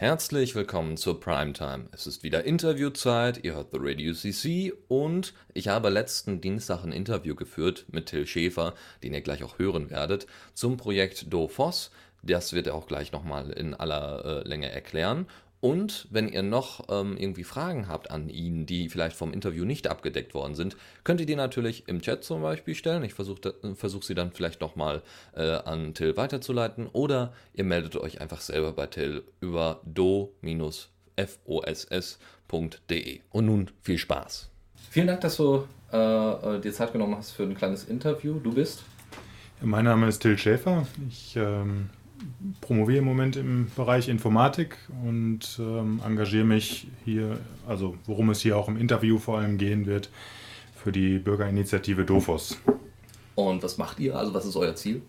Herzlich 0.00 0.54
willkommen 0.54 0.96
zur 0.96 1.20
Primetime. 1.20 1.90
Es 1.92 2.06
ist 2.06 2.22
wieder 2.22 2.44
Interviewzeit, 2.44 3.44
ihr 3.44 3.52
hört 3.52 3.72
The 3.72 3.78
Radio 3.78 4.14
CC 4.14 4.72
und 4.88 5.34
ich 5.52 5.68
habe 5.68 5.90
letzten 5.90 6.40
Dienstag 6.40 6.84
ein 6.84 6.92
Interview 6.92 7.34
geführt 7.34 7.84
mit 7.92 8.06
Till 8.06 8.26
Schäfer, 8.26 8.72
den 9.02 9.12
ihr 9.12 9.20
gleich 9.20 9.44
auch 9.44 9.58
hören 9.58 9.90
werdet, 9.90 10.26
zum 10.54 10.78
Projekt 10.78 11.30
DoFoss. 11.30 11.90
Das 12.22 12.54
wird 12.54 12.66
er 12.66 12.76
auch 12.76 12.86
gleich 12.86 13.12
nochmal 13.12 13.50
in 13.50 13.74
aller 13.74 14.24
äh, 14.24 14.48
Länge 14.48 14.72
erklären. 14.72 15.26
Und 15.60 16.08
wenn 16.10 16.28
ihr 16.28 16.42
noch 16.42 16.88
ähm, 16.88 17.16
irgendwie 17.18 17.44
Fragen 17.44 17.86
habt 17.86 18.10
an 18.10 18.30
ihn, 18.30 18.64
die 18.64 18.88
vielleicht 18.88 19.14
vom 19.14 19.32
Interview 19.32 19.64
nicht 19.64 19.88
abgedeckt 19.88 20.32
worden 20.34 20.54
sind, 20.54 20.76
könnt 21.04 21.20
ihr 21.20 21.26
die 21.26 21.36
natürlich 21.36 21.86
im 21.86 22.00
Chat 22.00 22.24
zum 22.24 22.40
Beispiel 22.42 22.74
stellen. 22.74 23.04
Ich 23.04 23.12
versuche 23.12 23.54
versuch 23.74 24.02
sie 24.02 24.14
dann 24.14 24.32
vielleicht 24.32 24.62
nochmal 24.62 25.02
äh, 25.34 25.42
an 25.42 25.92
Till 25.92 26.16
weiterzuleiten. 26.16 26.86
Oder 26.86 27.34
ihr 27.52 27.64
meldet 27.64 27.96
euch 27.96 28.22
einfach 28.22 28.40
selber 28.40 28.72
bei 28.72 28.86
Till 28.86 29.22
über 29.40 29.82
do-foss.de. 29.84 30.40
Und 33.30 33.46
nun 33.46 33.70
viel 33.82 33.98
Spaß. 33.98 34.48
Vielen 34.88 35.08
Dank, 35.08 35.20
dass 35.20 35.36
du 35.36 35.66
äh, 35.92 35.96
äh, 35.96 36.60
dir 36.60 36.72
Zeit 36.72 36.92
genommen 36.92 37.16
hast 37.16 37.32
für 37.32 37.42
ein 37.42 37.54
kleines 37.54 37.84
Interview. 37.84 38.40
Du 38.40 38.54
bist? 38.54 38.82
Mein 39.60 39.84
Name 39.84 40.08
ist 40.08 40.20
Till 40.20 40.38
Schäfer. 40.38 40.86
Ich 41.06 41.36
ähm, 41.36 41.90
promoviere 42.60 42.98
im 42.98 43.04
Moment 43.04 43.36
im 43.36 43.68
Bereich 43.76 44.08
Informatik 44.08 44.76
und 45.04 45.58
ähm, 45.58 46.00
engagiere 46.04 46.44
mich 46.44 46.88
hier, 47.04 47.38
also 47.66 47.96
worum 48.06 48.30
es 48.30 48.40
hier 48.40 48.56
auch 48.56 48.68
im 48.68 48.76
Interview 48.76 49.18
vor 49.18 49.38
allem 49.38 49.58
gehen 49.58 49.86
wird, 49.86 50.10
für 50.74 50.92
die 50.92 51.18
Bürgerinitiative 51.18 52.04
DOFOS. 52.04 52.58
Und 53.34 53.62
was 53.62 53.78
macht 53.78 53.98
ihr? 54.00 54.16
Also 54.16 54.34
was 54.34 54.44
ist 54.44 54.56
euer 54.56 54.74
Ziel? 54.74 55.02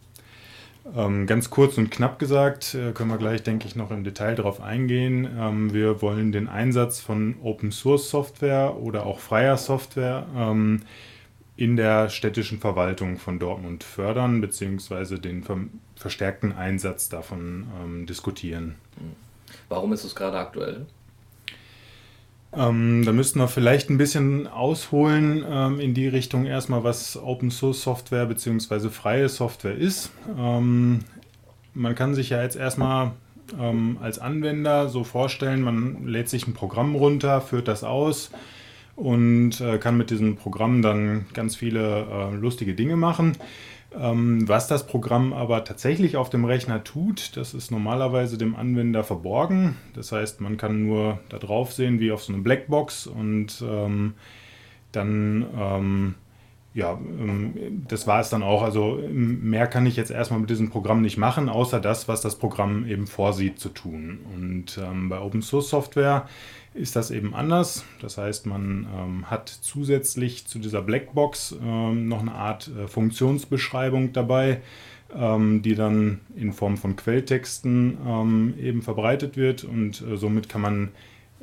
Ähm, 0.95 1.27
ganz 1.27 1.49
kurz 1.51 1.77
und 1.77 1.91
knapp 1.91 2.17
gesagt, 2.17 2.73
äh, 2.73 2.91
können 2.91 3.12
wir 3.12 3.17
gleich, 3.17 3.43
denke 3.43 3.67
ich, 3.67 3.75
noch 3.75 3.91
im 3.91 4.03
Detail 4.03 4.35
darauf 4.35 4.62
eingehen. 4.62 5.29
Ähm, 5.37 5.73
wir 5.73 6.01
wollen 6.01 6.31
den 6.31 6.48
Einsatz 6.48 6.99
von 6.99 7.35
Open 7.43 7.71
Source 7.71 8.09
Software 8.09 8.77
oder 8.81 9.05
auch 9.05 9.20
freier 9.20 9.57
Software 9.57 10.25
ähm, 10.35 10.81
in 11.62 11.76
der 11.76 12.09
städtischen 12.09 12.59
Verwaltung 12.59 13.20
von 13.20 13.37
Dortmund 13.37 13.84
fördern, 13.84 14.41
beziehungsweise 14.41 15.20
den 15.20 15.43
ver 15.43 15.57
verstärkten 15.95 16.51
Einsatz 16.53 17.07
davon 17.09 17.68
ähm, 17.79 18.05
diskutieren. 18.07 18.76
Warum 19.70 19.93
ist 19.93 20.03
es 20.03 20.15
gerade 20.15 20.40
aktuell? 20.40 20.87
Ähm, 22.53 23.03
da 23.05 23.12
müssten 23.12 23.37
wir 23.37 23.48
vielleicht 23.48 23.91
ein 23.91 23.99
bisschen 23.99 24.48
ausholen 24.48 25.45
ähm, 25.48 25.79
in 25.79 25.93
die 25.93 26.07
Richtung 26.07 26.48
erstmal, 26.48 26.84
was 26.84 27.15
Open 27.15 27.51
Source 27.51 27.84
Software 27.84 28.25
bzw. 28.25 28.90
freie 28.90 29.29
Software 29.29 29.75
ist. 29.75 30.09
Ähm, 30.35 31.01
man 31.75 31.93
kann 31.93 32.15
sich 32.15 32.31
ja 32.31 32.41
jetzt 32.41 32.55
erstmal 32.55 33.12
ähm, 33.59 33.99
als 34.01 34.18
Anwender 34.18 34.90
so 34.90 35.03
vorstellen, 35.03 35.62
man 35.62 36.07
lädt 36.07 36.27
sich 36.27 36.48
ein 36.48 36.55
Programm 36.55 36.96
runter, 36.96 37.40
führt 37.40 37.68
das 37.68 37.84
aus 37.84 38.31
und 38.95 39.61
äh, 39.61 39.77
kann 39.77 39.97
mit 39.97 40.09
diesem 40.09 40.35
Programm 40.35 40.81
dann 40.81 41.25
ganz 41.34 41.55
viele 41.55 42.05
äh, 42.11 42.35
lustige 42.35 42.73
Dinge 42.73 42.97
machen. 42.97 43.37
Ähm, 43.97 44.47
was 44.47 44.67
das 44.67 44.87
Programm 44.87 45.34
aber 45.34 45.65
tatsächlich 45.65 46.15
auf 46.15 46.29
dem 46.29 46.45
Rechner 46.45 46.84
tut, 46.84 47.35
das 47.35 47.53
ist 47.53 47.71
normalerweise 47.71 48.37
dem 48.37 48.55
Anwender 48.55 49.03
verborgen. 49.03 49.75
Das 49.93 50.12
heißt, 50.12 50.39
man 50.39 50.57
kann 50.57 50.85
nur 50.85 51.19
da 51.29 51.39
drauf 51.39 51.73
sehen 51.73 51.99
wie 51.99 52.12
auf 52.12 52.23
so 52.23 52.31
eine 52.31 52.41
Blackbox 52.41 53.07
und 53.07 53.62
ähm, 53.67 54.13
dann 54.93 55.45
ähm, 55.57 56.15
ja, 56.73 56.93
ähm, 56.93 57.84
das 57.87 58.07
war 58.07 58.21
es 58.21 58.29
dann 58.29 58.43
auch. 58.43 58.62
Also 58.62 58.99
mehr 59.09 59.67
kann 59.67 59.85
ich 59.85 59.97
jetzt 59.97 60.12
erstmal 60.12 60.39
mit 60.39 60.49
diesem 60.49 60.69
Programm 60.69 61.01
nicht 61.01 61.17
machen, 61.17 61.49
außer 61.49 61.81
das, 61.81 62.07
was 62.07 62.21
das 62.21 62.37
Programm 62.37 62.87
eben 62.87 63.07
vorsieht 63.07 63.59
zu 63.59 63.69
tun. 63.69 64.19
Und 64.34 64.78
ähm, 64.81 65.09
bei 65.09 65.19
Open 65.19 65.41
Source 65.41 65.69
Software 65.69 66.28
ist 66.74 66.96
das 66.96 67.12
eben 67.12 67.34
anders. 67.34 67.84
Das 68.02 68.18
heißt, 68.18 68.46
man 68.46 68.88
ähm, 68.96 69.30
hat 69.30 69.50
zusätzlich 69.50 70.47
zu 70.47 70.59
dieser 70.59 70.81
Blackbox 70.81 71.56
ähm, 71.62 72.08
noch 72.08 72.22
eine 72.22 72.34
Art 72.34 72.69
äh, 72.69 72.88
Funktionsbeschreibung 72.88 74.14
dabei, 74.14 74.62
ähm, 75.14 75.62
die 75.62 75.76
dann 75.76 76.22
in 76.36 76.54
Form 76.54 76.78
von 76.78 76.96
Quelltexten 76.96 77.98
ähm, 78.06 78.54
eben 78.58 78.81
verbreitet 78.81 79.36
wird 79.36 79.64
und 79.64 80.02
äh, 80.02 80.16
somit 80.16 80.48
kann 80.48 80.62
man 80.62 80.90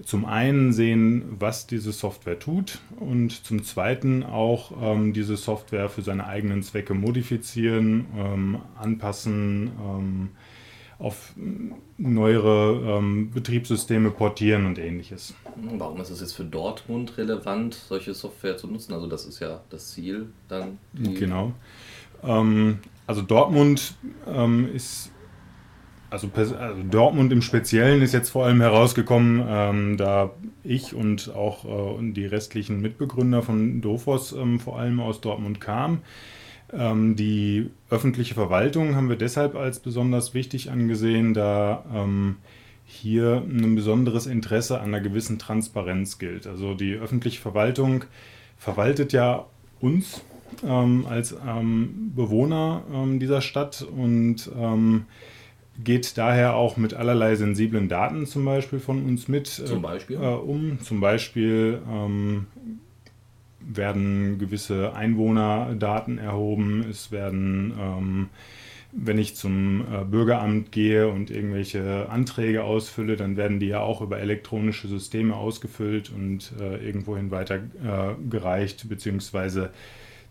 zum 0.05 0.25
einen 0.25 0.72
sehen, 0.72 1.25
was 1.41 1.67
diese 1.67 1.91
Software 1.91 2.38
tut 2.38 2.78
und 3.00 3.44
zum 3.44 3.65
zweiten 3.65 4.22
auch 4.22 4.71
ähm, 4.81 5.12
diese 5.12 5.37
Software 5.37 5.88
für 5.88 6.03
seine 6.03 6.27
eigenen 6.27 6.62
Zwecke 6.62 6.94
modifizieren, 6.94 8.06
ähm, 8.17 8.59
anpassen, 8.77 9.72
auf 10.98 11.32
neuere 11.97 12.98
ähm, 12.98 13.31
Betriebssysteme 13.31 14.10
portieren 14.10 14.66
und 14.66 14.78
ähnliches. 14.78 15.34
Warum 15.76 16.00
ist 16.00 16.10
es 16.10 16.20
jetzt 16.20 16.32
für 16.34 16.44
Dortmund 16.44 17.16
relevant, 17.19 17.75
solche 17.75 18.14
Software 18.14 18.56
zu 18.56 18.66
nutzen? 18.66 18.92
Also 18.92 19.06
das 19.06 19.25
ist 19.25 19.38
ja 19.38 19.60
das 19.70 19.92
Ziel 19.92 20.31
dann. 20.48 20.78
Genau. 20.92 21.53
Ähm, 22.25 22.78
also 23.06 23.22
Dortmund 23.22 23.94
ähm, 24.26 24.69
ist 24.75 25.12
also, 26.10 26.31
also, 26.34 26.82
Dortmund 26.91 27.32
im 27.32 27.42
Speziellen 27.42 28.00
ist 28.00 28.14
jetzt 28.14 28.31
vor 28.31 28.47
allem 28.47 28.62
herausgekommen, 28.62 29.44
ähm, 29.47 29.97
da 29.98 30.31
ich 30.64 30.94
und 30.94 31.34
auch 31.34 31.66
äh, 31.66 32.12
die 32.12 32.25
restlichen 32.25 32.81
Mitbegründer 32.81 33.42
von 33.42 33.82
Dofos 33.82 34.32
ähm, 34.32 34.58
vor 34.58 34.78
allem 34.78 35.00
aus 35.00 35.20
Dortmund 35.20 35.60
kamen. 35.60 36.00
Ähm, 36.73 37.17
die 37.17 37.71
öffentliche 37.91 38.34
Verwaltung 38.34 38.95
haben 38.95 39.09
wir 39.09 39.17
deshalb 39.17 39.55
als 39.55 39.81
besonders 39.81 40.34
wichtig 40.34 40.71
angesehen, 40.71 41.34
da 41.34 41.84
ähm, 41.95 42.37
hier 42.84 43.43
ein 43.47 43.75
besonderes 43.75 44.27
Interesse 44.27 44.81
an 44.81 44.89
einer 44.89 45.01
gewissen 45.01 45.39
Transparenz 45.39 46.19
gilt. 46.19 46.47
Also 46.47 46.75
die 46.75 46.95
öffentliche 46.95 47.41
Verwaltung 47.41 48.05
verwaltet 48.56 49.12
ja 49.12 49.47
uns 49.81 50.23
ähm, 50.65 51.06
als 51.09 51.37
ähm, 51.47 52.12
Bewohner 52.15 52.83
dieser 53.19 53.43
Stadt 53.43 53.83
und 53.83 54.50
geht 55.83 56.19
daher 56.19 56.55
auch 56.55 56.77
mit 56.77 56.95
allerlei 56.95 57.37
sensiblen 57.37 57.89
Daten 57.89 58.27
zum 58.27 58.45
Beispiel 58.45 58.81
von 58.81 59.05
uns 59.05 59.29
mit 59.29 59.47
zum 59.47 59.83
Beispiel? 59.83 60.17
Äh, 60.17 60.35
um. 60.35 60.81
Zum 60.81 61.00
Beispiel 61.00 61.81
ähm, 61.89 62.47
werden 63.69 64.39
gewisse 64.39 64.95
Einwohnerdaten 64.95 66.19
erhoben, 66.19 66.84
es 66.89 67.12
werden, 67.12 67.75
ähm, 67.79 68.29
wenn 68.93 69.19
ich 69.19 69.37
zum 69.37 69.83
äh, 69.83 70.05
Bürgeramt 70.05 70.73
gehe 70.73 71.09
und 71.09 71.31
irgendwelche 71.31 72.09
Anträge 72.09 72.65
ausfülle, 72.65 73.17
dann 73.17 73.37
werden 73.37 73.61
die 73.61 73.67
ja 73.67 73.81
auch 73.81 74.01
über 74.01 74.19
elektronische 74.19 74.89
Systeme 74.89 75.37
ausgefüllt 75.37 76.11
und 76.11 76.53
äh, 76.59 76.84
irgendwohin 76.84 77.31
weitergereicht, 77.31 78.84
äh, 78.84 78.89
beziehungsweise 78.89 79.71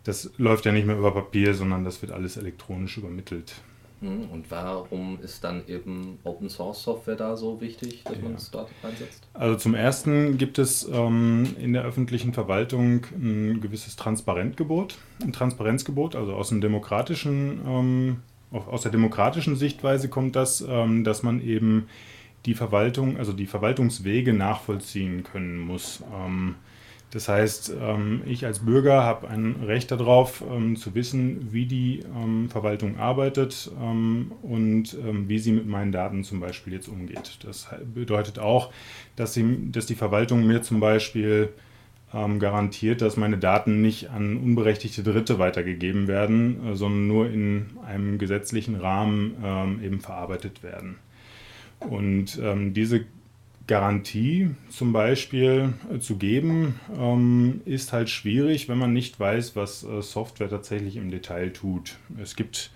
das 0.04 0.32
läuft 0.38 0.66
ja 0.66 0.72
nicht 0.72 0.88
mehr 0.88 0.98
über 0.98 1.14
Papier, 1.14 1.54
sondern 1.54 1.84
das 1.84 2.02
wird 2.02 2.12
alles 2.12 2.38
elektronisch 2.38 2.98
übermittelt. 2.98 3.56
Hm, 4.00 4.30
und 4.32 4.52
warum 4.52 5.20
ist 5.22 5.44
dann 5.44 5.64
eben 5.68 6.20
Open 6.24 6.50
Source 6.50 6.84
Software 6.84 7.16
da 7.16 7.36
so 7.36 7.60
wichtig, 7.60 8.04
dass 8.04 8.16
ja. 8.16 8.24
man 8.24 8.36
es 8.36 8.52
dort 8.52 8.70
einsetzt? 8.84 9.28
Also 9.34 9.58
zum 9.58 9.74
ersten 9.74 10.38
gibt 10.38 10.60
es 10.60 10.88
ähm, 10.92 11.56
in 11.60 11.74
der 11.74 11.84
öffentlichen 11.84 12.34
Verwaltung 12.34 13.06
ein 13.16 13.60
gewisses 13.60 13.96
Transparenzgebot, 13.96 14.98
ein 15.24 15.34
Transparenzgebot, 15.34 16.16
also 16.16 16.34
aus 16.34 16.50
dem 16.50 16.62
demokratischen, 16.62 17.62
ähm, 17.66 18.18
aus 18.52 18.84
der 18.84 18.92
demokratischen 18.92 19.56
Sichtweise 19.56 20.10
kommt 20.10 20.36
das, 20.36 20.62
ähm, 20.62 21.04
dass 21.04 21.24
man 21.24 21.42
eben 21.42 21.88
die 22.46 22.54
Verwaltung, 22.54 23.18
also 23.18 23.34
die 23.34 23.48
Verwaltungswege 23.48 24.32
nachvollziehen 24.34 25.24
können 25.24 25.60
muss. 25.60 26.04
Das 27.12 27.30
heißt, 27.30 27.74
ähm, 27.82 28.22
ich 28.26 28.46
als 28.46 28.60
Bürger 28.60 29.04
habe 29.04 29.30
ein 29.30 29.64
Recht 29.66 29.92
darauf, 29.92 30.44
ähm, 30.52 30.76
zu 30.76 30.94
wissen, 30.94 31.54
wie 31.54 31.66
die 31.66 32.04
ähm, 32.16 32.50
Verwaltung 32.50 32.98
arbeitet 33.00 33.72
und 34.42 34.98
wie 35.28 35.40
sie 35.40 35.52
mit 35.52 35.68
meinen 35.68 35.92
Daten 35.92 36.24
zum 36.24 36.40
Beispiel 36.40 36.74
jetzt 36.74 36.88
umgeht. 36.88 37.40
Das 37.44 37.68
bedeutet 37.94 38.40
auch, 38.40 38.72
dass, 39.16 39.34
sie, 39.34 39.72
dass 39.72 39.86
die 39.86 39.96
Verwaltung 39.96 40.46
mir 40.46 40.62
zum 40.62 40.80
Beispiel 40.80 41.50
garantiert, 42.12 43.02
dass 43.02 43.18
meine 43.18 43.38
Daten 43.38 43.82
nicht 43.82 44.10
an 44.10 44.38
unberechtigte 44.38 45.04
Dritte 45.04 45.40
weitergegeben 45.40 46.08
werden, 46.08 46.66
äh, 46.66 46.76
sondern 46.76 47.08
nur 47.08 47.30
in 47.30 47.66
einem 47.86 48.18
gesetzlichen 48.18 48.76
Rahmen 48.76 49.82
eben 49.84 50.00
verarbeitet 50.00 50.64
werden. 50.64 50.96
Und 51.80 52.40
ähm, 52.42 52.74
diese 52.74 53.06
Garantie 53.68 54.52
zum 54.70 54.94
Beispiel 54.94 55.74
äh, 55.94 56.00
zu 56.00 56.16
geben, 56.16 56.80
ähm, 56.98 57.62
ist 57.66 57.92
halt 57.92 58.10
schwierig, 58.10 58.70
wenn 58.70 58.78
man 58.78 58.94
nicht 58.94 59.20
weiß, 59.20 59.56
was 59.56 59.84
äh, 59.84 60.02
Software 60.02 60.50
tatsächlich 60.50 60.96
im 60.96 61.12
Detail 61.12 61.52
tut. 61.52 61.98
Es 62.22 62.38
gibt 62.38 62.72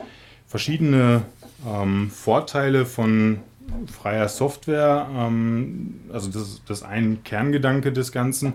verschiedene 0.45 1.23
ähm, 1.65 2.09
Vorteile 2.11 2.85
von 2.85 3.39
freier 3.87 4.27
Software. 4.27 5.09
Ähm, 5.15 6.01
also 6.11 6.29
das, 6.29 6.61
das 6.67 6.79
ist 6.79 6.83
ein 6.83 7.23
Kerngedanke 7.23 7.93
des 7.93 8.11
Ganzen. 8.11 8.53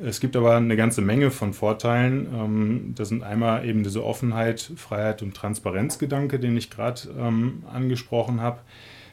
Es 0.00 0.18
gibt 0.18 0.34
aber 0.34 0.56
eine 0.56 0.76
ganze 0.76 1.00
Menge 1.00 1.30
von 1.30 1.54
Vorteilen. 1.54 2.92
Das 2.94 3.08
sind 3.08 3.22
einmal 3.22 3.64
eben 3.64 3.82
diese 3.82 4.04
Offenheit, 4.04 4.70
Freiheit 4.76 5.22
und 5.22 5.34
Transparenzgedanke, 5.34 6.38
den 6.38 6.54
ich 6.54 6.68
gerade 6.68 7.00
angesprochen 7.72 8.42
habe. 8.42 8.58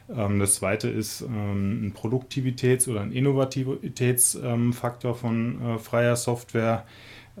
Ähm, 0.08 0.38
das 0.38 0.54
zweite 0.56 0.88
ist 0.88 1.20
ähm, 1.22 1.86
ein 1.86 1.94
Produktivitäts- 1.94 2.88
oder 2.88 3.02
ein 3.02 3.12
Innovativitätsfaktor 3.12 5.14
von 5.14 5.62
äh, 5.62 5.78
freier 5.78 6.16
Software. 6.16 6.84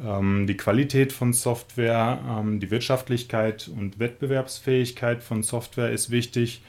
Ähm, 0.02 0.46
die 0.46 0.56
Qualität 0.56 1.12
von 1.12 1.32
Software, 1.32 2.44
die 2.60 2.70
Wirtschaftlichkeit 2.70 3.68
und 3.68 3.98
Wettbewerbsfähigkeit 3.98 5.22
von 5.22 5.42
Software 5.42 5.90
ist 5.90 6.10
wichtig. 6.10 6.62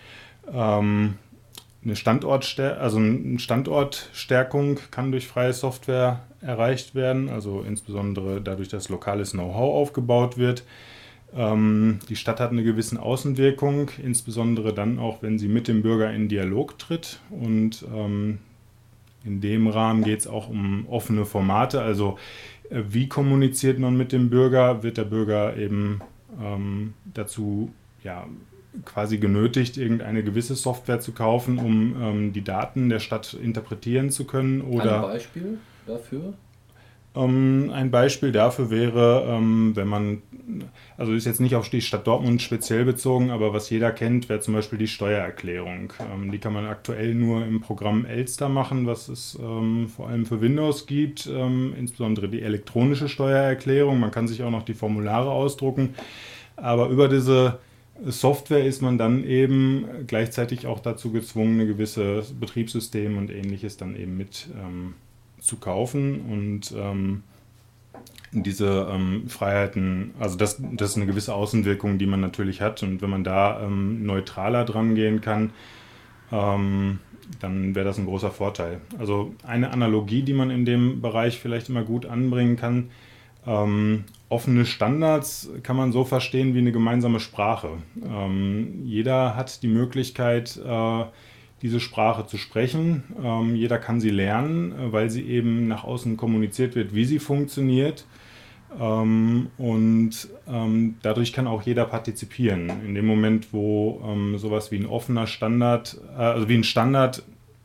Eine 0.48 1.96
Standortstär 1.96 2.80
also 2.80 2.98
eine 2.98 3.40
Standortstärkung 3.40 4.80
kann 4.92 5.12
durch 5.12 5.28
freie 5.28 5.54
Software 5.54 6.22
erreicht 6.40 6.94
werden, 6.94 7.30
also 7.30 7.66
insbesondere 7.68 8.42
dadurch, 8.42 8.70
dass 8.70 8.90
lokales 8.90 9.32
Know-how 9.32 9.74
aufgebaut 9.74 10.38
wird. 10.38 10.64
Ähm, 11.36 12.00
die 12.10 12.16
Stadt 12.16 12.40
hat 12.40 12.52
eine 12.52 12.64
gewisse 12.64 13.02
Außenwirkung, 13.02 13.92
insbesondere 14.02 14.74
dann 14.74 15.00
auch, 15.00 15.22
wenn 15.22 15.38
sie 15.38 15.48
mit 15.48 15.68
dem 15.68 15.82
Bürger 15.82 16.12
in 16.14 16.30
Dialog 16.30 16.80
tritt. 16.80 17.20
Und 17.30 17.86
ähm, 17.94 18.40
in 19.26 19.42
dem 19.42 19.68
Rahmen 19.68 20.04
geht 20.04 20.20
es 20.20 20.28
auch 20.28 20.50
um 20.50 20.88
offene 20.88 21.26
Formate, 21.26 21.82
also 21.82 22.18
äh, 22.70 22.84
wie 22.90 23.08
kommuniziert 23.08 23.80
man 23.80 23.98
mit 23.98 24.12
dem 24.12 24.30
Bürger? 24.30 24.84
Wird 24.84 24.98
der 24.98 25.06
Bürger 25.06 25.58
eben 25.58 26.02
ähm, 26.42 26.94
dazu 27.14 27.72
ja, 28.04 28.28
quasi 28.84 29.18
genötigt, 29.18 29.78
irgendeine 29.78 30.24
gewisse 30.24 30.56
Software 30.56 31.00
zu 31.00 31.12
kaufen, 31.12 31.58
um 31.58 31.96
ähm, 32.02 32.34
die 32.34 32.44
Daten 32.44 32.90
der 32.90 33.00
Stadt 33.00 33.34
interpretieren 33.34 34.10
zu 34.10 34.26
können? 34.26 34.62
Oder, 34.62 34.96
Ein 34.96 35.02
Beispiel 35.02 35.58
dafür? 35.88 36.34
Ähm, 37.16 37.72
ein 37.74 37.92
Beispiel 37.92 38.32
dafür 38.32 38.70
wäre, 38.70 39.26
ähm, 39.30 39.72
wenn 39.76 39.88
man, 39.88 40.22
also 40.98 41.14
ist 41.14 41.26
jetzt 41.26 41.42
nicht 41.42 41.56
auf 41.56 41.70
die 41.70 41.82
Stadt 41.82 42.06
Dortmund 42.08 42.42
speziell 42.42 42.86
bezogen, 42.86 43.32
aber 43.32 43.54
was 43.54 43.70
jeder 43.70 43.92
kennt, 43.92 44.30
wäre 44.30 44.40
zum 44.40 44.54
Beispiel 44.54 44.78
die 44.78 44.88
Steuererklärung. 44.88 45.94
Ähm, 46.14 46.32
die 46.32 46.38
kann 46.38 46.54
man 46.54 46.66
aktuell 46.66 47.16
nur 47.16 47.46
im 47.46 47.62
Programm 47.62 48.06
Elster 48.06 48.50
machen, 48.50 48.86
was 48.86 49.08
es 49.08 49.38
ähm, 49.42 49.88
vor 49.88 50.10
allem 50.10 50.26
für 50.26 50.42
Windows 50.42 50.86
gibt, 50.86 51.28
ähm, 51.28 51.74
insbesondere 51.78 52.30
die 52.30 52.42
elektronische 52.42 53.10
Steuererklärung. 53.10 54.00
Man 54.00 54.12
kann 54.12 54.28
sich 54.28 54.44
auch 54.44 54.52
noch 54.52 54.64
die 54.64 54.74
Formulare 54.74 55.32
ausdrucken, 55.32 55.96
aber 56.56 56.90
über 56.90 57.08
diese 57.08 57.60
Software 58.04 58.66
ist 58.66 58.82
man 58.82 58.98
dann 58.98 59.24
eben 59.24 59.86
gleichzeitig 60.06 60.68
auch 60.68 60.80
dazu 60.80 61.12
gezwungen, 61.12 61.60
eine 61.60 61.68
gewisse 61.68 62.24
Betriebssystem 62.40 63.18
und 63.18 63.32
ähnliches 63.32 63.78
dann 63.78 63.96
eben 63.96 64.18
mit 64.18 64.50
ähm, 64.54 64.96
zu 65.40 65.58
kaufen 65.58 66.22
und 66.22 66.74
ähm, 66.78 67.24
diese 68.44 68.88
ähm, 68.92 69.28
Freiheiten, 69.28 70.14
also 70.20 70.38
das, 70.38 70.62
das 70.74 70.92
ist 70.92 70.98
eine 70.98 71.06
gewisse 71.06 71.34
Außenwirkung, 71.34 71.98
die 71.98 72.06
man 72.06 72.22
natürlich 72.22 72.62
hat 72.62 72.84
und 72.84 73.02
wenn 73.02 73.10
man 73.10 73.24
da 73.24 73.62
ähm, 73.62 74.06
neutraler 74.06 74.66
dran 74.66 74.96
gehen 74.96 75.22
kann, 75.22 75.52
ähm, 76.32 77.00
dann 77.40 77.76
wäre 77.76 77.86
das 77.86 77.98
ein 77.98 78.06
großer 78.06 78.32
Vorteil. 78.32 78.82
Also 79.00 79.34
eine 79.44 79.72
Analogie, 79.72 80.22
die 80.22 80.34
man 80.34 80.52
in 80.52 80.66
dem 80.66 81.02
Bereich 81.02 81.40
vielleicht 81.40 81.70
immer 81.70 81.84
gut 81.84 82.06
anbringen 82.06 82.56
kann, 82.56 82.90
ähm, 83.48 84.06
offene 84.30 84.66
Standards 84.66 85.50
kann 85.64 85.76
man 85.76 85.92
so 85.92 86.04
verstehen 86.04 86.56
wie 86.56 86.60
eine 86.60 86.72
gemeinsame 86.72 87.20
Sprache. 87.20 87.70
Ähm, 88.04 88.82
jeder 88.86 89.36
hat 89.36 89.62
die 89.62 89.68
Möglichkeit, 89.68 90.60
äh, 90.66 91.04
diese 91.62 91.80
Sprache 91.80 92.26
zu 92.26 92.38
sprechen. 92.38 93.04
Ähm, 93.24 93.56
jeder 93.56 93.78
kann 93.78 94.00
sie 94.00 94.10
lernen, 94.10 94.72
äh, 94.72 94.92
weil 94.92 95.10
sie 95.10 95.24
eben 95.24 95.68
nach 95.68 95.84
außen 95.84 96.18
kommuniziert 96.18 96.76
wird, 96.76 96.94
wie 96.94 97.06
sie 97.06 97.20
funktioniert. 97.20 98.06
Ähm, 98.80 99.48
und 99.58 100.30
ähm, 100.48 100.96
dadurch 101.02 101.34
kann 101.34 101.48
auch 101.48 101.62
jeder 101.62 101.86
partizipieren. 101.86 102.72
In 102.86 102.96
dem 102.96 103.06
Moment, 103.06 103.54
wo 103.54 104.02
ähm, 104.06 104.38
sowas 104.38 104.72
wie 104.72 104.78
ein 104.78 104.86
offener 104.86 105.28
Standard, 105.28 105.98
äh, 106.18 106.22
also 106.22 106.50
wie 106.50 106.56
ein 106.56 106.64
Standard 106.64 107.24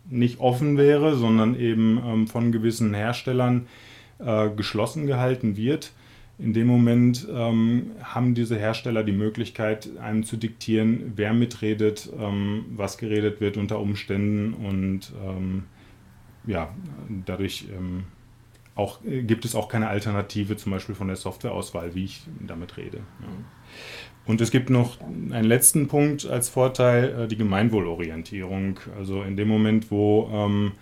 nicht 0.08 0.40
offen 0.40 0.76
wäre, 0.76 1.16
sondern 1.16 1.58
eben 1.58 2.00
ähm, 2.04 2.26
von 2.26 2.52
gewissen 2.52 2.94
Herstellern 2.94 3.66
äh, 4.18 4.50
geschlossen 4.50 5.06
gehalten 5.06 5.56
wird, 5.56 5.92
in 6.38 6.54
dem 6.54 6.66
Moment 6.66 7.28
ähm, 7.30 7.90
haben 8.02 8.34
diese 8.34 8.58
Hersteller 8.58 9.04
die 9.04 9.12
Möglichkeit, 9.12 9.90
einem 9.98 10.24
zu 10.24 10.38
diktieren, 10.38 11.12
wer 11.16 11.34
mitredet, 11.34 12.10
ähm, 12.18 12.64
was 12.74 12.96
geredet 12.96 13.40
wird 13.40 13.56
unter 13.56 13.78
Umständen 13.78 14.54
und 14.54 15.12
ja, 16.46 16.70
dadurch 17.26 17.66
auch, 18.80 19.04
äh, 19.04 19.22
gibt 19.22 19.44
es 19.44 19.54
auch 19.54 19.68
keine 19.68 19.88
Alternative 19.88 20.56
zum 20.56 20.72
Beispiel 20.72 20.94
von 20.94 21.06
der 21.06 21.16
Softwareauswahl, 21.16 21.94
wie 21.94 22.04
ich 22.04 22.22
damit 22.40 22.76
rede. 22.76 22.98
Ja. 22.98 23.28
Und 24.26 24.40
es 24.40 24.50
gibt 24.50 24.70
noch 24.70 25.00
einen 25.00 25.44
letzten 25.44 25.88
Punkt 25.88 26.26
als 26.26 26.48
Vorteil, 26.48 27.22
äh, 27.22 27.28
die 27.28 27.36
Gemeinwohlorientierung. 27.36 28.80
Also 28.96 29.22
in 29.22 29.36
dem 29.36 29.48
Moment, 29.48 29.90
wo 29.90 30.30
ähm, 30.32 30.72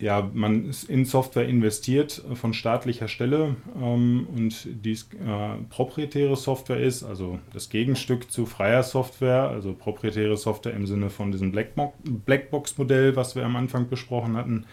ja, 0.00 0.28
man 0.34 0.70
in 0.88 1.04
Software 1.04 1.48
investiert 1.48 2.24
von 2.34 2.52
staatlicher 2.52 3.08
Stelle 3.08 3.56
ähm, 3.80 4.26
und 4.34 4.66
dies 4.84 5.08
äh, 5.12 5.62
proprietäre 5.70 6.36
Software 6.36 6.80
ist, 6.80 7.04
also 7.04 7.38
das 7.52 7.70
Gegenstück 7.70 8.30
zu 8.30 8.46
freier 8.46 8.82
Software, 8.82 9.48
also 9.48 9.72
proprietäre 9.72 10.36
Software 10.36 10.74
im 10.74 10.86
Sinne 10.86 11.10
von 11.10 11.30
diesem 11.30 11.52
Blackbox-Modell, 11.52 13.16
was 13.16 13.36
wir 13.36 13.44
am 13.44 13.56
Anfang 13.56 13.88
besprochen 13.88 14.36
hatten. 14.36 14.66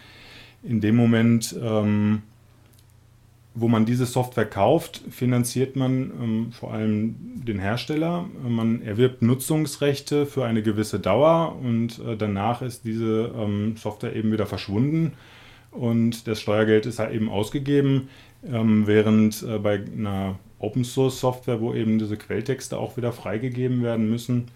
In 0.62 0.80
dem 0.80 0.96
Moment 0.96 1.56
ähm, 1.60 2.22
wo 3.54 3.68
man 3.68 3.84
diese 3.84 4.06
Software 4.06 4.46
kauft, 4.46 5.02
finanziert 5.10 5.76
man 5.76 6.10
ähm, 6.20 6.52
vor 6.52 6.72
allem 6.72 7.16
den 7.46 7.58
Hersteller. 7.58 8.26
Man 8.46 8.82
erwirbt 8.82 9.20
Nutzungsrechte 9.20 10.26
für 10.26 10.44
eine 10.44 10.62
gewisse 10.62 11.00
Dauer 11.00 11.56
und 11.62 11.98
äh, 11.98 12.16
danach 12.16 12.62
ist 12.62 12.84
diese 12.84 13.32
ähm, 13.36 13.76
Software 13.76 14.16
eben 14.16 14.32
wieder 14.32 14.46
verschwunden 14.46 15.12
und 15.70 16.26
das 16.26 16.40
Steuergeld 16.40 16.86
ist 16.86 16.98
halt 16.98 17.12
eben 17.12 17.28
ausgegeben, 17.28 18.08
ähm, 18.46 18.86
während 18.86 19.42
äh, 19.42 19.58
bei 19.58 19.82
einer 19.84 20.38
Open 20.58 20.84
Source 20.84 21.20
Software, 21.20 21.60
wo 21.60 21.74
eben 21.74 21.98
diese 21.98 22.16
Quelltexte 22.16 22.78
auch 22.78 22.96
wieder 22.96 23.12
freigegeben 23.12 23.82
werden 23.82 24.08
müssen, 24.08 24.46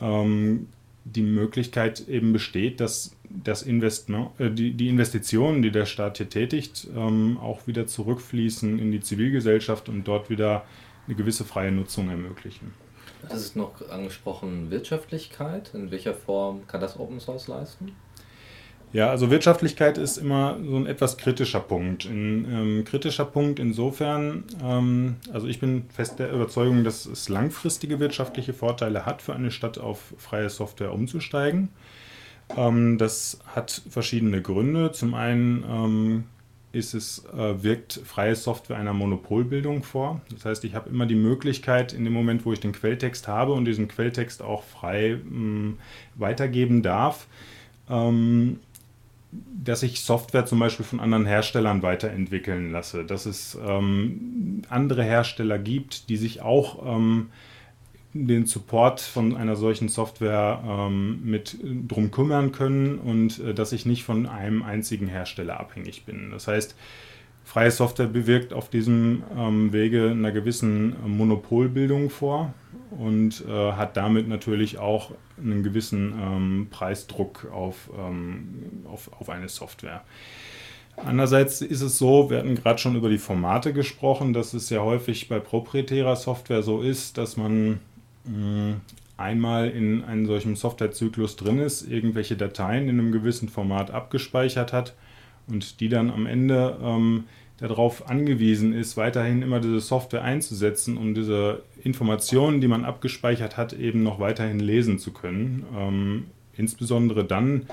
ähm, 0.00 0.68
die 1.14 1.22
Möglichkeit 1.22 2.08
eben 2.08 2.32
besteht, 2.32 2.80
dass 2.80 3.16
das 3.28 3.62
Investment, 3.62 4.28
äh, 4.38 4.50
die, 4.50 4.72
die 4.72 4.88
Investitionen, 4.88 5.62
die 5.62 5.70
der 5.70 5.86
Staat 5.86 6.18
hier 6.18 6.28
tätigt, 6.28 6.86
ähm, 6.96 7.38
auch 7.38 7.66
wieder 7.66 7.86
zurückfließen 7.86 8.78
in 8.78 8.90
die 8.92 9.00
Zivilgesellschaft 9.00 9.88
und 9.88 10.04
dort 10.04 10.30
wieder 10.30 10.64
eine 11.06 11.16
gewisse 11.16 11.44
freie 11.44 11.72
Nutzung 11.72 12.10
ermöglichen. 12.10 12.72
Das 13.28 13.40
ist 13.40 13.56
noch 13.56 13.88
angesprochen 13.90 14.70
Wirtschaftlichkeit. 14.70 15.72
In 15.74 15.90
welcher 15.90 16.14
Form 16.14 16.66
kann 16.66 16.80
das 16.80 16.98
Open 16.98 17.20
Source 17.20 17.48
leisten? 17.48 17.92
Ja, 18.92 19.10
also 19.10 19.30
Wirtschaftlichkeit 19.30 19.98
ist 19.98 20.16
immer 20.16 20.56
so 20.64 20.76
ein 20.76 20.86
etwas 20.86 21.18
kritischer 21.18 21.60
Punkt. 21.60 22.06
Ein 22.06 22.46
ähm, 22.50 22.84
kritischer 22.84 23.26
Punkt 23.26 23.58
insofern, 23.58 24.44
ähm, 24.64 25.16
also 25.32 25.46
ich 25.46 25.60
bin 25.60 25.84
fest 25.90 26.18
der 26.18 26.32
Überzeugung, 26.32 26.84
dass 26.84 27.04
es 27.04 27.28
langfristige 27.28 28.00
wirtschaftliche 28.00 28.54
Vorteile 28.54 29.04
hat, 29.04 29.20
für 29.20 29.34
eine 29.34 29.50
Stadt 29.50 29.78
auf 29.78 30.14
freie 30.16 30.48
Software 30.48 30.92
umzusteigen. 30.92 31.68
Ähm, 32.56 32.96
das 32.96 33.40
hat 33.54 33.82
verschiedene 33.90 34.40
Gründe. 34.40 34.90
Zum 34.92 35.12
einen 35.12 35.64
ähm, 35.68 36.24
ist 36.72 36.94
es, 36.94 37.26
äh, 37.36 37.62
wirkt 37.62 38.00
freie 38.04 38.36
Software 38.36 38.78
einer 38.78 38.94
Monopolbildung 38.94 39.82
vor. 39.82 40.22
Das 40.32 40.46
heißt, 40.46 40.64
ich 40.64 40.74
habe 40.74 40.88
immer 40.88 41.04
die 41.04 41.14
Möglichkeit, 41.14 41.92
in 41.92 42.04
dem 42.04 42.14
Moment, 42.14 42.46
wo 42.46 42.54
ich 42.54 42.60
den 42.60 42.72
Quelltext 42.72 43.28
habe 43.28 43.52
und 43.52 43.66
diesen 43.66 43.88
Quelltext 43.88 44.42
auch 44.42 44.62
frei 44.62 45.16
mm, 45.16 45.78
weitergeben 46.14 46.82
darf, 46.82 47.26
ähm, 47.90 48.60
dass 49.30 49.82
ich 49.82 50.00
Software 50.00 50.46
zum 50.46 50.58
Beispiel 50.58 50.86
von 50.86 51.00
anderen 51.00 51.26
Herstellern 51.26 51.82
weiterentwickeln 51.82 52.72
lasse, 52.72 53.04
dass 53.04 53.26
es 53.26 53.58
ähm, 53.66 54.62
andere 54.70 55.04
Hersteller 55.04 55.58
gibt, 55.58 56.08
die 56.08 56.16
sich 56.16 56.40
auch 56.40 56.96
ähm, 56.96 57.28
den 58.14 58.46
Support 58.46 59.00
von 59.00 59.36
einer 59.36 59.56
solchen 59.56 59.88
Software 59.88 60.62
ähm, 60.66 61.20
mit 61.24 61.58
drum 61.86 62.10
kümmern 62.10 62.52
können 62.52 62.98
und 62.98 63.38
äh, 63.40 63.52
dass 63.52 63.72
ich 63.72 63.84
nicht 63.84 64.04
von 64.04 64.26
einem 64.26 64.62
einzigen 64.62 65.08
Hersteller 65.08 65.60
abhängig 65.60 66.04
bin. 66.06 66.30
Das 66.30 66.48
heißt, 66.48 66.74
freie 67.48 67.70
Software 67.70 68.08
bewirkt 68.08 68.52
auf 68.52 68.68
diesem 68.68 69.22
ähm, 69.34 69.72
Wege 69.72 70.10
einer 70.10 70.32
gewissen 70.32 70.94
Monopolbildung 71.06 72.10
vor 72.10 72.52
und 72.90 73.42
äh, 73.48 73.72
hat 73.72 73.96
damit 73.96 74.28
natürlich 74.28 74.76
auch 74.76 75.12
einen 75.42 75.62
gewissen 75.62 76.12
ähm, 76.20 76.66
Preisdruck 76.70 77.50
auf, 77.50 77.88
ähm, 77.98 78.84
auf, 78.84 79.10
auf 79.18 79.30
eine 79.30 79.48
Software. 79.48 80.02
Andererseits 80.96 81.62
ist 81.62 81.80
es 81.80 81.96
so, 81.96 82.28
wir 82.28 82.38
hatten 82.38 82.54
gerade 82.54 82.78
schon 82.78 82.96
über 82.96 83.08
die 83.08 83.16
Formate 83.16 83.72
gesprochen, 83.72 84.34
dass 84.34 84.52
es 84.52 84.68
ja 84.68 84.82
häufig 84.82 85.28
bei 85.28 85.38
proprietärer 85.38 86.16
Software 86.16 86.62
so 86.62 86.82
ist, 86.82 87.16
dass 87.16 87.38
man 87.38 87.80
mh, 88.24 88.74
einmal 89.16 89.70
in 89.70 90.04
einem 90.04 90.26
solchen 90.26 90.54
Softwarezyklus 90.54 91.36
drin 91.36 91.60
ist, 91.60 91.90
irgendwelche 91.90 92.36
Dateien 92.36 92.90
in 92.90 92.98
einem 92.98 93.10
gewissen 93.10 93.48
Format 93.48 93.90
abgespeichert 93.90 94.74
hat 94.74 94.92
und 95.50 95.80
die 95.80 95.88
dann 95.88 96.10
am 96.10 96.26
Ende 96.26 96.78
ähm, 96.82 97.24
darauf 97.58 98.08
angewiesen 98.08 98.72
ist, 98.72 98.96
weiterhin 98.96 99.42
immer 99.42 99.60
diese 99.60 99.80
Software 99.80 100.22
einzusetzen, 100.22 100.96
um 100.96 101.14
diese 101.14 101.62
Informationen, 101.82 102.60
die 102.60 102.68
man 102.68 102.84
abgespeichert 102.84 103.56
hat, 103.56 103.72
eben 103.72 104.02
noch 104.02 104.20
weiterhin 104.20 104.60
lesen 104.60 104.98
zu 104.98 105.12
können. 105.12 105.64
Ähm, 105.76 106.24
insbesondere 106.56 107.24
dann, 107.24 107.66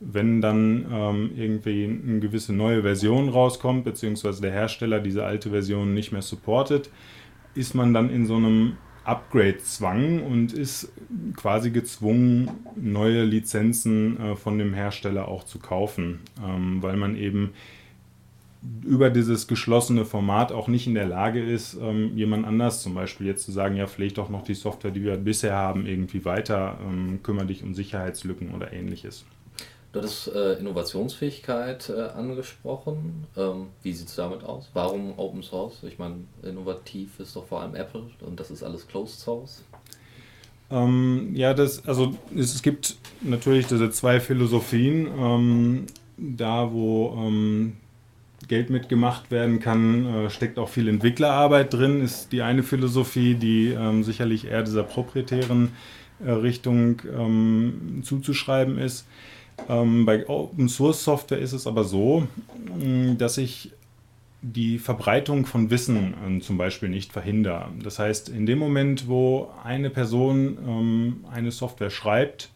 wenn 0.00 0.40
dann 0.40 0.86
ähm, 0.90 1.30
irgendwie 1.36 1.84
eine 1.84 2.20
gewisse 2.20 2.52
neue 2.52 2.82
Version 2.82 3.28
rauskommt, 3.28 3.84
beziehungsweise 3.84 4.42
der 4.42 4.52
Hersteller 4.52 4.98
diese 4.98 5.24
alte 5.24 5.50
Version 5.50 5.94
nicht 5.94 6.10
mehr 6.10 6.22
supportet, 6.22 6.90
ist 7.54 7.74
man 7.74 7.94
dann 7.94 8.10
in 8.10 8.26
so 8.26 8.36
einem 8.36 8.76
Upgrade-Zwang 9.04 10.22
und 10.22 10.52
ist 10.52 10.92
quasi 11.36 11.70
gezwungen, 11.70 12.50
neue 12.76 13.24
Lizenzen 13.24 14.20
äh, 14.20 14.36
von 14.36 14.58
dem 14.58 14.74
Hersteller 14.74 15.28
auch 15.28 15.44
zu 15.44 15.58
kaufen, 15.58 16.20
ähm, 16.44 16.82
weil 16.82 16.96
man 16.96 17.16
eben 17.16 17.50
über 18.84 19.08
dieses 19.08 19.46
geschlossene 19.46 20.04
Format 20.04 20.52
auch 20.52 20.68
nicht 20.68 20.86
in 20.86 20.94
der 20.94 21.06
Lage 21.06 21.42
ist, 21.42 21.78
ähm, 21.80 22.16
jemand 22.16 22.46
anders 22.46 22.82
zum 22.82 22.94
Beispiel 22.94 23.26
jetzt 23.26 23.44
zu 23.44 23.52
sagen, 23.52 23.76
ja, 23.76 23.86
pflegt 23.86 24.18
doch 24.18 24.28
noch 24.28 24.44
die 24.44 24.54
Software, 24.54 24.90
die 24.90 25.02
wir 25.02 25.16
bisher 25.16 25.54
haben, 25.54 25.86
irgendwie 25.86 26.24
weiter, 26.24 26.78
ähm, 26.86 27.20
kümmere 27.22 27.46
dich 27.46 27.62
um 27.62 27.74
Sicherheitslücken 27.74 28.54
oder 28.54 28.72
ähnliches. 28.72 29.24
Du 29.92 29.98
hattest 29.98 30.28
äh, 30.28 30.52
Innovationsfähigkeit 30.54 31.88
äh, 31.90 32.02
angesprochen. 32.16 33.26
Ähm, 33.36 33.66
wie 33.82 33.92
sieht 33.92 34.06
es 34.08 34.14
damit 34.14 34.44
aus? 34.44 34.70
Warum 34.72 35.18
Open 35.18 35.42
Source? 35.42 35.82
Ich 35.82 35.98
meine, 35.98 36.16
innovativ 36.42 37.18
ist 37.18 37.34
doch 37.34 37.46
vor 37.46 37.62
allem 37.62 37.74
Apple 37.74 38.04
und 38.20 38.38
das 38.38 38.52
ist 38.52 38.62
alles 38.62 38.86
Closed 38.86 39.18
Source. 39.18 39.64
Ähm, 40.70 41.32
ja, 41.34 41.54
das, 41.54 41.86
also 41.88 42.14
es, 42.36 42.54
es, 42.54 42.62
gibt 42.62 42.96
natürlich 43.20 43.66
diese 43.66 43.90
zwei 43.90 44.20
Philosophien. 44.20 45.08
Ähm, 45.18 45.86
da, 46.16 46.72
wo 46.72 47.14
ähm, 47.16 47.72
Geld 48.46 48.70
mitgemacht 48.70 49.30
werden 49.30 49.58
kann, 49.58 50.06
äh, 50.06 50.30
steckt 50.30 50.58
auch 50.58 50.68
viel 50.68 50.88
Entwicklerarbeit 50.88 51.74
drin, 51.74 52.00
ist 52.00 52.30
die 52.30 52.42
eine 52.42 52.62
Philosophie, 52.62 53.34
die 53.34 53.68
ähm, 53.68 54.04
sicherlich 54.04 54.46
eher 54.46 54.62
dieser 54.62 54.84
proprietären 54.84 55.72
äh, 56.24 56.30
Richtung 56.30 57.02
ähm, 57.12 58.02
zuzuschreiben 58.04 58.78
ist. 58.78 59.06
Ähm, 59.68 60.06
bei 60.06 60.28
Open 60.28 60.68
Source 60.68 61.04
Software 61.04 61.38
ist 61.38 61.52
es 61.52 61.66
aber 61.66 61.84
so, 61.84 62.26
mm, 62.78 63.16
dass 63.18 63.38
ich 63.38 63.72
die 64.42 64.78
Verbreitung 64.78 65.44
von 65.44 65.70
Wissen 65.70 66.14
ähm, 66.24 66.40
zum 66.40 66.56
Beispiel 66.56 66.88
nicht 66.88 67.12
verhindere. 67.12 67.68
Das 67.82 67.98
heißt, 67.98 68.28
in 68.30 68.46
dem 68.46 68.58
Moment, 68.58 69.08
wo 69.08 69.50
eine 69.62 69.90
Person 69.90 70.58
ähm, 70.66 71.24
eine 71.30 71.50
Software 71.50 71.90
schreibt, 71.90 72.50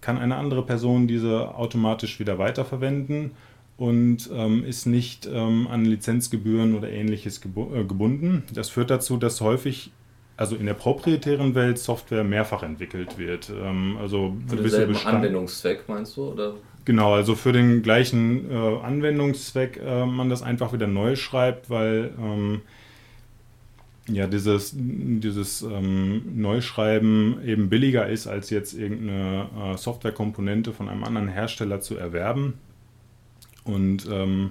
kann 0.00 0.18
eine 0.18 0.36
andere 0.36 0.64
Person 0.66 1.08
diese 1.08 1.54
automatisch 1.54 2.20
wieder 2.20 2.38
weiterverwenden 2.38 3.30
und 3.78 4.28
ähm, 4.32 4.64
ist 4.64 4.86
nicht 4.86 5.26
ähm, 5.26 5.66
an 5.66 5.86
Lizenzgebühren 5.86 6.74
oder 6.74 6.90
ähnliches 6.90 7.38
äh, 7.38 7.84
gebunden. 7.84 8.44
Das 8.52 8.68
führt 8.68 8.90
dazu, 8.90 9.16
dass 9.16 9.40
häufig 9.40 9.92
also 10.36 10.56
in 10.56 10.66
der 10.66 10.74
proprietären 10.74 11.54
Welt 11.54 11.78
Software 11.78 12.24
mehrfach 12.24 12.62
entwickelt 12.62 13.18
wird. 13.18 13.50
Ähm, 13.50 13.96
also 14.00 14.36
für 14.48 14.56
denselben 14.56 14.96
Anwendungszweck 14.96 15.88
meinst 15.88 16.16
du? 16.16 16.32
Oder? 16.32 16.54
Genau, 16.84 17.14
also 17.14 17.34
für 17.34 17.52
den 17.52 17.82
gleichen 17.82 18.50
äh, 18.50 18.54
Anwendungszweck 18.54 19.80
äh, 19.82 20.04
man 20.04 20.28
das 20.28 20.42
einfach 20.42 20.72
wieder 20.72 20.86
neu 20.86 21.16
schreibt, 21.16 21.70
weil 21.70 22.12
ähm, 22.18 22.62
ja 24.08 24.26
dieses, 24.26 24.74
dieses 24.74 25.62
ähm, 25.62 26.22
Neuschreiben 26.34 27.42
eben 27.46 27.70
billiger 27.70 28.08
ist, 28.08 28.26
als 28.26 28.50
jetzt 28.50 28.74
irgendeine 28.74 29.48
äh, 29.58 29.76
Softwarekomponente 29.78 30.72
von 30.72 30.88
einem 30.88 31.04
anderen 31.04 31.28
Hersteller 31.28 31.80
zu 31.80 31.96
erwerben. 31.96 32.54
Und 33.64 34.06
ähm, 34.10 34.50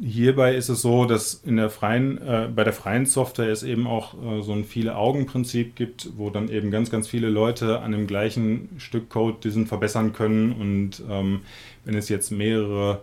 hierbei 0.00 0.54
ist 0.54 0.68
es 0.68 0.80
so, 0.82 1.04
dass 1.04 1.34
in 1.34 1.56
der 1.56 1.68
freien, 1.68 2.18
äh, 2.18 2.48
bei 2.54 2.64
der 2.64 2.72
freien 2.72 3.04
Software 3.04 3.50
es 3.50 3.62
eben 3.62 3.86
auch 3.86 4.14
äh, 4.14 4.42
so 4.42 4.52
ein 4.52 4.64
viele 4.64 4.96
Augen-Prinzip 4.96 5.76
gibt, 5.76 6.10
wo 6.16 6.30
dann 6.30 6.48
eben 6.48 6.70
ganz, 6.70 6.90
ganz 6.90 7.08
viele 7.08 7.28
Leute 7.28 7.80
an 7.80 7.92
dem 7.92 8.06
gleichen 8.06 8.70
Stück 8.78 9.10
Code 9.10 9.38
diesen 9.42 9.66
verbessern 9.66 10.12
können. 10.12 10.52
Und 10.52 11.02
ähm, 11.10 11.40
wenn 11.84 11.94
es 11.94 12.08
jetzt 12.08 12.30
mehrere 12.30 13.02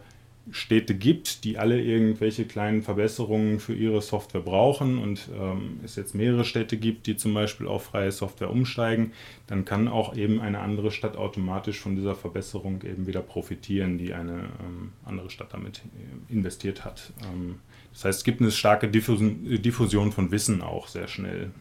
Städte 0.52 0.94
gibt, 0.94 1.46
die 1.46 1.58
alle 1.58 1.82
irgendwelche 1.82 2.44
kleinen 2.44 2.82
Verbesserungen 2.82 3.62
für 3.62 3.74
ihre 3.74 4.02
Software 4.02 4.42
brauchen 4.42 4.98
und 4.98 5.30
ähm, 5.40 5.80
es 5.86 5.96
jetzt 5.96 6.16
mehrere 6.16 6.44
Städte 6.44 6.76
gibt, 6.76 7.08
die 7.08 7.16
zum 7.16 7.34
Beispiel 7.34 7.66
auf 7.66 7.86
freie 7.86 8.12
Software 8.12 8.50
umsteigen, 8.50 9.14
dann 9.48 9.64
kann 9.64 9.88
auch 9.88 10.18
eben 10.18 10.42
eine 10.42 10.60
andere 10.60 10.92
Stadt 10.92 11.16
automatisch 11.16 11.80
von 11.80 11.96
dieser 11.96 12.16
Verbesserung 12.16 12.82
eben 12.84 13.08
wieder 13.08 13.22
profitieren, 13.22 13.98
die 13.98 14.14
eine 14.14 14.50
ähm, 14.60 14.92
andere 15.06 15.30
Stadt 15.30 15.54
damit 15.54 15.82
äh, 16.30 16.34
investiert 16.34 16.84
hat. 16.84 17.14
Ähm, 17.24 17.60
das 17.94 18.04
heißt, 18.04 18.20
es 18.20 18.24
gibt 18.26 18.42
eine 18.42 18.52
starke 18.52 18.90
Diffusion, 18.90 19.62
Diffusion 19.62 20.12
von 20.12 20.30
Wissen 20.32 20.62
auch 20.62 20.88
sehr 20.88 21.08
schnell. 21.08 21.52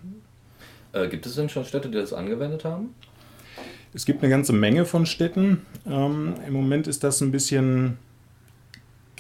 Äh, 0.93 1.09
gibt 1.09 1.25
es 1.25 1.37
denn 1.37 1.49
schon 1.49 1.65
Städte, 1.65 1.89
die 1.89 1.99
das 1.99 2.13
angewendet 2.13 2.65
haben? 2.65 2.95
Es 3.95 4.07
gibt 4.07 4.23
eine 4.23 4.31
ganze 4.31 4.53
Menge 4.53 4.87
von 4.87 5.07
Städten. 5.07 5.67
Ähm, 5.87 6.35
Im 6.47 6.53
Moment 6.53 6.89
ist 6.89 7.05
das 7.05 7.21
ein 7.21 7.31
bisschen 7.31 7.99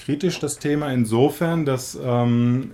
kritisch 0.05 0.41
das 0.41 0.59
Thema 0.59 0.93
insofern, 0.93 1.65
dass 1.65 1.99
ähm, 2.03 2.73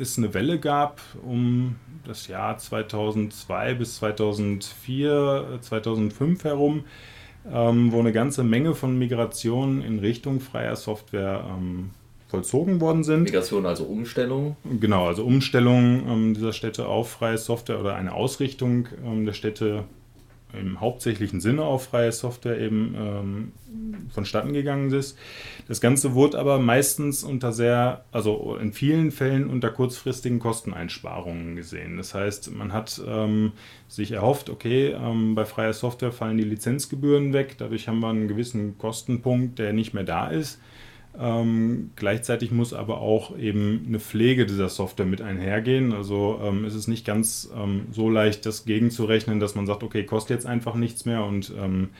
es 0.00 0.18
eine 0.18 0.34
Welle 0.34 0.58
gab 0.58 1.00
um 1.24 1.76
das 2.04 2.26
Jahr 2.28 2.58
2002 2.58 3.74
bis 3.74 3.96
2004, 3.96 5.58
2005 5.60 6.44
herum, 6.44 6.84
ähm, 7.50 7.92
wo 7.92 8.00
eine 8.00 8.12
ganze 8.12 8.42
Menge 8.42 8.74
von 8.74 8.98
Migrationen 8.98 9.82
in 9.82 10.00
Richtung 10.00 10.40
freier 10.40 10.76
Software 10.76 11.44
ähm, 11.48 11.90
vollzogen 12.28 12.80
worden 12.80 13.04
sind. 13.04 13.22
Migration, 13.24 13.64
also 13.66 13.84
Umstellung? 13.84 14.56
Genau, 14.80 15.06
also 15.06 15.24
Umstellung 15.24 16.08
ähm, 16.08 16.34
dieser 16.34 16.52
Städte 16.52 16.86
auf 16.86 17.10
freie 17.10 17.38
Software 17.38 17.78
oder 17.78 17.94
eine 17.94 18.12
Ausrichtung 18.12 18.88
ähm, 19.04 19.24
der 19.24 19.32
Städte 19.32 19.84
im 20.60 20.80
hauptsächlichen 20.80 21.40
Sinne 21.40 21.62
auf 21.62 21.86
freie 21.86 22.12
Software 22.12 22.58
eben 22.58 22.94
ähm, 22.96 23.52
vonstatten 24.12 24.52
gegangen 24.52 24.92
ist. 24.92 25.18
Das 25.68 25.80
Ganze 25.80 26.14
wurde 26.14 26.38
aber 26.38 26.58
meistens 26.58 27.24
unter 27.24 27.52
sehr, 27.52 28.04
also 28.12 28.56
in 28.60 28.72
vielen 28.72 29.10
Fällen 29.10 29.48
unter 29.48 29.70
kurzfristigen 29.70 30.38
Kosteneinsparungen 30.38 31.56
gesehen. 31.56 31.96
Das 31.96 32.14
heißt, 32.14 32.54
man 32.54 32.72
hat 32.72 33.00
ähm, 33.06 33.52
sich 33.88 34.12
erhofft, 34.12 34.50
okay, 34.50 34.88
ähm, 34.88 35.34
bei 35.34 35.44
freier 35.44 35.72
Software 35.72 36.12
fallen 36.12 36.38
die 36.38 36.44
Lizenzgebühren 36.44 37.32
weg, 37.32 37.56
dadurch 37.58 37.88
haben 37.88 38.00
wir 38.00 38.08
einen 38.08 38.28
gewissen 38.28 38.78
Kostenpunkt, 38.78 39.58
der 39.58 39.72
nicht 39.72 39.94
mehr 39.94 40.04
da 40.04 40.28
ist. 40.28 40.60
Ähm, 41.16 41.90
gleichzeitig 41.94 42.50
muss 42.50 42.72
aber 42.72 43.00
auch 43.00 43.38
eben 43.38 43.84
eine 43.86 44.00
Pflege 44.00 44.46
dieser 44.46 44.68
Software 44.68 45.06
mit 45.06 45.22
einhergehen. 45.22 45.92
Also 45.92 46.40
ähm, 46.42 46.64
es 46.64 46.74
ist 46.74 46.88
nicht 46.88 47.06
ganz 47.06 47.50
ähm, 47.56 47.86
so 47.92 48.10
leicht, 48.10 48.46
das 48.46 48.64
gegenzurechnen, 48.64 49.38
dass 49.38 49.54
man 49.54 49.66
sagt, 49.66 49.84
okay, 49.84 50.04
kostet 50.04 50.38
jetzt 50.38 50.46
einfach 50.46 50.74
nichts 50.74 51.04
mehr 51.04 51.24
und 51.24 51.52
ähm, 51.56 51.90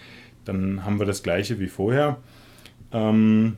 dann 0.44 0.84
haben 0.84 0.98
wir 0.98 1.06
das 1.06 1.22
gleiche 1.22 1.60
wie 1.60 1.68
vorher. 1.68 2.18
Ähm, 2.92 3.54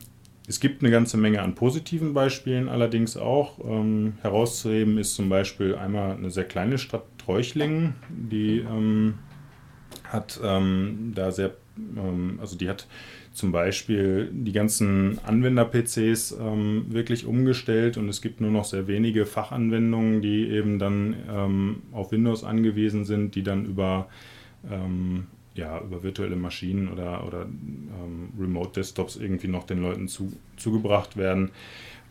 es 0.47 0.59
gibt 0.59 0.81
eine 0.81 0.91
ganze 0.91 1.17
Menge 1.17 1.41
an 1.41 1.55
positiven 1.55 2.13
Beispielen 2.13 2.69
allerdings 2.69 3.17
auch. 3.17 3.59
Ähm, 3.65 4.13
herauszuheben 4.21 4.99
ist 4.99 5.15
zum 5.15 5.27
Beispiel 5.27 5.75
einmal 5.75 6.11
eine 6.11 6.29
sehr 6.29 6.45
kleine 6.45 6.77
Stadt 6.77 7.03
Treuchlingen, 7.17 7.95
die 8.09 8.65
hat 10.05 10.39
da 10.41 11.31
sehr, 11.33 11.55
also 12.39 12.55
die 12.55 12.69
hat 12.69 12.87
zum 13.37 13.51
Beispiel 13.51 14.31
die 14.33 14.51
ganzen 14.51 15.19
Anwender-PCs 15.23 16.37
ähm, 16.41 16.85
wirklich 16.89 17.27
umgestellt 17.27 17.97
und 17.97 18.09
es 18.09 18.23
gibt 18.23 18.41
nur 18.41 18.49
noch 18.49 18.65
sehr 18.65 18.87
wenige 18.87 19.27
Fachanwendungen, 19.27 20.23
die 20.23 20.47
eben 20.47 20.79
dann 20.79 21.15
ähm, 21.29 21.83
auf 21.91 22.11
Windows 22.11 22.43
angewiesen 22.43 23.05
sind, 23.05 23.35
die 23.35 23.43
dann 23.43 23.65
über, 23.65 24.07
ähm, 24.71 25.27
ja, 25.53 25.79
über 25.79 26.01
virtuelle 26.01 26.35
Maschinen 26.35 26.89
oder, 26.89 27.27
oder 27.27 27.43
ähm, 27.43 28.29
Remote-Desktops 28.39 29.17
irgendwie 29.17 29.49
noch 29.49 29.65
den 29.65 29.83
Leuten 29.83 30.07
zu, 30.07 30.33
zugebracht 30.55 31.15
werden. 31.15 31.51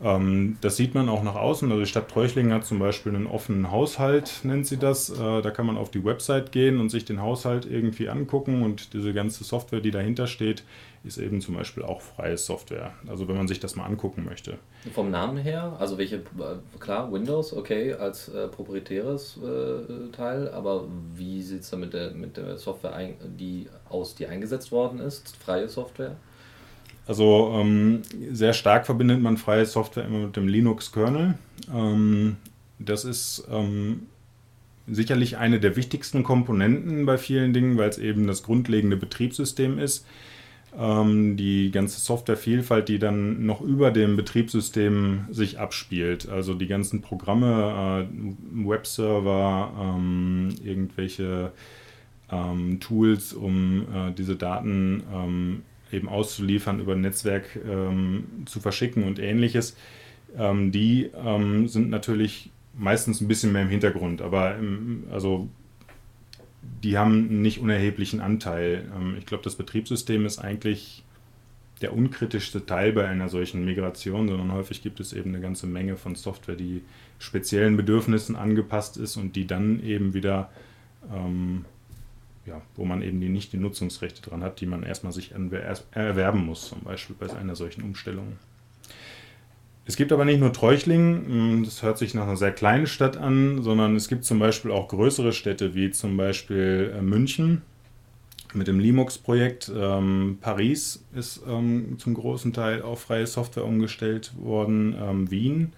Ähm, 0.01 0.57
das 0.61 0.77
sieht 0.77 0.95
man 0.95 1.09
auch 1.09 1.23
nach 1.23 1.35
außen. 1.35 1.69
Also 1.69 1.83
die 1.83 1.89
Stadt 1.89 2.09
Treuchlingen 2.09 2.53
hat 2.53 2.65
zum 2.65 2.79
Beispiel 2.79 3.13
einen 3.13 3.27
offenen 3.27 3.71
Haushalt, 3.71 4.41
nennt 4.43 4.65
sie 4.65 4.77
das. 4.77 5.09
Äh, 5.09 5.41
da 5.41 5.51
kann 5.51 5.65
man 5.65 5.77
auf 5.77 5.91
die 5.91 6.05
Website 6.05 6.51
gehen 6.51 6.79
und 6.79 6.89
sich 6.89 7.03
den 7.03 7.21
Haushalt 7.21 7.65
irgendwie 7.65 8.07
angucken 8.07 8.61
und 8.61 8.93
diese 8.93 9.13
ganze 9.13 9.43
Software, 9.43 9.81
die 9.81 9.91
dahinter 9.91 10.27
steht, 10.27 10.63
ist 11.03 11.17
eben 11.17 11.41
zum 11.41 11.55
Beispiel 11.55 11.83
auch 11.83 12.01
freie 12.01 12.37
Software. 12.37 12.93
Also 13.07 13.27
wenn 13.27 13.37
man 13.37 13.47
sich 13.47 13.59
das 13.59 13.75
mal 13.75 13.85
angucken 13.85 14.25
möchte. 14.25 14.57
Vom 14.93 15.11
Namen 15.11 15.37
her, 15.37 15.75
also 15.79 15.97
welche, 15.97 16.17
äh, 16.17 16.79
klar, 16.79 17.11
Windows, 17.11 17.53
okay, 17.53 17.93
als 17.93 18.29
äh, 18.29 18.47
proprietäres 18.47 19.37
äh, 19.37 20.11
Teil, 20.11 20.49
aber 20.49 20.85
wie 21.15 21.41
sieht 21.41 21.61
es 21.61 21.69
da 21.69 21.77
mit 21.77 21.93
der, 21.93 22.11
mit 22.11 22.37
der 22.37 22.57
Software 22.57 22.93
ein, 22.93 23.15
die 23.37 23.67
aus, 23.89 24.15
die 24.15 24.27
eingesetzt 24.27 24.71
worden 24.71 24.99
ist? 24.99 25.35
Freie 25.37 25.69
Software? 25.69 26.15
Also 27.07 27.53
ähm, 27.55 28.01
sehr 28.31 28.53
stark 28.53 28.85
verbindet 28.85 29.21
man 29.21 29.37
freie 29.37 29.65
Software 29.65 30.05
immer 30.05 30.25
mit 30.25 30.35
dem 30.35 30.47
Linux-Kernel. 30.47 31.35
Ähm, 31.73 32.35
das 32.79 33.05
ist 33.05 33.47
ähm, 33.49 34.07
sicherlich 34.87 35.37
eine 35.37 35.59
der 35.59 35.75
wichtigsten 35.75 36.23
Komponenten 36.23 37.05
bei 37.05 37.17
vielen 37.17 37.53
Dingen, 37.53 37.77
weil 37.77 37.89
es 37.89 37.97
eben 37.97 38.27
das 38.27 38.43
grundlegende 38.43 38.97
Betriebssystem 38.97 39.79
ist. 39.79 40.05
Ähm, 40.79 41.37
die 41.37 41.71
ganze 41.71 41.99
Softwarevielfalt, 41.99 42.87
die 42.87 42.99
dann 42.99 43.45
noch 43.47 43.61
über 43.61 43.89
dem 43.89 44.15
Betriebssystem 44.15 45.25
sich 45.31 45.59
abspielt. 45.59 46.29
Also 46.29 46.53
die 46.53 46.67
ganzen 46.67 47.01
Programme, 47.01 48.07
äh, 48.07 48.67
Webserver, 48.67 49.71
ähm, 49.79 50.49
irgendwelche 50.63 51.51
ähm, 52.31 52.79
Tools, 52.79 53.33
um 53.33 53.87
äh, 53.91 54.11
diese 54.11 54.35
Daten 54.35 55.01
ähm, 55.11 55.61
eben 55.91 56.09
auszuliefern, 56.09 56.79
über 56.79 56.93
ein 56.93 57.01
Netzwerk 57.01 57.59
ähm, 57.67 58.25
zu 58.45 58.59
verschicken 58.59 59.03
und 59.03 59.17
ähnliches. 59.17 59.75
Ähm, 60.37 60.71
die 60.71 61.09
sind 61.65 61.89
natürlich 61.89 62.51
meistens 62.77 63.21
ein 63.21 63.27
bisschen 63.27 63.53
mehr 63.53 63.63
im 63.63 63.69
Hintergrund, 63.69 64.21
aber 64.21 64.57
im, 64.57 65.05
also 65.09 65.47
die 66.83 66.97
haben 66.97 67.29
einen 67.29 67.41
nicht 67.41 67.59
unerheblichen 67.59 68.21
Anteil. 68.21 68.89
Ähm, 68.95 69.15
ich 69.17 69.25
glaube, 69.25 69.43
das 69.43 69.55
Betriebssystem 69.55 70.25
ist 70.25 70.39
eigentlich 70.39 71.03
der 71.81 71.93
unkritischste 71.93 72.65
Teil 72.65 72.91
bei 72.91 73.07
einer 73.07 73.29
solchen 73.29 73.63
Migration, 73.63 74.27
sondern 74.27 74.51
häufig 74.51 74.81
gibt 74.81 74.99
es 74.99 75.13
eben 75.13 75.29
eine 75.29 75.41
ganze 75.41 75.67
Menge 75.67 75.95
von 75.95 76.15
Software, 76.15 76.55
die 76.55 76.81
speziellen 77.19 77.77
Bedürfnissen 77.77 78.35
angepasst 78.35 78.97
ist 78.97 79.15
und 79.15 79.35
die 79.35 79.45
dann 79.45 79.83
eben 79.83 80.13
wieder, 80.13 80.49
ähm, 81.13 81.65
ja, 82.45 82.61
wo 82.75 82.85
man 82.85 83.01
eben 83.01 83.21
die, 83.21 83.29
nicht 83.29 83.53
die 83.53 83.57
Nutzungsrechte 83.57 84.27
dran 84.27 84.41
hat, 84.41 84.59
die 84.59 84.65
man 84.65 84.83
erstmal 84.83 85.13
sich 85.13 85.33
erwerben 85.91 86.45
muss, 86.45 86.69
zum 86.69 86.81
Beispiel 86.81 87.15
bei 87.19 87.31
einer 87.35 87.55
solchen 87.55 87.83
Umstellung. 87.83 88.37
Es 89.87 89.95
gibt 89.95 90.11
aber 90.11 90.25
nicht 90.25 90.41
nur 90.41 90.51
Treuchtlingen, 90.51 91.25
hm, 91.25 91.63
das 91.63 91.81
hört 91.81 91.97
sich 91.97 92.13
nach 92.13 92.23
einer 92.23 92.35
sehr 92.35 92.51
kleinen 92.51 92.87
Stadt 92.87 93.15
an, 93.15 93.63
sondern 93.63 93.95
es 93.95 94.09
gibt 94.09 94.25
zum 94.25 94.37
Beispiel 94.37 94.69
auch 94.69 94.89
größere 94.89 95.31
Städte 95.31 95.75
wie 95.75 95.91
zum 95.91 96.17
Beispiel 96.17 96.93
äh, 96.93 97.01
München 97.01 97.61
mit 98.53 98.67
dem 98.67 98.79
Linux-Projekt. 98.79 99.71
Ähm, 99.73 100.39
Paris 100.41 101.05
ist 101.15 101.41
ähm, 101.47 101.95
zum 101.99 102.15
großen 102.15 102.51
Teil 102.51 102.81
auf 102.81 102.99
freie 103.01 103.27
Software 103.27 103.63
umgestellt 103.63 104.33
worden, 104.37 104.93
ähm, 105.01 105.31
Wien. 105.31 105.71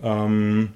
Ähm, 0.00 0.68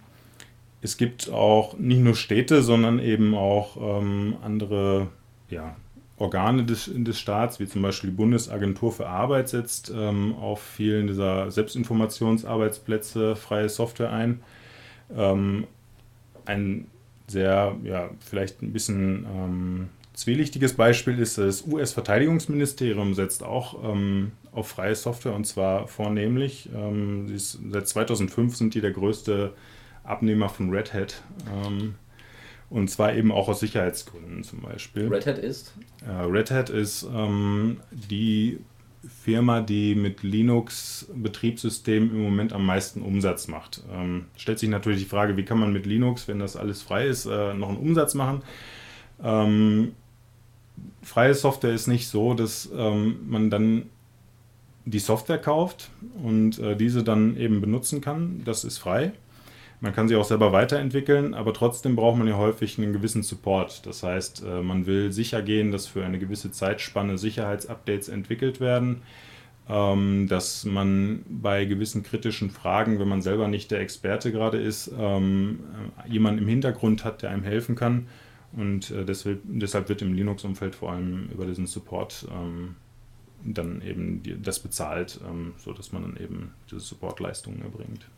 es 0.80 0.96
gibt 0.96 1.30
auch 1.30 1.78
nicht 1.78 2.00
nur 2.00 2.16
Städte, 2.16 2.62
sondern 2.62 2.98
eben 2.98 3.36
auch 3.36 4.00
ähm, 4.00 4.36
andere 4.42 5.08
ja, 5.48 5.76
Organe 6.18 6.64
des, 6.64 6.90
des 6.92 7.18
Staats, 7.18 7.60
wie 7.60 7.66
zum 7.66 7.82
Beispiel 7.82 8.10
die 8.10 8.16
Bundesagentur 8.16 8.92
für 8.92 9.08
Arbeit, 9.08 9.48
setzt 9.48 9.92
ähm, 9.94 10.34
auf 10.34 10.60
vielen 10.60 11.06
dieser 11.06 11.50
Selbstinformationsarbeitsplätze 11.50 13.36
freie 13.36 13.68
Software 13.68 14.12
ein. 14.12 14.40
Ähm, 15.16 15.66
ein 16.44 16.86
sehr, 17.28 17.76
ja, 17.84 18.10
vielleicht 18.20 18.62
ein 18.62 18.72
bisschen 18.72 19.26
ähm, 19.26 19.88
zwielichtiges 20.14 20.74
Beispiel 20.74 21.18
ist, 21.18 21.38
das 21.38 21.64
US-Verteidigungsministerium 21.66 23.14
setzt 23.14 23.44
auch 23.44 23.84
ähm, 23.84 24.32
auf 24.50 24.68
freie 24.68 24.96
Software 24.96 25.34
und 25.34 25.46
zwar 25.46 25.86
vornehmlich. 25.86 26.68
Ähm, 26.74 27.32
ist, 27.32 27.60
seit 27.70 27.86
2005 27.86 28.56
sind 28.56 28.74
die 28.74 28.80
der 28.80 28.90
größte 28.90 29.52
Abnehmer 30.02 30.48
von 30.48 30.70
Red 30.70 30.92
Hat. 30.92 31.22
Und 32.70 32.90
zwar 32.90 33.14
eben 33.14 33.32
auch 33.32 33.48
aus 33.48 33.60
Sicherheitsgründen 33.60 34.42
zum 34.44 34.60
Beispiel. 34.60 35.08
Red 35.08 35.26
Hat 35.26 35.38
ist? 35.38 35.72
Äh, 36.06 36.10
Red 36.10 36.50
Hat 36.50 36.68
ist 36.68 37.06
ähm, 37.14 37.78
die 37.90 38.58
Firma, 39.24 39.60
die 39.60 39.94
mit 39.94 40.22
Linux-Betriebssystemen 40.22 42.10
im 42.10 42.22
Moment 42.22 42.52
am 42.52 42.66
meisten 42.66 43.00
Umsatz 43.00 43.48
macht. 43.48 43.82
Ähm, 43.90 44.26
stellt 44.36 44.58
sich 44.58 44.68
natürlich 44.68 45.00
die 45.00 45.08
Frage, 45.08 45.36
wie 45.36 45.44
kann 45.44 45.58
man 45.58 45.72
mit 45.72 45.86
Linux, 45.86 46.28
wenn 46.28 46.40
das 46.40 46.56
alles 46.56 46.82
frei 46.82 47.06
ist, 47.06 47.26
äh, 47.26 47.54
noch 47.54 47.68
einen 47.68 47.78
Umsatz 47.78 48.14
machen? 48.14 48.42
Ähm, 49.22 49.92
freie 51.02 51.34
Software 51.34 51.72
ist 51.72 51.86
nicht 51.86 52.08
so, 52.08 52.34
dass 52.34 52.70
ähm, 52.76 53.20
man 53.28 53.50
dann 53.50 53.86
die 54.84 54.98
Software 54.98 55.38
kauft 55.38 55.90
und 56.22 56.58
äh, 56.58 56.76
diese 56.76 57.04
dann 57.04 57.36
eben 57.36 57.60
benutzen 57.60 58.00
kann. 58.00 58.42
Das 58.44 58.64
ist 58.64 58.78
frei. 58.78 59.12
Man 59.80 59.94
kann 59.94 60.08
sie 60.08 60.16
auch 60.16 60.24
selber 60.24 60.52
weiterentwickeln, 60.52 61.34
aber 61.34 61.54
trotzdem 61.54 61.94
braucht 61.94 62.18
man 62.18 62.26
ja 62.26 62.36
häufig 62.36 62.78
einen 62.78 62.92
gewissen 62.92 63.22
Support. 63.22 63.86
Das 63.86 64.02
heißt, 64.02 64.42
äh, 64.44 64.62
man 64.62 64.86
will 64.86 65.12
sicher 65.12 65.40
gehen, 65.40 65.70
dass 65.70 65.86
für 65.86 66.04
eine 66.04 66.18
gewisse 66.18 66.50
Zeitspanne 66.50 67.16
Sicherheitsupdates 67.16 68.08
entwickelt 68.08 68.58
werden, 68.58 69.02
ähm, 69.68 70.26
dass 70.28 70.64
man 70.64 71.24
bei 71.28 71.64
gewissen 71.64 72.02
kritischen 72.02 72.50
Fragen, 72.50 72.98
wenn 72.98 73.06
man 73.06 73.22
selber 73.22 73.46
nicht 73.46 73.70
der 73.70 73.80
Experte 73.80 74.32
gerade 74.32 74.58
ist, 74.58 74.90
ähm, 74.98 75.60
äh, 76.04 76.10
jemanden 76.10 76.42
im 76.42 76.48
Hintergrund 76.48 77.04
hat, 77.04 77.22
der 77.22 77.30
einem 77.30 77.44
helfen 77.44 77.76
kann. 77.76 78.08
Und 78.56 78.90
äh, 78.90 79.04
deshalb, 79.04 79.88
wird 79.88 80.02
im 80.02 80.14
Linux-Umfeld 80.14 80.74
vor 80.74 80.90
allem 80.90 81.28
über 81.32 81.46
diesen 81.46 81.66
Support 81.66 82.26
ähm, 82.32 82.74
dann 83.44 83.82
eben 83.82 84.22
das 84.42 84.58
bezahlt, 84.58 85.20
sodass 85.58 85.92
man 85.92 86.02
dann 86.02 86.16
eben 86.16 86.50
diese 86.68 86.80
Supportleistungen 86.80 87.62
erbringt. 87.62 88.08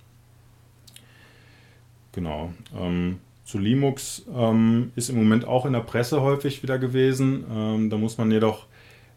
Genau. 2.13 2.53
Ähm, 2.77 3.19
zu 3.45 3.59
Linux 3.59 4.25
ähm, 4.35 4.93
ist 4.95 5.11
im 5.11 5.17
Moment 5.17 5.45
auch 5.45 5.67
in 5.67 5.73
der 5.73 5.81
Presse 5.81 6.23
häufig 6.23 6.63
wieder 6.63 6.79
gewesen. 6.79 7.45
Ähm, 7.53 7.91
da 7.91 7.97
muss 7.97 8.17
man 8.17 8.31
jedoch, 8.31 8.67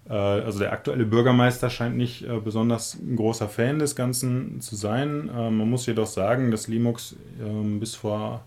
äh, 0.09 0.13
also 0.13 0.59
der 0.59 0.71
aktuelle 0.71 1.05
Bürgermeister 1.05 1.69
scheint 1.69 1.97
nicht 1.97 2.23
äh, 2.23 2.39
besonders 2.39 2.95
ein 2.95 3.15
großer 3.15 3.47
Fan 3.47 3.79
des 3.79 3.95
Ganzen 3.95 4.59
zu 4.59 4.75
sein. 4.75 5.29
Ähm, 5.35 5.57
man 5.57 5.69
muss 5.69 5.85
jedoch 5.85 6.07
sagen, 6.07 6.51
dass 6.51 6.67
Linux 6.67 7.15
ähm, 7.39 7.79
bis 7.79 7.95
vor, 7.95 8.43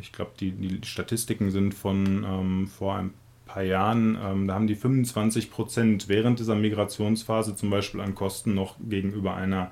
ich 0.00 0.12
glaube, 0.12 0.32
die, 0.38 0.52
die 0.52 0.86
Statistiken 0.86 1.50
sind 1.50 1.74
von 1.74 2.24
ähm, 2.28 2.66
vor 2.66 2.96
ein 2.96 3.14
paar 3.46 3.62
Jahren, 3.62 4.46
da 4.46 4.54
haben 4.54 4.66
die 4.66 4.76
25 4.76 5.50
Prozent 5.50 6.08
während 6.08 6.38
dieser 6.38 6.54
Migrationsphase 6.54 7.54
zum 7.54 7.68
Beispiel 7.68 8.00
an 8.00 8.14
Kosten 8.14 8.54
noch 8.54 8.76
gegenüber 8.80 9.34
einer 9.34 9.70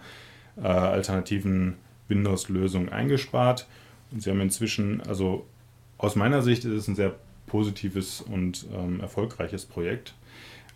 äh, 0.58 0.66
alternativen 0.66 1.76
Windows-Lösung 2.10 2.88
eingespart. 2.90 3.66
Und 4.10 4.22
sie 4.22 4.30
haben 4.30 4.40
inzwischen, 4.40 5.00
also 5.02 5.46
aus 5.96 6.16
meiner 6.16 6.42
Sicht 6.42 6.64
ist 6.64 6.72
es 6.72 6.88
ein 6.88 6.96
sehr 6.96 7.14
positives 7.46 8.20
und 8.20 8.66
ähm, 8.74 9.00
erfolgreiches 9.00 9.64
Projekt. 9.66 10.14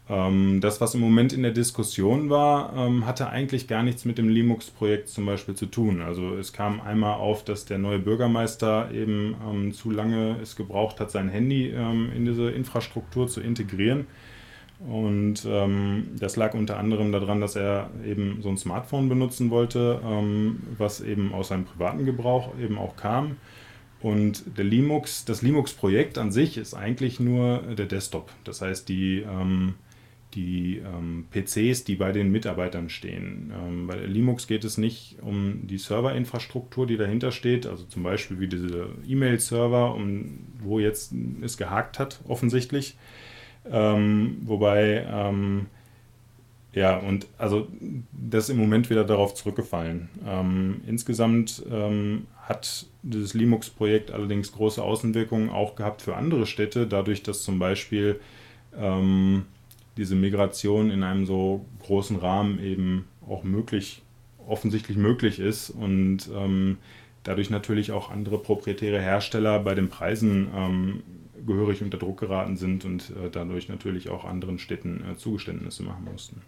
Ähm, 0.09 0.61
das, 0.61 0.81
was 0.81 0.95
im 0.95 1.01
Moment 1.01 1.33
in 1.33 1.43
der 1.43 1.53
Diskussion 1.53 2.29
war, 2.29 2.75
ähm, 2.77 3.07
hatte 3.07 3.31
eigentlich 3.31 3.69
gar 3.69 3.83
nichts 3.83 4.05
mit 4.05 4.19
dem 4.19 4.29
Linux-Projekt 4.29 5.09
zum 5.09 5.25
Beispiel 5.25 5.55
zu 5.55 5.67
tun. 5.67 6.03
Also 6.03 6.37
es 6.37 6.53
kam 6.53 6.81
einmal 6.81 7.15
auf, 7.15 7.45
dass 7.45 7.65
der 7.65 7.79
neue 7.79 7.99
Bürgermeister 7.99 8.91
eben 8.93 9.35
ähm, 9.49 9.73
zu 9.73 9.91
lange 9.91 10.37
es 10.43 10.57
gebraucht 10.57 11.01
hat, 11.01 11.11
sein 11.11 11.29
Handy 11.29 11.69
ähm, 11.71 12.11
in 12.15 12.27
diese 12.27 12.51
Infrastruktur 12.51 13.29
zu 13.29 13.41
integrieren. 13.41 14.07
Und 14.81 15.47
ähm, 15.47 16.09
das 16.19 16.37
lag 16.37 16.55
unter 16.55 16.79
anderem 16.79 17.13
daran, 17.13 17.41
dass 17.41 17.57
er 17.57 17.91
eben 18.07 18.43
so 18.43 18.49
ein 18.49 18.59
Smartphone 18.59 19.09
benutzen 19.09 19.51
wollte, 19.51 20.01
ähm, 20.05 20.63
was 20.77 21.01
eben 21.01 21.33
aus 21.33 21.49
seinem 21.49 21.65
privaten 21.65 22.05
Gebrauch 22.05 22.59
eben 22.59 22.79
auch 22.79 22.97
kam. 22.97 23.37
Und 24.05 24.59
der 24.59 24.65
Linux, 24.65 25.25
das 25.25 25.41
Linux-Projekt 25.41 26.19
an 26.19 26.31
sich 26.31 26.59
ist 26.59 26.75
eigentlich 26.75 27.21
nur 27.21 27.59
der 27.63 27.87
Desktop. 27.87 28.31
Das 28.45 28.61
heißt, 28.61 28.87
die, 28.89 29.21
ähm, 29.21 29.77
die 30.35 30.83
ähm, 30.85 31.27
PCs, 31.31 31.85
die 31.85 31.95
bei 31.95 32.13
den 32.13 32.31
Mitarbeitern 32.31 32.91
stehen. 32.91 33.51
Ähm, 33.57 33.87
bei 33.87 33.97
Linux 33.97 34.47
geht 34.47 34.65
es 34.65 34.77
nicht 34.77 35.17
um 35.23 35.67
die 35.67 35.79
Serverinfrastruktur, 35.79 36.87
die 36.87 36.99
dahinter 36.99 37.33
steht, 37.33 37.67
also 37.67 37.85
zum 37.85 38.03
Beispiel 38.03 38.41
wie 38.41 38.49
diese 38.49 38.91
E-Mail-Server, 39.07 39.95
um, 39.95 40.49
wo 40.59 40.81
jetzt 40.81 41.15
es 41.41 41.57
gehakt 41.57 41.99
hat, 41.99 42.21
offensichtlich 42.29 42.97
ähm, 43.71 44.39
wobei, 44.45 45.07
ähm, 45.11 45.67
ja, 46.73 46.97
und 46.97 47.27
also 47.39 47.69
das 48.13 48.45
ist 48.45 48.51
im 48.51 48.59
Moment 48.59 48.91
wieder 48.91 49.05
darauf 49.05 49.35
zurückgefallen. 49.35 50.09
Ähm, 50.27 50.81
insgesamt 50.87 51.63
ähm, 51.71 52.27
hat 52.43 52.87
dieses 53.03 53.35
Linux-Projekt 53.35 54.11
allerdings 54.11 54.53
große 54.53 54.83
Außenwirkungen 54.83 55.51
auch 55.51 55.77
gehabt 55.77 56.03
für 56.03 56.17
andere 56.17 56.47
Städte, 56.47 56.87
dadurch, 56.87 57.23
dass 57.23 57.43
zum 57.43 57.59
Beispiel 57.59 58.21
ähm, 58.77 59.47
diese 59.97 60.17
Migration 60.17 60.91
in 60.91 61.03
einem 61.03 61.27
so 61.27 61.65
großen 61.85 62.17
Rahmen 62.17 62.59
eben 62.63 63.07
auch 63.29 63.45
möglich, 63.45 64.03
offensichtlich 64.47 64.97
möglich 64.97 65.39
ist 65.39 65.71
und 65.71 66.29
ähm, 66.35 66.79
dadurch 67.23 67.51
natürlich 67.51 67.93
auch 67.93 68.11
andere 68.11 68.39
proprietäre 68.39 69.01
Hersteller 69.01 69.59
bei 69.61 69.75
den 69.75 69.89
Preisen 69.89 70.49
gehörig 71.47 71.83
unter 71.83 71.99
Druck 71.99 72.21
geraten 72.21 72.57
sind 72.57 72.85
und 72.85 73.11
äh, 73.11 73.31
dadurch 73.31 73.69
natürlich 73.69 74.09
auch 74.09 74.25
anderen 74.25 74.59
Städten 74.59 75.05
äh, 75.11 75.17
Zugeständnisse 75.17 75.83
machen 75.83 76.05
mussten. 76.11 76.43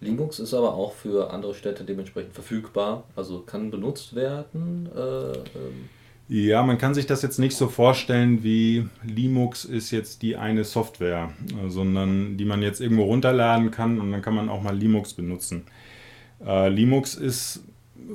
Linux 0.00 0.38
ist 0.38 0.54
aber 0.54 0.74
auch 0.74 0.92
für 0.92 1.30
andere 1.32 1.54
Städte 1.54 1.84
dementsprechend 1.84 2.32
verfügbar, 2.32 3.04
also 3.14 3.40
kann 3.40 3.70
benutzt 3.70 4.14
werden. 4.14 4.88
Äh, 4.94 5.32
ähm. 5.32 5.88
ja, 6.28 6.62
man 6.62 6.78
kann 6.78 6.94
sich 6.94 7.06
das 7.06 7.22
jetzt 7.22 7.38
nicht 7.38 7.56
so 7.56 7.68
vorstellen, 7.68 8.42
wie 8.42 8.88
Linux 9.02 9.64
ist 9.64 9.90
jetzt 9.90 10.22
die 10.22 10.36
eine 10.36 10.64
Software, 10.64 11.32
äh, 11.50 11.68
sondern 11.68 12.36
die 12.36 12.44
man 12.44 12.62
jetzt 12.62 12.80
irgendwo 12.80 13.04
runterladen 13.04 13.70
kann 13.70 14.00
und 14.00 14.12
dann 14.12 14.22
kann 14.22 14.34
man 14.34 14.48
auch 14.48 14.62
mal 14.62 14.76
Linux 14.76 15.14
benutzen. 15.14 15.64
Äh, 16.44 16.68
Linux 16.68 17.14
ist 17.14 17.62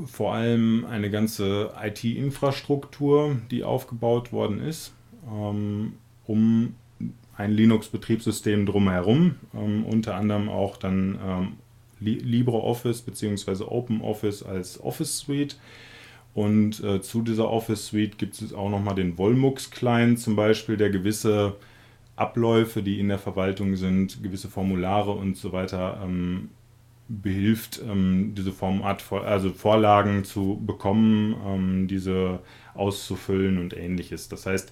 vor 0.05 0.33
allem 0.33 0.85
eine 0.85 1.09
ganze 1.09 1.71
IT-Infrastruktur, 1.81 3.37
die 3.49 3.63
aufgebaut 3.63 4.31
worden 4.31 4.61
ist 4.61 4.93
ähm, 5.29 5.93
um 6.25 6.75
ein 7.37 7.51
Linux-Betriebssystem 7.51 8.65
drumherum, 8.65 9.35
ähm, 9.53 9.85
unter 9.85 10.15
anderem 10.15 10.49
auch 10.49 10.77
dann 10.77 11.19
ähm, 11.25 11.47
LibreOffice 11.99 13.01
bzw. 13.01 13.63
OpenOffice 13.63 14.43
als 14.43 14.81
Office 14.81 15.19
Suite. 15.19 15.57
Und 16.33 16.81
äh, 16.83 17.01
zu 17.01 17.21
dieser 17.21 17.49
Office 17.49 17.87
Suite 17.87 18.17
gibt 18.17 18.41
es 18.41 18.53
auch 18.53 18.69
nochmal 18.69 18.95
den 18.95 19.17
Volmux-Client 19.17 20.19
zum 20.19 20.35
Beispiel, 20.35 20.77
der 20.77 20.89
gewisse 20.89 21.55
Abläufe, 22.15 22.83
die 22.83 22.99
in 22.99 23.09
der 23.09 23.19
Verwaltung 23.19 23.75
sind, 23.75 24.23
gewisse 24.23 24.47
Formulare 24.47 25.11
und 25.11 25.35
so 25.35 25.51
weiter 25.51 25.99
ähm, 26.03 26.49
behilft, 27.09 27.81
ähm, 27.85 28.33
diese 28.35 28.51
Format, 28.51 29.03
also 29.11 29.51
Vorlagen 29.51 30.23
zu 30.23 30.61
bekommen, 30.65 31.35
ähm, 31.45 31.87
diese 31.87 32.39
auszufüllen 32.73 33.57
und 33.57 33.75
ähnliches. 33.75 34.29
Das 34.29 34.45
heißt, 34.45 34.71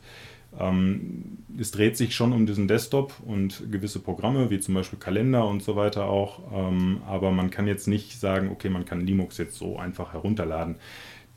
ähm, 0.57 1.39
es 1.59 1.71
dreht 1.71 1.97
sich 1.97 2.15
schon 2.15 2.31
um 2.31 2.45
diesen 2.45 2.67
Desktop 2.67 3.13
und 3.25 3.71
gewisse 3.71 3.99
Programme, 3.99 4.49
wie 4.49 4.59
zum 4.59 4.73
Beispiel 4.75 4.99
Kalender 4.99 5.47
und 5.47 5.62
so 5.62 5.75
weiter 5.75 6.05
auch, 6.05 6.39
ähm, 6.53 7.01
aber 7.05 7.31
man 7.31 7.49
kann 7.49 7.67
jetzt 7.67 7.88
nicht 7.88 8.19
sagen, 8.19 8.49
okay, 8.49 8.69
man 8.69 8.85
kann 8.85 9.01
Linux 9.01 9.38
jetzt 9.38 9.57
so 9.57 9.77
einfach 9.77 10.13
herunterladen. 10.13 10.77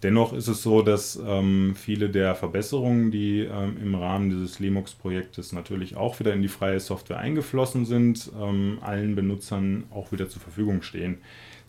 Dennoch 0.02 0.32
ist 0.32 0.48
es 0.48 0.62
so, 0.62 0.82
dass 0.82 1.20
ähm, 1.24 1.74
viele 1.76 2.10
der 2.10 2.34
Verbesserungen, 2.34 3.12
die 3.12 3.40
ähm, 3.40 3.76
im 3.80 3.94
Rahmen 3.94 4.30
dieses 4.30 4.58
Linux-Projektes 4.58 5.52
natürlich 5.52 5.96
auch 5.96 6.18
wieder 6.18 6.32
in 6.32 6.42
die 6.42 6.48
freie 6.48 6.80
Software 6.80 7.18
eingeflossen 7.18 7.84
sind, 7.84 8.30
ähm, 8.40 8.78
allen 8.80 9.14
Benutzern 9.14 9.84
auch 9.90 10.10
wieder 10.10 10.28
zur 10.28 10.42
Verfügung 10.42 10.82
stehen. 10.82 11.18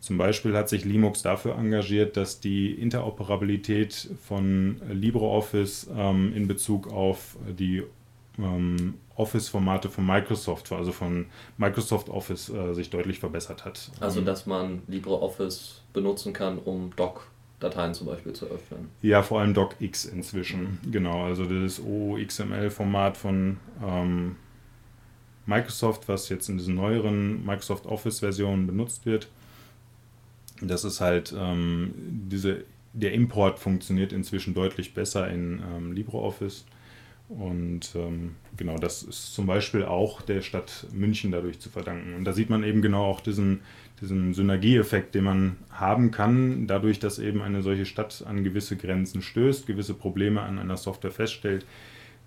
Zum 0.03 0.17
Beispiel 0.17 0.53
hat 0.57 0.67
sich 0.67 0.83
Linux 0.83 1.21
dafür 1.21 1.57
engagiert, 1.57 2.17
dass 2.17 2.41
die 2.41 2.73
Interoperabilität 2.73 4.09
von 4.27 4.81
LibreOffice 4.91 5.89
ähm, 5.95 6.33
in 6.35 6.45
Bezug 6.45 6.91
auf 6.91 7.37
die 7.47 7.83
ähm, 8.37 8.95
Office-Formate 9.15 9.87
von 9.87 10.05
Microsoft, 10.05 10.73
also 10.73 10.91
von 10.91 11.27
Microsoft 11.57 12.09
Office, 12.09 12.49
äh, 12.49 12.73
sich 12.73 12.89
deutlich 12.89 13.19
verbessert 13.19 13.63
hat. 13.63 13.91
Also, 14.01 14.19
dass 14.19 14.45
man 14.45 14.81
LibreOffice 14.89 15.83
benutzen 15.93 16.33
kann, 16.33 16.57
um 16.57 16.91
Doc 16.97 17.25
Dateien 17.61 17.93
zum 17.93 18.07
Beispiel 18.07 18.33
zu 18.33 18.47
öffnen. 18.47 18.89
Ja, 19.01 19.23
vor 19.23 19.39
allem 19.39 19.53
DocX 19.53 20.03
inzwischen. 20.03 20.79
Genau, 20.91 21.23
also 21.23 21.45
das 21.45 21.79
OXML-Format 21.79 23.15
von 23.15 23.55
ähm, 23.81 24.35
Microsoft, 25.45 26.09
was 26.09 26.27
jetzt 26.27 26.49
in 26.49 26.57
diesen 26.57 26.75
neueren 26.75 27.45
Microsoft 27.45 27.85
Office-Versionen 27.85 28.67
benutzt 28.67 29.05
wird. 29.05 29.29
Das 30.61 30.83
ist 30.83 31.01
halt 31.01 31.33
ähm, 31.37 31.93
diese, 32.29 32.63
der 32.93 33.13
Import 33.13 33.59
funktioniert 33.59 34.13
inzwischen 34.13 34.53
deutlich 34.53 34.93
besser 34.93 35.29
in 35.29 35.61
ähm, 35.75 35.93
LibreOffice. 35.93 36.65
Und 37.29 37.95
ähm, 37.95 38.35
genau, 38.57 38.77
das 38.77 39.01
ist 39.01 39.33
zum 39.33 39.47
Beispiel 39.47 39.83
auch 39.83 40.21
der 40.21 40.41
Stadt 40.41 40.85
München 40.93 41.31
dadurch 41.31 41.59
zu 41.59 41.69
verdanken. 41.69 42.13
Und 42.15 42.25
da 42.25 42.33
sieht 42.33 42.49
man 42.49 42.63
eben 42.63 42.81
genau 42.81 43.05
auch 43.05 43.21
diesen, 43.21 43.61
diesen 44.01 44.33
Synergieeffekt, 44.33 45.15
den 45.15 45.23
man 45.23 45.55
haben 45.71 46.11
kann, 46.11 46.67
dadurch, 46.67 46.99
dass 46.99 47.19
eben 47.19 47.41
eine 47.41 47.61
solche 47.63 47.85
Stadt 47.85 48.23
an 48.27 48.43
gewisse 48.43 48.77
Grenzen 48.77 49.21
stößt, 49.21 49.65
gewisse 49.65 49.93
Probleme 49.93 50.41
an 50.41 50.59
einer 50.59 50.77
Software 50.77 51.11
feststellt, 51.11 51.65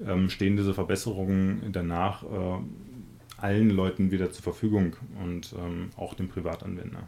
ähm, 0.04 0.28
stehen 0.28 0.56
diese 0.56 0.74
Verbesserungen 0.74 1.62
danach 1.72 2.24
äh, 2.24 2.58
allen 3.36 3.70
Leuten 3.70 4.10
wieder 4.10 4.32
zur 4.32 4.42
Verfügung 4.42 4.96
und 5.22 5.54
ähm, 5.58 5.90
auch 5.96 6.14
dem 6.14 6.28
Privatanwender. 6.28 7.06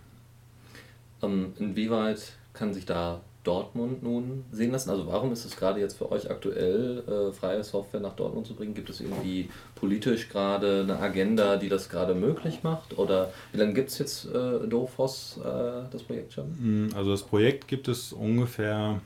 Ähm, 1.22 1.52
inwieweit 1.58 2.32
kann 2.52 2.74
sich 2.74 2.86
da 2.86 3.20
Dortmund 3.48 4.02
nun 4.02 4.44
sehen 4.52 4.72
lassen? 4.72 4.90
Also 4.90 5.06
warum 5.06 5.32
ist 5.32 5.46
es 5.46 5.56
gerade 5.56 5.80
jetzt 5.80 5.96
für 5.96 6.12
euch 6.12 6.30
aktuell, 6.30 7.02
äh, 7.08 7.32
freie 7.32 7.64
Software 7.64 8.00
nach 8.00 8.14
Dortmund 8.14 8.46
zu 8.46 8.54
bringen? 8.54 8.74
Gibt 8.74 8.90
es 8.90 9.00
irgendwie 9.00 9.48
politisch 9.74 10.28
gerade 10.28 10.82
eine 10.82 10.98
Agenda, 10.98 11.56
die 11.56 11.70
das 11.70 11.88
gerade 11.88 12.14
möglich 12.14 12.62
macht? 12.62 12.98
Oder 12.98 13.32
wie 13.52 13.58
lange 13.58 13.72
gibt 13.72 13.88
es 13.88 13.98
jetzt 13.98 14.26
äh, 14.26 14.66
DOFOS, 14.68 15.38
äh, 15.38 15.90
das 15.90 16.02
Projekt 16.02 16.34
schon? 16.34 16.44
Hm, 16.60 16.90
also 16.94 17.10
das 17.10 17.22
Projekt 17.22 17.68
gibt 17.68 17.88
es 17.88 18.12
ungefähr, 18.12 19.00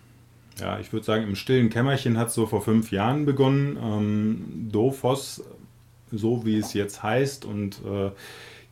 ja, 0.59 0.81
ich 0.81 0.93
würde 0.93 1.07
sagen, 1.07 1.23
im 1.23 1.37
stillen 1.37 1.71
Kämmerchen 1.71 2.19
hat 2.19 2.29
es 2.29 2.35
so 2.35 2.47
vor 2.47 2.63
fünf 2.63 2.91
Jahren 2.91 3.25
begonnen. 3.25 3.79
Ähm, 3.81 4.69
DOFOS, 4.73 5.45
so 6.11 6.45
wie 6.45 6.59
es 6.59 6.75
jetzt 6.75 7.03
heißt, 7.03 7.45
und 7.45 7.81
äh, 7.85 8.11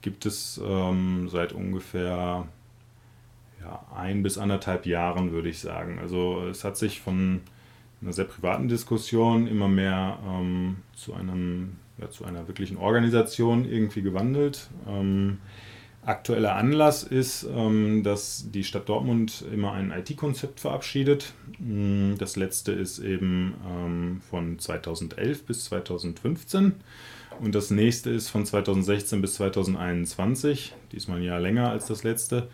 gibt 0.03 0.27
es 0.27 0.61
ähm, 0.65 1.29
seit 1.31 1.53
ungefähr 1.53 2.49
ein 3.95 4.23
bis 4.23 4.39
anderthalb 4.39 4.87
Jahren, 4.87 5.33
würde 5.33 5.49
ich 5.49 5.61
sagen. 5.61 5.99
Also 6.01 6.45
es 6.51 6.65
hat 6.65 6.77
sich 6.77 7.01
von 7.01 7.41
einer 8.03 8.13
sehr 8.13 8.25
privaten 8.25 8.69
Diskussion 8.69 9.47
immer 9.47 9.69
mehr 9.69 10.19
ähm, 10.27 10.77
zu, 10.95 11.15
einem, 11.15 11.77
ja, 11.99 12.11
zu 12.11 12.25
einer 12.25 12.49
wirklichen 12.49 12.77
Organisation 12.77 13.65
irgendwie 13.65 14.03
gewandelt. 14.03 14.71
Ähm, 14.89 15.39
aktueller 16.05 16.57
Anlass 16.57 17.03
ist, 17.03 17.45
ähm, 17.45 18.03
dass 18.03 18.51
die 18.51 18.65
Stadt 18.65 18.89
Dortmund 18.89 19.45
immer 19.53 19.73
ein 19.73 19.91
IT-Konzept 19.91 20.61
verabschiedet. 20.61 21.35
Mm, 21.59 22.15
das 22.17 22.37
letzte 22.37 22.73
ist 22.73 22.99
eben 23.01 23.55
ähm, 23.69 24.21
von 24.31 24.59
2011 24.59 25.45
bis 25.45 25.65
2015. 25.67 26.75
Und 27.41 27.55
das 27.55 27.71
nächste 27.71 28.11
ist 28.11 28.29
von 28.29 28.45
2016 28.45 29.21
bis 29.23 29.35
2021, 29.35 30.75
diesmal 30.93 31.19
ein 31.19 31.23
Jahr 31.23 31.41
länger 31.41 31.71
als 31.71 31.87
das 31.87 32.03
letzte. 32.03 32.49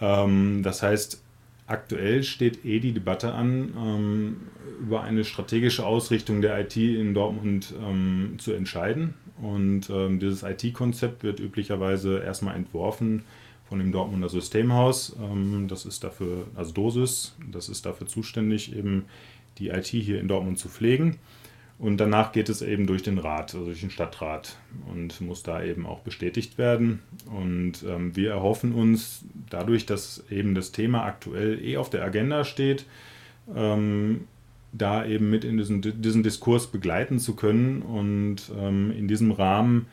Ähm, 0.00 0.62
das 0.62 0.82
heißt, 0.82 1.22
aktuell 1.66 2.22
steht 2.22 2.64
eh 2.64 2.80
die 2.80 2.92
Debatte 2.92 3.32
an, 3.32 3.74
ähm, 3.76 4.36
über 4.80 5.02
eine 5.02 5.24
strategische 5.24 5.84
Ausrichtung 5.84 6.40
der 6.40 6.58
IT 6.60 6.76
in 6.76 7.14
Dortmund 7.14 7.74
ähm, 7.80 8.36
zu 8.38 8.52
entscheiden. 8.52 9.14
Und 9.40 9.88
ähm, 9.90 10.18
dieses 10.18 10.42
IT-Konzept 10.42 11.22
wird 11.22 11.40
üblicherweise 11.40 12.20
erstmal 12.20 12.56
entworfen 12.56 13.22
von 13.68 13.78
dem 13.78 13.92
Dortmunder 13.92 14.28
Systemhaus. 14.28 15.14
Ähm, 15.20 15.66
das 15.68 15.84
ist 15.84 16.02
dafür, 16.02 16.46
also 16.54 16.72
Dosis, 16.72 17.36
das 17.50 17.68
ist 17.68 17.86
dafür 17.86 18.06
zuständig, 18.06 18.74
eben 18.74 19.04
die 19.58 19.68
IT 19.68 19.86
hier 19.86 20.20
in 20.20 20.28
Dortmund 20.28 20.58
zu 20.58 20.68
pflegen. 20.68 21.18
Und 21.78 21.98
danach 21.98 22.32
geht 22.32 22.48
es 22.48 22.60
eben 22.60 22.86
durch 22.86 23.04
den 23.04 23.18
Rat, 23.18 23.54
also 23.54 23.66
durch 23.66 23.80
den 23.80 23.90
Stadtrat 23.90 24.56
und 24.92 25.20
muss 25.20 25.44
da 25.44 25.62
eben 25.62 25.86
auch 25.86 26.00
bestätigt 26.00 26.58
werden. 26.58 27.00
Und 27.26 27.84
ähm, 27.88 28.16
wir 28.16 28.30
erhoffen 28.30 28.74
uns 28.74 29.24
dadurch, 29.48 29.86
dass 29.86 30.24
eben 30.28 30.56
das 30.56 30.72
Thema 30.72 31.04
aktuell 31.04 31.64
eh 31.64 31.76
auf 31.76 31.88
der 31.88 32.02
Agenda 32.02 32.44
steht, 32.44 32.84
ähm, 33.54 34.22
da 34.72 35.06
eben 35.06 35.30
mit 35.30 35.44
in 35.44 35.56
diesen, 35.56 36.02
diesen 36.02 36.24
Diskurs 36.24 36.66
begleiten 36.66 37.20
zu 37.20 37.36
können 37.36 37.82
und 37.82 38.50
ähm, 38.58 38.90
in 38.90 39.06
diesem 39.06 39.30
Rahmen 39.30 39.86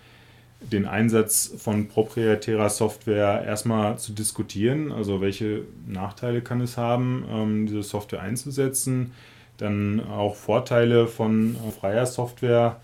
den 0.62 0.88
Einsatz 0.88 1.54
von 1.56 1.88
proprietärer 1.88 2.70
Software 2.70 3.44
erstmal 3.46 4.00
zu 4.00 4.14
diskutieren. 4.14 4.92
Also 4.92 5.22
welche 5.22 5.62
Nachteile 5.86 6.42
kann 6.42 6.62
es 6.62 6.78
haben, 6.78 7.26
ähm, 7.30 7.68
diese 7.68 7.84
Software 7.84 8.22
einzusetzen 8.22 9.12
dann 9.58 10.02
auch 10.02 10.36
Vorteile 10.36 11.08
von 11.08 11.56
äh, 11.56 11.72
freier 11.72 12.06
Software 12.06 12.80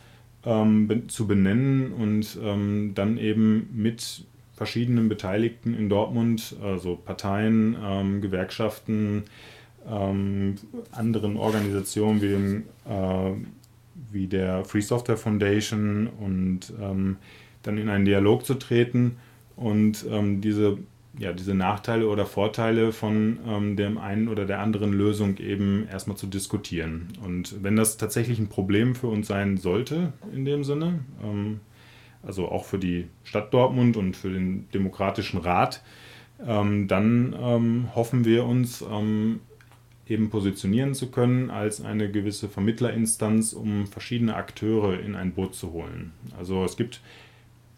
ähm, 0.46 1.04
zu 1.08 1.28
benennen 1.28 1.92
und 1.94 2.38
ähm, 2.44 2.92
dann 2.96 3.18
eben 3.18 3.70
mit 3.74 4.26
verschiedenen 4.56 5.10
Beteiligten 5.10 5.74
in 5.74 5.90
Dortmund, 5.90 6.56
also 6.64 6.96
Parteien, 6.96 7.76
ähm, 7.84 8.22
Gewerkschaften, 8.22 9.24
ähm, 9.90 10.56
anderen 10.92 11.38
Organisationen 11.38 12.22
wie, 12.22 12.28
dem, 12.28 12.64
äh, 12.88 13.32
wie 14.12 14.28
der 14.28 14.64
Free 14.66 14.82
Software 14.82 15.18
Foundation 15.18 16.08
und 16.08 16.74
ähm, 16.80 17.18
dann 17.64 17.78
in 17.78 17.90
einen 17.90 18.06
Dialog 18.06 18.46
zu 18.46 18.56
treten 18.56 19.18
und 19.56 20.06
ähm, 20.10 20.42
diese 20.42 20.78
ja, 21.18 21.34
diese 21.34 21.54
Nachteile 21.54 22.08
oder 22.08 22.26
Vorteile 22.26 22.92
von 22.94 23.40
ähm, 23.46 23.76
dem 23.76 23.98
einen 23.98 24.28
oder 24.28 24.46
der 24.46 24.60
anderen 24.60 24.94
Lösung 24.94 25.38
eben 25.38 25.88
erstmal 25.92 26.18
zu 26.18 26.28
diskutieren. 26.28 27.10
Und 27.24 27.62
wenn 27.64 27.76
das 27.76 27.98
tatsächlich 27.98 28.40
ein 28.40 28.48
Problem 28.48 28.96
für 28.96 29.08
uns 29.08 29.28
sein 29.28 29.58
sollte, 29.58 30.14
in 30.34 30.46
dem 30.46 30.64
Sinne, 30.64 31.00
ähm, 31.22 31.60
also 32.24 32.50
auch 32.50 32.66
für 32.66 32.78
die 32.78 33.08
Stadt 33.24 33.54
Dortmund 33.54 33.98
und 33.98 34.16
für 34.16 34.30
den 34.30 34.70
Demokratischen 34.74 35.40
Rat, 35.40 35.84
ähm, 36.46 36.88
dann 36.88 37.36
ähm, 37.40 37.90
hoffen 37.94 38.26
wir 38.26 38.46
uns 38.46 38.82
ähm, 38.82 39.42
eben 40.08 40.30
positionieren 40.30 40.94
zu 40.94 41.12
können 41.12 41.50
als 41.50 41.84
eine 41.84 42.12
gewisse 42.12 42.50
Vermittlerinstanz, 42.50 43.54
um 43.54 43.88
verschiedene 43.88 44.36
Akteure 44.36 45.00
in 45.00 45.16
ein 45.16 45.34
Boot 45.34 45.56
zu 45.56 45.72
holen. 45.72 46.14
Also 46.38 46.64
es 46.64 46.78
gibt 46.78 47.02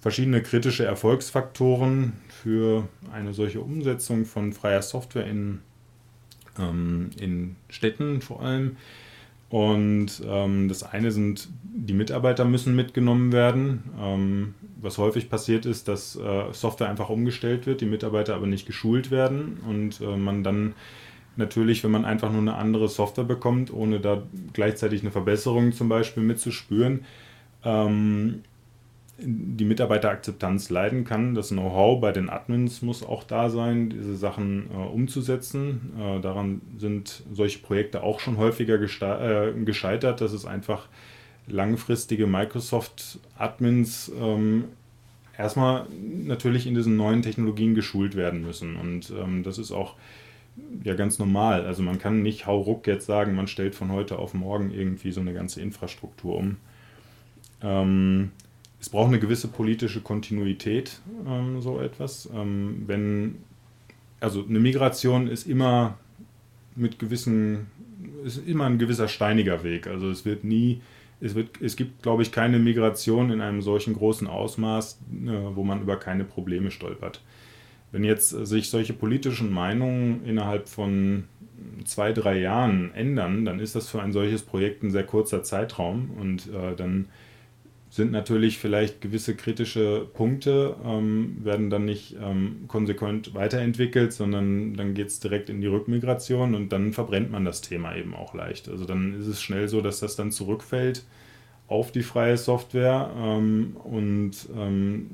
verschiedene 0.04 0.42
kritische 0.42 0.84
Erfolgsfaktoren 0.84 2.12
für 2.28 2.90
eine 3.14 3.34
solche 3.34 3.62
Umsetzung 3.62 4.26
von 4.26 4.52
freier 4.52 4.82
Software 4.82 5.26
in, 5.26 5.62
ähm, 6.60 7.12
in 7.18 7.56
Städten 7.70 8.20
vor 8.22 8.42
allem. 8.42 8.76
Und 9.48 10.22
ähm, 10.28 10.68
das 10.68 10.84
eine 10.84 11.12
sind, 11.14 11.48
die 11.64 11.94
Mitarbeiter 11.94 12.44
müssen 12.44 12.76
mitgenommen 12.76 13.32
werden. 13.32 13.84
Ähm, 13.98 14.56
was 14.82 14.98
häufig 14.98 15.30
passiert 15.30 15.66
ist, 15.66 15.88
dass 15.88 16.18
äh, 16.18 16.52
Software 16.52 16.90
einfach 16.90 17.08
umgestellt 17.08 17.66
wird, 17.66 17.80
die 17.80 17.86
Mitarbeiter 17.86 18.36
aber 18.36 18.48
nicht 18.48 18.66
geschult 18.66 19.10
werden 19.10 19.60
und 19.66 20.02
äh, 20.02 20.18
man 20.18 20.44
dann 20.44 20.74
natürlich, 21.38 21.82
wenn 21.86 21.92
man 21.92 22.04
einfach 22.04 22.30
nur 22.30 22.42
eine 22.42 22.56
andere 22.56 22.90
Software 22.90 23.24
bekommt, 23.24 23.72
ohne 23.72 24.02
da 24.02 24.22
gleichzeitig 24.52 25.00
eine 25.00 25.12
Verbesserung 25.12 25.72
zum 25.72 25.88
Beispiel 25.88 26.24
mitzuspüren, 26.24 27.06
ähm, 27.64 28.42
die 29.18 29.66
Mitarbeiterakzeptanz 29.66 30.70
leiden 30.70 31.06
kann. 31.06 31.36
Das 31.36 31.50
Know-how 31.50 32.02
bei 32.02 32.12
den 32.12 32.30
Admins 32.30 32.82
muss 32.82 33.04
auch 33.04 33.24
da 33.24 33.50
sein, 33.50 33.90
diese 33.90 34.16
Sachen 34.16 34.70
äh, 34.72 34.76
umzusetzen. 34.76 35.94
Äh, 36.00 36.20
daran 36.20 36.62
sind 36.78 37.24
solche 37.32 37.60
Projekte 37.60 38.04
auch 38.04 38.20
schon 38.20 38.38
häufiger 38.38 38.76
äh, 38.76 39.54
gescheitert, 39.64 40.22
dass 40.22 40.34
es 40.34 40.46
einfach 40.46 40.88
langfristige 41.48 42.26
Microsoft-Admins 42.26 44.12
ähm, 44.20 44.66
erstmal 45.38 45.86
natürlich 46.26 46.66
in 46.66 46.74
diesen 46.74 46.98
neuen 46.98 47.22
Technologien 47.22 47.76
geschult 47.76 48.16
werden 48.16 48.42
müssen. 48.42 48.76
Und 48.76 49.12
ähm, 49.12 49.44
das 49.44 49.58
ist 49.58 49.72
auch 49.72 49.96
ja 50.84 50.96
ganz 50.96 51.20
normal. 51.20 51.66
Also 51.66 51.84
man 51.84 52.00
kann 52.00 52.22
nicht 52.22 52.48
hauruck 52.48 52.88
jetzt 52.88 53.06
sagen, 53.06 53.36
man 53.36 53.48
stellt 53.48 53.76
von 53.76 53.92
heute 53.92 54.18
auf 54.18 54.34
morgen 54.34 54.72
irgendwie 54.72 55.12
so 55.12 55.22
eine 55.22 55.34
ganze 55.34 55.62
Infrastruktur 55.62 56.36
um. 56.36 56.58
Ähm, 57.62 58.32
es 58.84 58.90
braucht 58.90 59.08
eine 59.08 59.20
gewisse 59.20 59.48
politische 59.48 60.02
Kontinuität, 60.02 61.00
ähm, 61.26 61.62
so 61.62 61.80
etwas. 61.80 62.30
Ähm, 62.36 62.84
wenn, 62.86 63.36
also 64.20 64.44
eine 64.46 64.60
Migration 64.60 65.30
ist 65.30 65.48
immer 65.48 65.98
mit 66.76 67.00
gewissen, 67.00 67.68
ist 68.26 68.46
immer 68.46 68.66
ein 68.66 68.80
gewisser 68.80 69.08
steiniger 69.08 69.64
Weg. 69.64 69.88
Also 69.88 70.10
es 70.10 70.26
wird 70.26 70.44
nie, 70.44 70.82
es 71.22 71.34
wird, 71.34 71.62
es 71.62 71.78
gibt, 71.78 72.04
glaube 72.04 72.24
ich, 72.24 72.34
keine 72.34 72.60
Migration 72.60 73.32
in 73.32 73.40
einem 73.40 73.62
solchen 73.62 73.94
großen 73.94 74.28
Ausmaß, 74.28 75.00
äh, 75.14 75.30
wo 75.56 75.64
man 75.64 75.82
über 75.82 75.96
keine 75.96 76.26
Probleme 76.26 76.70
stolpert. 76.70 77.22
Wenn 77.94 78.04
jetzt 78.04 78.32
sich 78.32 78.70
solche 78.70 78.92
politischen 78.92 79.50
Meinungen 79.50 80.26
innerhalb 80.26 80.68
von 80.68 81.24
zwei, 81.86 82.12
drei 82.12 82.38
Jahren 82.38 82.94
ändern, 82.94 83.46
dann 83.46 83.62
ist 83.62 83.78
das 83.78 83.88
für 83.88 84.02
ein 84.02 84.12
solches 84.12 84.42
Projekt 84.42 84.84
ein 84.84 84.92
sehr 84.92 85.06
kurzer 85.06 85.42
Zeitraum 85.42 86.12
und 86.20 86.48
äh, 86.48 86.76
dann 86.76 87.06
sind 87.94 88.12
natürlich 88.12 88.58
vielleicht 88.58 89.02
gewisse 89.02 89.36
kritische 89.36 90.08
Punkte, 90.16 90.76
ähm, 90.84 91.38
werden 91.44 91.70
dann 91.70 91.86
nicht 91.86 92.16
ähm, 92.20 92.64
konsequent 92.68 93.36
weiterentwickelt, 93.36 94.14
sondern 94.14 94.74
dann 94.74 94.96
geht 94.96 95.10
es 95.10 95.20
direkt 95.20 95.48
in 95.48 95.62
die 95.62 95.68
Rückmigration 95.68 96.56
und 96.56 96.70
dann 96.70 96.92
verbrennt 96.92 97.30
man 97.30 97.46
das 97.46 97.62
Thema 97.62 97.96
eben 97.96 98.16
auch 98.16 98.34
leicht. 98.34 98.68
Also 98.68 98.86
dann 98.86 99.14
ist 99.20 99.28
es 99.28 99.44
schnell 99.44 99.68
so, 99.68 99.80
dass 99.82 100.00
das 100.00 100.16
dann 100.16 100.32
zurückfällt 100.32 101.06
auf 101.68 101.92
die 101.92 102.02
freie 102.02 102.36
Software 102.36 103.12
ähm, 103.16 103.78
und 103.84 104.32
ähm, 104.58 105.12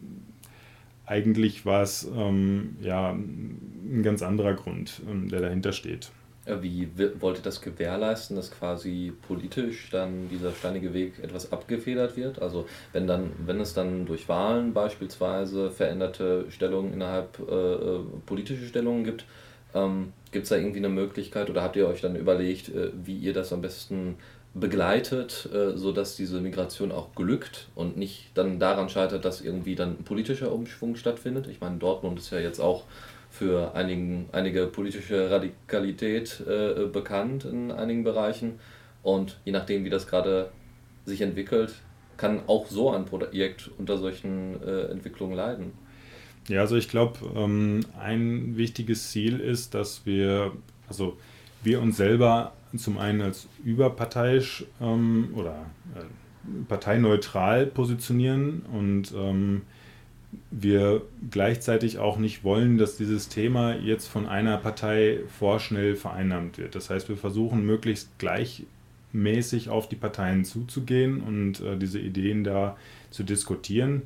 eigentlich 1.06 1.66
war 1.66 1.82
es 1.82 2.10
ähm, 2.16 2.78
ja 2.80 3.12
ein 3.12 4.04
ganz 4.04 4.24
anderer 4.24 4.54
Grund, 4.54 5.02
ähm, 5.12 5.28
der 5.28 5.42
dahinter 5.42 5.74
steht. 5.74 6.12
Wie 6.62 6.90
wollte 7.20 7.42
das 7.42 7.62
gewährleisten, 7.62 8.36
dass 8.36 8.52
quasi 8.52 9.14
politisch 9.28 9.90
dann 9.92 10.30
dieser 10.30 10.52
steinige 10.52 10.94
Weg 10.94 11.20
etwas 11.22 11.52
abgefedert 11.52 12.18
wird? 12.18 12.42
Also 12.42 12.66
wenn 12.94 13.08
dann, 13.08 13.32
wenn 13.46 13.60
es 13.60 13.74
dann 13.74 14.06
durch 14.06 14.28
Wahlen 14.28 14.74
beispielsweise 14.74 15.72
veränderte 15.72 16.46
Stellungen 16.50 16.94
innerhalb 16.94 17.40
äh, 17.40 17.54
äh 17.54 18.00
politische 18.26 18.66
Stellungen 18.66 19.04
gibt, 19.04 19.26
ähm, 19.74 20.14
gibt 20.32 20.44
es 20.44 20.50
da 20.50 20.58
irgendwie 20.58 20.80
eine 20.80 20.90
Möglichkeit 20.90 21.50
oder 21.50 21.62
habt 21.62 21.76
ihr 21.76 21.88
euch 21.88 22.02
dann 22.02 22.16
überlegt, 22.16 22.70
äh, 22.70 22.92
wie 23.04 23.18
ihr 23.18 23.34
das 23.34 23.54
am 23.54 23.62
besten 23.62 24.18
begleitet, 24.54 25.48
äh, 25.54 25.78
sodass 25.78 26.16
diese 26.16 26.42
Migration 26.42 26.92
auch 26.92 27.14
glückt 27.14 27.68
und 27.76 27.98
nicht 27.98 28.32
dann 28.34 28.60
daran 28.60 28.90
scheitert, 28.90 29.26
dass 29.26 29.42
irgendwie 29.42 29.76
dann 29.76 29.98
ein 30.00 30.04
politischer 30.04 30.52
Umschwung 30.52 30.96
stattfindet? 30.96 31.48
Ich 31.48 31.62
meine, 31.62 31.78
Dortmund 31.78 32.20
ist 32.20 32.32
ja 32.32 32.40
jetzt 32.40 32.60
auch 32.60 32.84
für 33.30 33.76
einigen, 33.76 34.28
einige 34.32 34.68
politische 34.68 35.30
Radikalität 35.30 36.42
äh, 36.48 36.86
bekannt 36.86 37.46
in 37.46 37.72
einigen 37.72 38.04
Bereichen. 38.04 38.60
Und 39.04 39.40
je 39.46 39.52
nachdem, 39.52 39.86
wie 39.86 39.90
das 39.90 40.08
gerade 40.08 40.52
sich 41.06 41.22
entwickelt, 41.22 41.74
kann 42.18 42.42
auch 42.48 42.68
so 42.68 42.92
ein 42.92 43.06
Projekt 43.06 43.70
unter 43.78 43.98
solchen 43.98 44.62
äh, 44.62 44.92
Entwicklungen 44.92 45.36
leiden. 45.36 45.72
Ja, 46.48 46.62
also 46.62 46.76
ich 46.76 46.90
glaube, 46.90 47.20
ähm, 47.36 47.82
ein 48.00 48.58
wichtiges 48.58 49.12
Ziel 49.12 49.40
ist, 49.40 49.74
dass 49.74 50.06
wir, 50.06 50.52
also 50.88 51.18
wir 51.64 51.80
uns 51.82 51.98
selber 51.98 52.54
zum 52.76 52.98
einen 52.98 53.22
als 53.22 53.48
überparteiisch 53.64 54.66
ähm, 54.82 55.30
oder 55.36 55.66
äh, 55.96 56.64
parteineutral 56.68 57.68
positionieren 57.68 58.64
und 58.74 59.14
ähm, 59.16 59.62
wir 60.52 61.02
gleichzeitig 61.32 61.98
auch 61.98 62.18
nicht 62.18 62.44
wollen, 62.44 62.78
dass 62.78 62.98
dieses 62.98 63.30
Thema 63.30 63.76
jetzt 63.76 64.08
von 64.08 64.28
einer 64.28 64.58
Partei 64.58 65.20
vorschnell 65.40 65.96
vereinnahmt 65.96 66.58
wird. 66.58 66.76
Das 66.76 66.90
heißt, 66.90 67.10
wir 67.10 67.18
versuchen 67.18 67.66
möglichst 67.66 68.18
gleichmäßig 68.20 69.70
auf 69.70 69.90
die 69.90 69.96
Parteien 69.96 70.46
zuzugehen 70.46 71.22
und 71.22 71.62
äh, 71.62 71.78
diese 71.78 72.00
Ideen 72.00 72.44
da 72.44 72.78
zu 73.10 73.24
diskutieren 73.24 74.04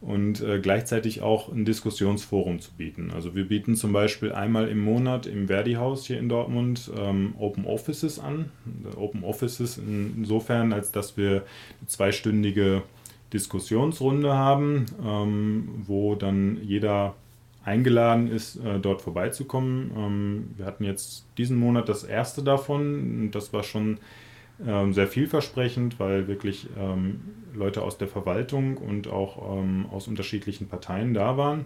und 0.00 0.42
äh, 0.42 0.60
gleichzeitig 0.60 1.22
auch 1.22 1.50
ein 1.50 1.64
Diskussionsforum 1.64 2.60
zu 2.60 2.72
bieten. 2.72 3.10
Also 3.12 3.34
wir 3.34 3.48
bieten 3.48 3.74
zum 3.74 3.92
Beispiel 3.92 4.32
einmal 4.32 4.68
im 4.68 4.78
Monat 4.78 5.26
im 5.26 5.48
Verdi-Haus 5.48 6.06
hier 6.06 6.18
in 6.18 6.28
Dortmund 6.28 6.90
ähm, 6.96 7.34
Open 7.38 7.64
Offices 7.64 8.18
an. 8.18 8.50
Open 8.96 9.24
Offices 9.24 9.78
insofern, 9.78 10.72
als 10.72 10.92
dass 10.92 11.16
wir 11.16 11.44
zweistündige 11.86 12.82
Diskussionsrunde 13.34 14.32
haben, 14.32 14.86
ähm, 15.04 15.68
wo 15.86 16.14
dann 16.14 16.58
jeder 16.62 17.14
eingeladen 17.64 18.28
ist, 18.28 18.56
äh, 18.56 18.78
dort 18.78 19.02
vorbeizukommen. 19.02 19.90
Ähm, 19.96 20.50
wir 20.56 20.64
hatten 20.64 20.84
jetzt 20.84 21.26
diesen 21.36 21.58
Monat 21.58 21.88
das 21.88 22.04
erste 22.04 22.42
davon. 22.42 23.30
Das 23.32 23.52
war 23.52 23.62
schon 23.62 23.98
ähm, 24.64 24.92
sehr 24.92 25.08
vielversprechend, 25.08 25.98
weil 25.98 26.28
wirklich 26.28 26.68
ähm, 26.78 27.20
Leute 27.54 27.82
aus 27.82 27.98
der 27.98 28.08
Verwaltung 28.08 28.76
und 28.76 29.08
auch 29.08 29.58
ähm, 29.58 29.86
aus 29.90 30.08
unterschiedlichen 30.08 30.68
Parteien 30.68 31.12
da 31.12 31.36
waren. 31.36 31.64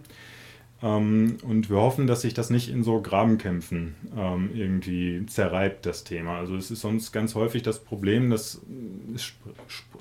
Ähm, 0.83 1.39
und 1.43 1.71
wir 1.71 1.79
hoffen, 1.79 2.07
dass 2.07 2.21
sich 2.23 2.35
das 2.35 2.51
nicht 2.51 2.69
in 2.69 2.85
so 2.85 3.01
Grabenkämpfen 3.01 3.97
ähm, 4.17 4.51
irgendwie 4.55 5.27
zerreibt, 5.27 5.87
das 5.87 6.05
Thema. 6.05 6.39
Also 6.39 6.55
es 6.57 6.71
ist 6.71 6.83
sonst 6.83 7.11
ganz 7.13 7.35
häufig 7.35 7.63
das 7.63 7.83
Problem, 7.83 8.31
dass 8.31 8.61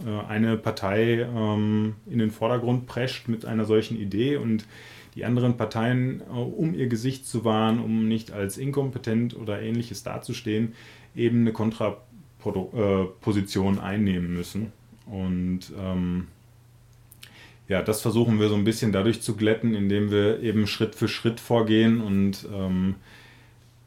äh, 0.06 0.10
eine 0.28 0.56
Partei 0.58 1.22
ähm, 1.22 1.96
in 2.06 2.20
den 2.20 2.30
Vordergrund 2.30 2.86
prescht 2.86 3.28
mit 3.28 3.44
einer 3.46 3.66
solchen 3.66 3.98
Idee 3.98 4.38
und 4.38 4.68
die 5.16 5.26
anderen 5.26 5.58
Parteien, 5.58 6.22
äh, 6.22 6.26
um 6.34 6.76
ihr 6.76 6.86
Gesicht 6.88 7.26
zu 7.26 7.44
wahren, 7.44 7.80
um 7.80 8.08
nicht 8.08 8.32
als 8.32 8.60
inkompetent 8.60 9.36
oder 9.36 9.60
ähnliches 9.60 10.04
dazustehen, 10.04 10.76
eben 11.16 11.42
eine 11.42 11.54
Kontraposition 11.54 13.78
äh, 13.78 13.82
einnehmen 13.82 14.32
müssen. 14.32 14.72
Und 15.08 15.72
ähm, 15.80 16.28
ja, 17.68 17.82
das 17.82 18.02
versuchen 18.02 18.40
wir 18.40 18.50
so 18.50 18.56
ein 18.56 18.64
bisschen 18.64 18.92
dadurch 18.92 19.22
zu 19.22 19.36
glätten, 19.36 19.76
indem 19.76 20.10
wir 20.12 20.42
eben 20.42 20.68
Schritt 20.68 20.96
für 20.96 21.08
Schritt 21.08 21.40
vorgehen 21.40 22.02
und 22.02 22.48
ähm, 22.54 22.96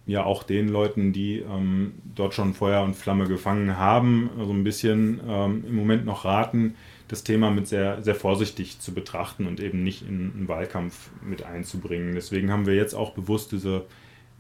ja 0.07 0.25
auch 0.25 0.43
den 0.43 0.69
Leuten, 0.69 1.12
die 1.12 1.38
ähm, 1.38 1.95
dort 2.14 2.35
schon 2.35 2.53
Feuer 2.53 2.83
und 2.83 2.95
Flamme 2.95 3.27
gefangen 3.27 3.77
haben, 3.77 4.31
so 4.37 4.53
ein 4.53 4.64
bisschen 4.64 5.21
ähm, 5.27 5.64
im 5.66 5.77
Moment 5.77 6.05
noch 6.05 6.25
raten, 6.25 6.75
das 7.09 7.25
Thema 7.25 7.51
mit 7.51 7.69
sehr, 7.69 8.03
sehr 8.03 8.14
vorsichtig 8.14 8.81
zu 8.81 8.93
betrachten 8.93 9.47
und 9.47 9.61
eben 9.61 9.83
nicht 9.83 10.03
in 10.03 10.33
einen 10.35 10.49
Wahlkampf 10.49 11.11
mit 11.23 11.43
einzubringen. 11.45 12.14
Deswegen 12.14 12.51
haben 12.51 12.66
wir 12.66 12.75
jetzt 12.75 12.95
auch 12.95 13.12
bewusst 13.12 13.53
diese 13.53 13.87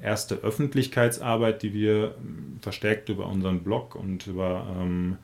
erste 0.02 0.36
Öffentlichkeitsarbeit, 0.36 1.62
die 1.62 1.72
wir 1.72 2.14
ähm, 2.18 2.58
verstärkt 2.60 3.08
über 3.08 3.26
unseren 3.26 3.60
Blog 3.60 3.94
und 3.94 4.26
über 4.26 4.66
ähm, 4.78 5.16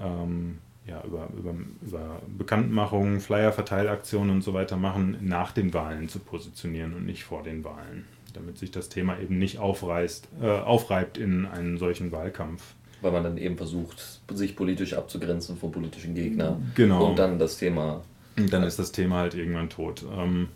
ähm, 0.00 0.58
ja, 0.88 1.02
über, 1.04 1.28
über, 1.36 1.54
über 1.82 2.22
Bekanntmachungen, 2.36 3.20
Flyer-Verteilaktionen 3.20 4.30
und 4.30 4.42
so 4.42 4.54
weiter 4.54 4.76
machen, 4.76 5.18
nach 5.20 5.52
den 5.52 5.74
Wahlen 5.74 6.08
zu 6.08 6.18
positionieren 6.18 6.94
und 6.94 7.04
nicht 7.04 7.24
vor 7.24 7.42
den 7.42 7.62
Wahlen, 7.64 8.06
damit 8.32 8.58
sich 8.58 8.70
das 8.70 8.88
Thema 8.88 9.18
eben 9.20 9.38
nicht 9.38 9.58
aufreißt, 9.58 10.28
äh, 10.42 10.46
aufreibt 10.46 11.18
in 11.18 11.46
einen 11.46 11.76
solchen 11.78 12.10
Wahlkampf. 12.10 12.62
Weil 13.00 13.12
man 13.12 13.22
dann 13.22 13.38
eben 13.38 13.56
versucht, 13.56 14.20
sich 14.32 14.56
politisch 14.56 14.94
abzugrenzen 14.94 15.56
von 15.56 15.70
politischen 15.70 16.14
Gegnern. 16.14 16.72
Genau. 16.74 17.10
Und 17.10 17.18
dann 17.18 17.38
das 17.38 17.58
Thema. 17.58 18.02
Und 18.36 18.52
dann 18.52 18.64
ist 18.64 18.78
das 18.78 18.90
Thema 18.90 19.18
halt 19.18 19.34
irgendwann 19.34 19.68
tot. 19.68 20.04
Ähm, 20.16 20.48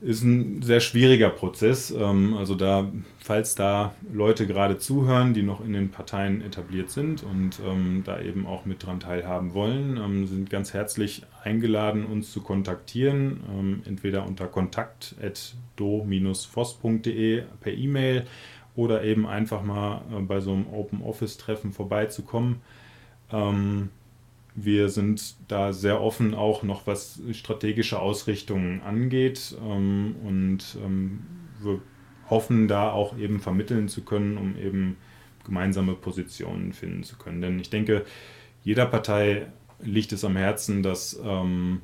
ist 0.00 0.22
ein 0.22 0.62
sehr 0.62 0.80
schwieriger 0.80 1.28
Prozess. 1.30 1.90
Ähm, 1.90 2.36
also 2.36 2.54
da, 2.54 2.86
falls 3.18 3.54
da 3.54 3.94
Leute 4.12 4.46
gerade 4.46 4.76
zuhören, 4.78 5.32
die 5.34 5.42
noch 5.42 5.64
in 5.64 5.72
den 5.72 5.90
Parteien 5.90 6.40
etabliert 6.40 6.90
sind 6.90 7.24
und 7.24 7.58
ähm, 7.66 8.02
da 8.04 8.20
eben 8.20 8.46
auch 8.46 8.64
mit 8.64 8.86
dran 8.86 9.00
teilhaben 9.00 9.54
wollen, 9.54 9.96
ähm, 9.96 10.26
sind 10.26 10.50
ganz 10.50 10.72
herzlich 10.72 11.22
eingeladen, 11.42 12.04
uns 12.04 12.30
zu 12.32 12.42
kontaktieren, 12.42 13.82
entweder 13.86 14.26
unter 14.26 14.46
kontakt.do-voss.de 14.46 17.42
per 17.60 17.72
E-Mail 17.72 18.26
oder 18.76 19.02
eben 19.02 19.26
einfach 19.26 19.62
mal 19.62 20.02
äh, 20.12 20.20
bei 20.20 20.40
so 20.40 20.52
einem 20.52 20.66
Open 20.72 21.02
Office 21.02 21.38
Treffen 21.38 21.72
vorbeizukommen. 21.72 22.60
Wir 24.64 24.88
sind 24.88 25.36
da 25.48 25.72
sehr 25.72 26.00
offen, 26.00 26.34
auch 26.34 26.62
noch 26.62 26.86
was 26.86 27.20
strategische 27.32 28.00
Ausrichtungen 28.00 28.80
angeht. 28.82 29.56
Ähm, 29.64 30.16
und 30.24 30.76
ähm, 30.84 31.20
wir 31.60 31.80
hoffen 32.28 32.68
da 32.68 32.90
auch 32.90 33.16
eben 33.18 33.40
vermitteln 33.40 33.88
zu 33.88 34.02
können, 34.02 34.36
um 34.36 34.56
eben 34.56 34.96
gemeinsame 35.44 35.94
Positionen 35.94 36.72
finden 36.72 37.02
zu 37.04 37.16
können. 37.16 37.40
Denn 37.40 37.58
ich 37.58 37.70
denke, 37.70 38.04
jeder 38.62 38.86
Partei 38.86 39.46
liegt 39.80 40.12
es 40.12 40.24
am 40.24 40.36
Herzen, 40.36 40.82
dass 40.82 41.18
ähm, 41.24 41.80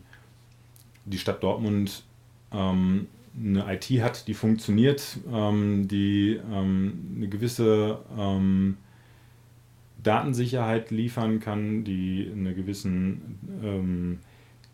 die 1.05 1.19
Stadt 1.19 1.43
Dortmund 1.43 2.05
ähm, 2.53 3.07
eine 3.37 3.73
IT 3.75 3.91
hat, 4.03 4.29
die 4.29 4.35
funktioniert, 4.35 5.19
ähm, 5.33 5.89
die 5.89 6.41
ähm, 6.53 7.15
eine 7.17 7.29
gewisse 7.29 8.01
Datensicherheit 10.05 10.91
liefern 10.91 11.41
kann, 11.41 11.83
die 11.83 12.31
eine 12.33 12.55
gewissen 12.55 13.39
ähm, 13.63 14.19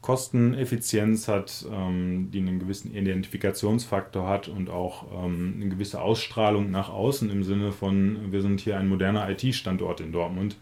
Kosteneffizienz 0.01 1.29
hat, 1.29 1.67
ähm, 1.71 2.31
die 2.33 2.39
einen 2.39 2.59
gewissen 2.59 2.95
Identifikationsfaktor 2.95 4.27
hat 4.27 4.49
und 4.49 4.71
auch 4.71 5.25
ähm, 5.25 5.55
eine 5.57 5.69
gewisse 5.69 6.01
Ausstrahlung 6.01 6.71
nach 6.71 6.89
außen 6.89 7.31
im 7.31 7.45
Sinne 7.45 7.73
von, 7.73 8.33
wir 8.33 8.41
sind 8.41 8.61
hier 8.61 8.79
ein 8.79 8.89
moderner 8.89 9.29
IT-Standort 9.29 10.01
in 10.01 10.13
Dortmund. 10.13 10.57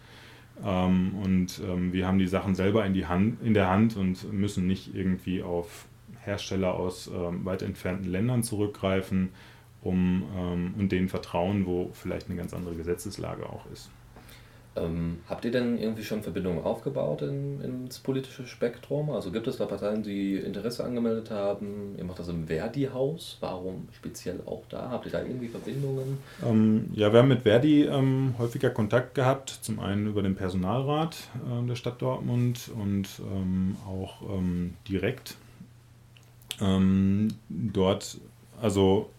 Ähm, 0.64 1.14
und 1.22 1.60
ähm, 1.64 1.92
wir 1.92 2.06
haben 2.06 2.18
die 2.18 2.26
Sachen 2.26 2.56
selber 2.56 2.84
in, 2.84 2.94
die 2.94 3.06
Hand, 3.06 3.40
in 3.42 3.54
der 3.54 3.70
Hand 3.70 3.96
und 3.96 4.32
müssen 4.32 4.66
nicht 4.66 4.92
irgendwie 4.94 5.42
auf 5.42 5.86
Hersteller 6.24 6.74
aus 6.74 7.08
ähm, 7.08 7.44
weit 7.44 7.62
entfernten 7.62 8.10
Ländern 8.10 8.42
zurückgreifen 8.42 9.30
um, 9.80 10.74
und 10.76 10.90
denen 10.90 11.08
vertrauen, 11.08 11.64
wo 11.64 11.90
vielleicht 11.92 12.26
eine 12.26 12.36
ganz 12.36 12.52
andere 12.52 12.74
Gesetzeslage 12.74 13.48
auch 13.48 13.64
ist. 13.72 13.90
Ähm, 14.80 15.18
habt 15.28 15.44
ihr 15.44 15.50
denn 15.50 15.78
irgendwie 15.78 16.04
schon 16.04 16.22
Verbindungen 16.22 16.62
aufgebaut 16.62 17.22
in, 17.22 17.60
ins 17.60 17.98
politische 17.98 18.46
Spektrum? 18.46 19.10
Also 19.10 19.30
gibt 19.30 19.46
es 19.46 19.56
da 19.56 19.66
Parteien, 19.66 20.02
die 20.02 20.36
Interesse 20.36 20.84
angemeldet 20.84 21.30
haben? 21.30 21.94
Ihr 21.96 22.04
macht 22.04 22.18
das 22.18 22.28
im 22.28 22.46
Verdi-Haus. 22.46 23.38
Warum 23.40 23.88
speziell 23.92 24.40
auch 24.46 24.62
da? 24.68 24.90
Habt 24.90 25.06
ihr 25.06 25.12
da 25.12 25.22
irgendwie 25.22 25.48
Verbindungen? 25.48 26.18
Ähm, 26.44 26.90
ja, 26.94 27.12
wir 27.12 27.20
haben 27.20 27.28
mit 27.28 27.42
Verdi 27.42 27.84
ähm, 27.84 28.34
häufiger 28.38 28.70
Kontakt 28.70 29.14
gehabt. 29.14 29.50
Zum 29.62 29.80
einen 29.80 30.06
über 30.06 30.22
den 30.22 30.34
Personalrat 30.34 31.16
äh, 31.36 31.66
der 31.66 31.74
Stadt 31.74 32.00
Dortmund 32.00 32.70
und 32.74 33.08
ähm, 33.32 33.76
auch 33.86 34.22
ähm, 34.22 34.74
direkt. 34.88 35.36
Ähm, 36.60 37.28
dort, 37.48 38.18
also 38.60 39.10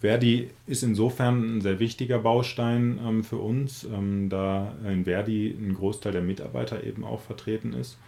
Verdi 0.00 0.50
ist 0.66 0.82
insofern 0.82 1.56
ein 1.56 1.60
sehr 1.60 1.78
wichtiger 1.78 2.18
Baustein 2.18 3.00
ähm, 3.04 3.24
für 3.24 3.38
uns, 3.38 3.84
ähm, 3.84 4.28
da 4.28 4.74
in 4.86 5.04
Verdi 5.04 5.50
ein 5.50 5.74
Großteil 5.74 6.12
der 6.12 6.22
Mitarbeiter 6.22 6.84
eben 6.84 7.04
auch 7.04 7.20
vertreten 7.20 7.72
ist. 7.72 7.98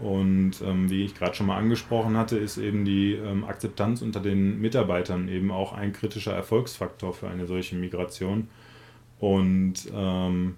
Und 0.00 0.62
ähm, 0.64 0.90
wie 0.90 1.04
ich 1.04 1.14
gerade 1.14 1.34
schon 1.34 1.46
mal 1.46 1.56
angesprochen 1.56 2.16
hatte, 2.16 2.38
ist 2.38 2.56
eben 2.56 2.84
die 2.84 3.14
ähm, 3.14 3.44
Akzeptanz 3.44 4.00
unter 4.00 4.20
den 4.20 4.60
Mitarbeitern 4.60 5.28
eben 5.28 5.50
auch 5.50 5.72
ein 5.72 5.92
kritischer 5.92 6.32
Erfolgsfaktor 6.32 7.12
für 7.12 7.28
eine 7.28 7.46
solche 7.46 7.74
Migration. 7.74 8.48
Und 9.18 9.90
ähm, 9.92 10.54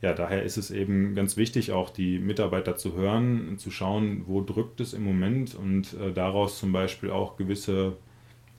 ja, 0.00 0.12
daher 0.12 0.44
ist 0.44 0.58
es 0.58 0.70
eben 0.70 1.16
ganz 1.16 1.36
wichtig, 1.36 1.72
auch 1.72 1.90
die 1.90 2.18
Mitarbeiter 2.18 2.76
zu 2.76 2.94
hören, 2.94 3.58
zu 3.58 3.72
schauen, 3.72 4.22
wo 4.26 4.42
drückt 4.42 4.80
es 4.80 4.92
im 4.92 5.02
Moment 5.02 5.56
und 5.56 5.94
äh, 5.94 6.12
daraus 6.12 6.60
zum 6.60 6.70
Beispiel 6.72 7.10
auch 7.10 7.36
gewisse 7.36 7.96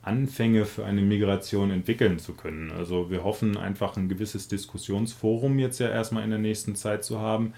Anfänge 0.06 0.66
für 0.66 0.86
eine 0.86 1.02
Migration 1.02 1.72
entwickeln 1.72 2.20
zu 2.20 2.34
können. 2.34 2.72
Also 2.72 3.10
wir 3.10 3.24
hoffen 3.24 3.58
einfach 3.58 3.98
ein 3.98 4.08
gewisses 4.08 4.48
Diskussionsforum 4.48 5.58
jetzt 5.60 5.80
ja 5.80 5.90
erstmal 5.90 6.24
in 6.24 6.30
der 6.30 6.40
nächsten 6.40 6.76
Zeit 6.76 7.04
zu 7.04 7.20
haben, 7.20 7.54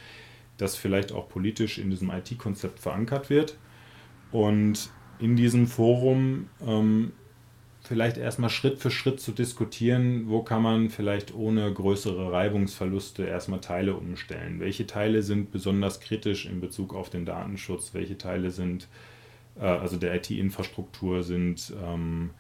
das 0.58 0.76
vielleicht 0.76 1.12
auch 1.12 1.28
politisch 1.28 1.78
in 1.78 1.90
diesem 1.90 2.10
IT-Konzept 2.10 2.80
verankert 2.80 3.30
wird. 3.30 3.58
Und 4.32 4.90
in 5.20 5.36
diesem 5.36 5.68
Forum 5.68 6.50
ähm, 6.66 7.12
vielleicht 7.82 8.18
erstmal 8.18 8.50
Schritt 8.50 8.80
für 8.80 8.92
Schritt 8.92 9.20
zu 9.20 9.32
diskutieren, 9.32 10.26
wo 10.28 10.42
kann 10.42 10.62
man 10.62 10.90
vielleicht 10.90 11.34
ohne 11.34 11.74
größere 11.74 12.32
Reibungsverluste 12.32 13.26
erstmal 13.26 13.62
Teile 13.62 13.96
umstellen. 13.96 14.60
Welche 14.60 14.88
Teile 14.88 15.24
sind 15.24 15.52
besonders 15.52 16.00
kritisch 16.00 16.46
in 16.46 16.60
Bezug 16.60 16.94
auf 16.94 17.10
den 17.10 17.26
Datenschutz, 17.26 17.94
welche 17.94 18.18
Teile 18.18 18.52
sind 18.52 18.88
äh, 19.60 19.66
also 19.66 19.98
der 19.98 20.16
IT-Infrastruktur 20.16 21.24
sind 21.24 21.74
ähm, 21.84 22.32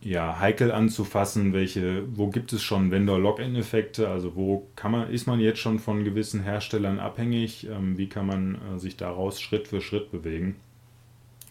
ja, 0.00 0.38
heikel 0.38 0.70
anzufassen, 0.70 1.52
welche, 1.52 2.04
wo 2.16 2.28
gibt 2.28 2.52
es 2.52 2.62
schon 2.62 2.90
Vendor-Login-Effekte, 2.90 4.08
also 4.08 4.36
wo 4.36 4.68
kann 4.76 4.92
man, 4.92 5.10
ist 5.10 5.26
man 5.26 5.40
jetzt 5.40 5.58
schon 5.58 5.78
von 5.78 6.04
gewissen 6.04 6.42
Herstellern 6.42 7.00
abhängig, 7.00 7.68
ähm, 7.68 7.98
wie 7.98 8.08
kann 8.08 8.26
man 8.26 8.54
äh, 8.54 8.78
sich 8.78 8.96
daraus 8.96 9.40
Schritt 9.40 9.68
für 9.68 9.80
Schritt 9.80 10.12
bewegen. 10.12 10.56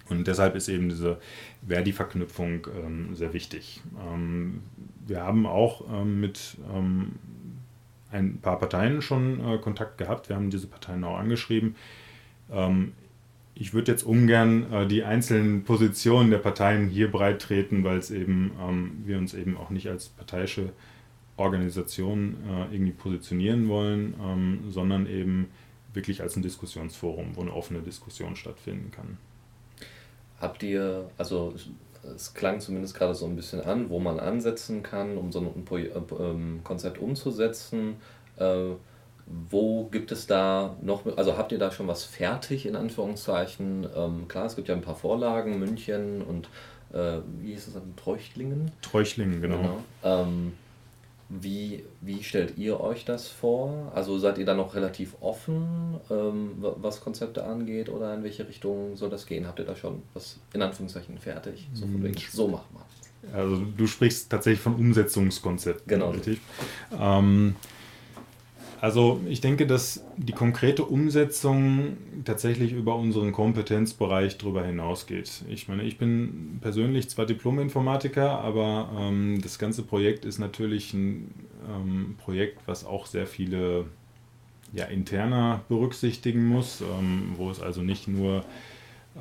Und 0.09 0.27
deshalb 0.27 0.55
ist 0.55 0.69
eben 0.69 0.87
diese 0.87 1.19
Verdi-Verknüpfung 1.67 2.67
ähm, 2.81 3.15
sehr 3.15 3.33
wichtig. 3.33 3.81
Ähm, 4.09 4.61
wir 5.05 5.23
haben 5.23 5.45
auch 5.45 5.81
ähm, 5.91 6.21
mit 6.21 6.57
ähm, 6.73 7.15
ein 8.11 8.39
paar 8.39 8.57
Parteien 8.57 9.01
schon 9.01 9.45
äh, 9.45 9.57
Kontakt 9.57 9.97
gehabt, 9.97 10.29
wir 10.29 10.37
haben 10.37 10.49
diese 10.49 10.67
Parteien 10.67 11.03
auch 11.03 11.17
angeschrieben. 11.17 11.75
Ich 13.59 13.73
würde 13.73 13.91
jetzt 13.91 14.03
ungern 14.03 14.71
äh, 14.71 14.87
die 14.87 15.03
einzelnen 15.03 15.63
Positionen 15.63 16.29
der 16.29 16.37
Parteien 16.37 16.87
hier 16.89 17.11
breit 17.11 17.41
treten, 17.41 17.83
weil 17.83 17.97
es 17.97 18.11
eben 18.11 18.51
ähm, 18.61 19.03
wir 19.05 19.17
uns 19.17 19.33
eben 19.33 19.57
auch 19.57 19.71
nicht 19.71 19.87
als 19.89 20.09
parteiische 20.09 20.69
Organisation 21.37 22.37
äh, 22.47 22.73
irgendwie 22.73 22.91
positionieren 22.91 23.67
wollen, 23.67 24.13
ähm, 24.23 24.63
sondern 24.69 25.07
eben 25.07 25.47
wirklich 25.93 26.21
als 26.21 26.35
ein 26.35 26.43
Diskussionsforum, 26.43 27.35
wo 27.35 27.41
eine 27.41 27.53
offene 27.53 27.81
Diskussion 27.81 28.35
stattfinden 28.35 28.91
kann. 28.91 29.17
Habt 30.39 30.61
ihr, 30.61 31.09
also 31.17 31.55
es 32.15 32.35
klang 32.35 32.59
zumindest 32.59 32.95
gerade 32.95 33.15
so 33.15 33.25
ein 33.25 33.35
bisschen 33.35 33.61
an, 33.61 33.89
wo 33.89 33.99
man 33.99 34.19
ansetzen 34.19 34.83
kann, 34.83 35.17
um 35.17 35.31
so 35.31 35.39
ein, 35.39 35.47
ein 35.47 35.77
äh, 35.77 36.23
ähm, 36.23 36.59
Konzept 36.63 36.99
umzusetzen. 36.99 37.95
Äh, 38.37 38.73
wo 39.49 39.85
gibt 39.85 40.11
es 40.11 40.25
da 40.25 40.75
noch, 40.81 41.05
also 41.17 41.37
habt 41.37 41.51
ihr 41.51 41.59
da 41.59 41.71
schon 41.71 41.87
was 41.87 42.03
fertig 42.03 42.65
in 42.65 42.75
Anführungszeichen? 42.75 43.87
Ähm, 43.95 44.27
klar, 44.27 44.45
es 44.45 44.55
gibt 44.55 44.69
ja 44.69 44.75
ein 44.75 44.81
paar 44.81 44.95
Vorlagen, 44.95 45.59
München 45.59 46.21
und 46.21 46.49
äh, 46.93 47.19
wie 47.39 47.51
hieß 47.51 47.67
es 47.67 47.73
dann, 47.73 47.95
Treuchtlingen? 47.97 48.71
Treuchtlingen, 48.81 49.41
genau. 49.41 49.57
genau. 49.57 49.83
Ähm, 50.03 50.53
wie, 51.29 51.83
wie 51.99 52.23
stellt 52.23 52.57
ihr 52.57 52.79
euch 52.79 53.03
das 53.03 53.27
vor? 53.27 53.91
Also 53.93 54.17
seid 54.17 54.37
ihr 54.37 54.45
da 54.45 54.53
noch 54.53 54.75
relativ 54.75 55.15
offen, 55.19 55.99
ähm, 56.09 56.51
was 56.59 57.01
Konzepte 57.01 57.43
angeht 57.43 57.89
oder 57.89 58.13
in 58.13 58.23
welche 58.23 58.47
Richtung 58.47 58.95
soll 58.95 59.09
das 59.09 59.25
gehen? 59.25 59.45
Habt 59.45 59.59
ihr 59.59 59.65
da 59.65 59.75
schon 59.75 60.03
was 60.13 60.39
in 60.53 60.61
Anführungszeichen 60.61 61.17
fertig? 61.17 61.67
So, 61.73 61.85
von 61.85 62.01
wegen, 62.01 62.15
so 62.31 62.47
macht 62.47 62.73
man. 62.73 62.83
Also 63.33 63.57
du 63.57 63.87
sprichst 63.87 64.29
tatsächlich 64.29 64.61
von 64.61 64.75
Umsetzungskonzepten. 64.75 65.87
Genau. 65.87 66.11
Richtig. 66.11 66.39
Ähm, 66.97 67.57
also 68.79 69.19
ich 69.27 69.41
denke, 69.41 69.65
dass 69.65 70.05
die 70.17 70.33
konkrete 70.33 70.85
Umsetzung 70.85 71.97
tatsächlich 72.25 72.73
über 72.73 72.95
unseren 72.95 73.31
Kompetenzbereich 73.31 74.37
darüber 74.37 74.63
hinausgeht. 74.63 75.43
Ich 75.49 75.67
meine, 75.67 75.83
ich 75.83 75.97
bin 75.97 76.59
persönlich 76.61 77.09
zwar 77.09 77.25
Diplom-Informatiker, 77.25 78.39
aber 78.39 78.89
ähm, 78.99 79.39
das 79.41 79.57
ganze 79.57 79.83
Projekt 79.83 80.25
ist 80.25 80.37
natürlich 80.37 80.93
ein 80.93 81.33
ähm, 81.67 82.15
Projekt, 82.17 82.59
was 82.67 82.85
auch 82.85 83.05
sehr 83.05 83.25
viele 83.25 83.85
ja, 84.73 84.85
interner 84.85 85.61
berücksichtigen 85.69 86.45
muss, 86.45 86.81
ähm, 86.81 87.33
wo 87.35 87.49
es 87.49 87.61
also 87.61 87.81
nicht 87.81 88.07
nur 88.07 88.43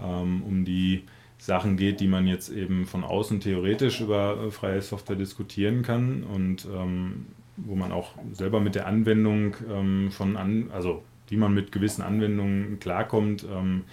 ähm, 0.02 0.42
um 0.42 0.64
die 0.64 1.04
Sachen 1.38 1.76
geht, 1.76 2.00
die 2.00 2.08
man 2.08 2.26
jetzt 2.26 2.48
eben 2.48 2.86
von 2.86 3.04
außen 3.04 3.40
theoretisch 3.40 4.00
über 4.00 4.38
äh, 4.46 4.50
freie 4.50 4.82
Software 4.82 5.16
diskutieren 5.16 5.82
kann 5.82 6.24
und 6.24 6.66
ähm, 6.66 7.26
wo 7.56 7.74
man 7.74 7.92
auch 7.92 8.12
selber 8.32 8.60
mit 8.60 8.74
der 8.74 8.86
Anwendung 8.86 9.56
ähm, 9.70 10.10
von 10.10 10.36
an, 10.36 10.70
also 10.72 11.02
wie 11.28 11.36
man 11.36 11.54
mit 11.54 11.72
gewissen 11.72 12.02
Anwendungen 12.02 12.78
klarkommt, 12.78 13.44
ähm, 13.50 13.84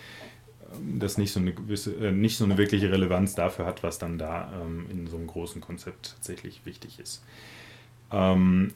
das 0.99 1.17
nicht 1.17 1.31
so 1.31 1.39
eine 1.39 1.53
gewisse, 1.53 1.95
äh, 1.95 2.11
nicht 2.11 2.37
so 2.37 2.45
eine 2.45 2.57
wirkliche 2.57 2.91
Relevanz 2.91 3.35
dafür 3.35 3.65
hat, 3.65 3.83
was 3.83 3.99
dann 3.99 4.17
da 4.17 4.51
ähm, 4.61 4.85
in 4.89 5.07
so 5.07 5.17
einem 5.17 5.27
großen 5.27 5.61
Konzept 5.61 6.15
tatsächlich 6.15 6.65
wichtig 6.65 6.99
ist. 6.99 7.23
Ähm, 8.11 8.73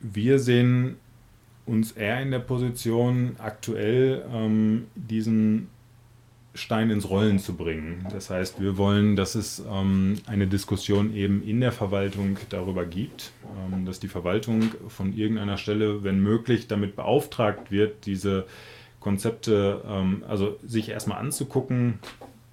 wir 0.00 0.38
sehen 0.38 0.96
uns 1.64 1.92
eher 1.92 2.20
in 2.20 2.30
der 2.30 2.38
Position, 2.38 3.36
aktuell 3.38 4.24
ähm, 4.32 4.86
diesen 4.94 5.68
Stein 6.56 6.90
ins 6.90 7.08
Rollen 7.08 7.38
zu 7.38 7.54
bringen. 7.54 8.06
Das 8.10 8.30
heißt, 8.30 8.60
wir 8.60 8.76
wollen, 8.76 9.14
dass 9.16 9.34
es 9.34 9.62
ähm, 9.70 10.16
eine 10.26 10.46
Diskussion 10.46 11.14
eben 11.14 11.42
in 11.42 11.60
der 11.60 11.72
Verwaltung 11.72 12.38
darüber 12.48 12.84
gibt, 12.84 13.32
ähm, 13.72 13.84
dass 13.84 14.00
die 14.00 14.08
Verwaltung 14.08 14.70
von 14.88 15.12
irgendeiner 15.12 15.58
Stelle, 15.58 16.02
wenn 16.02 16.20
möglich, 16.20 16.66
damit 16.66 16.96
beauftragt 16.96 17.70
wird, 17.70 18.06
diese 18.06 18.46
Konzepte, 19.00 19.82
ähm, 19.86 20.24
also 20.26 20.58
sich 20.64 20.88
erstmal 20.88 21.18
anzugucken, 21.18 22.00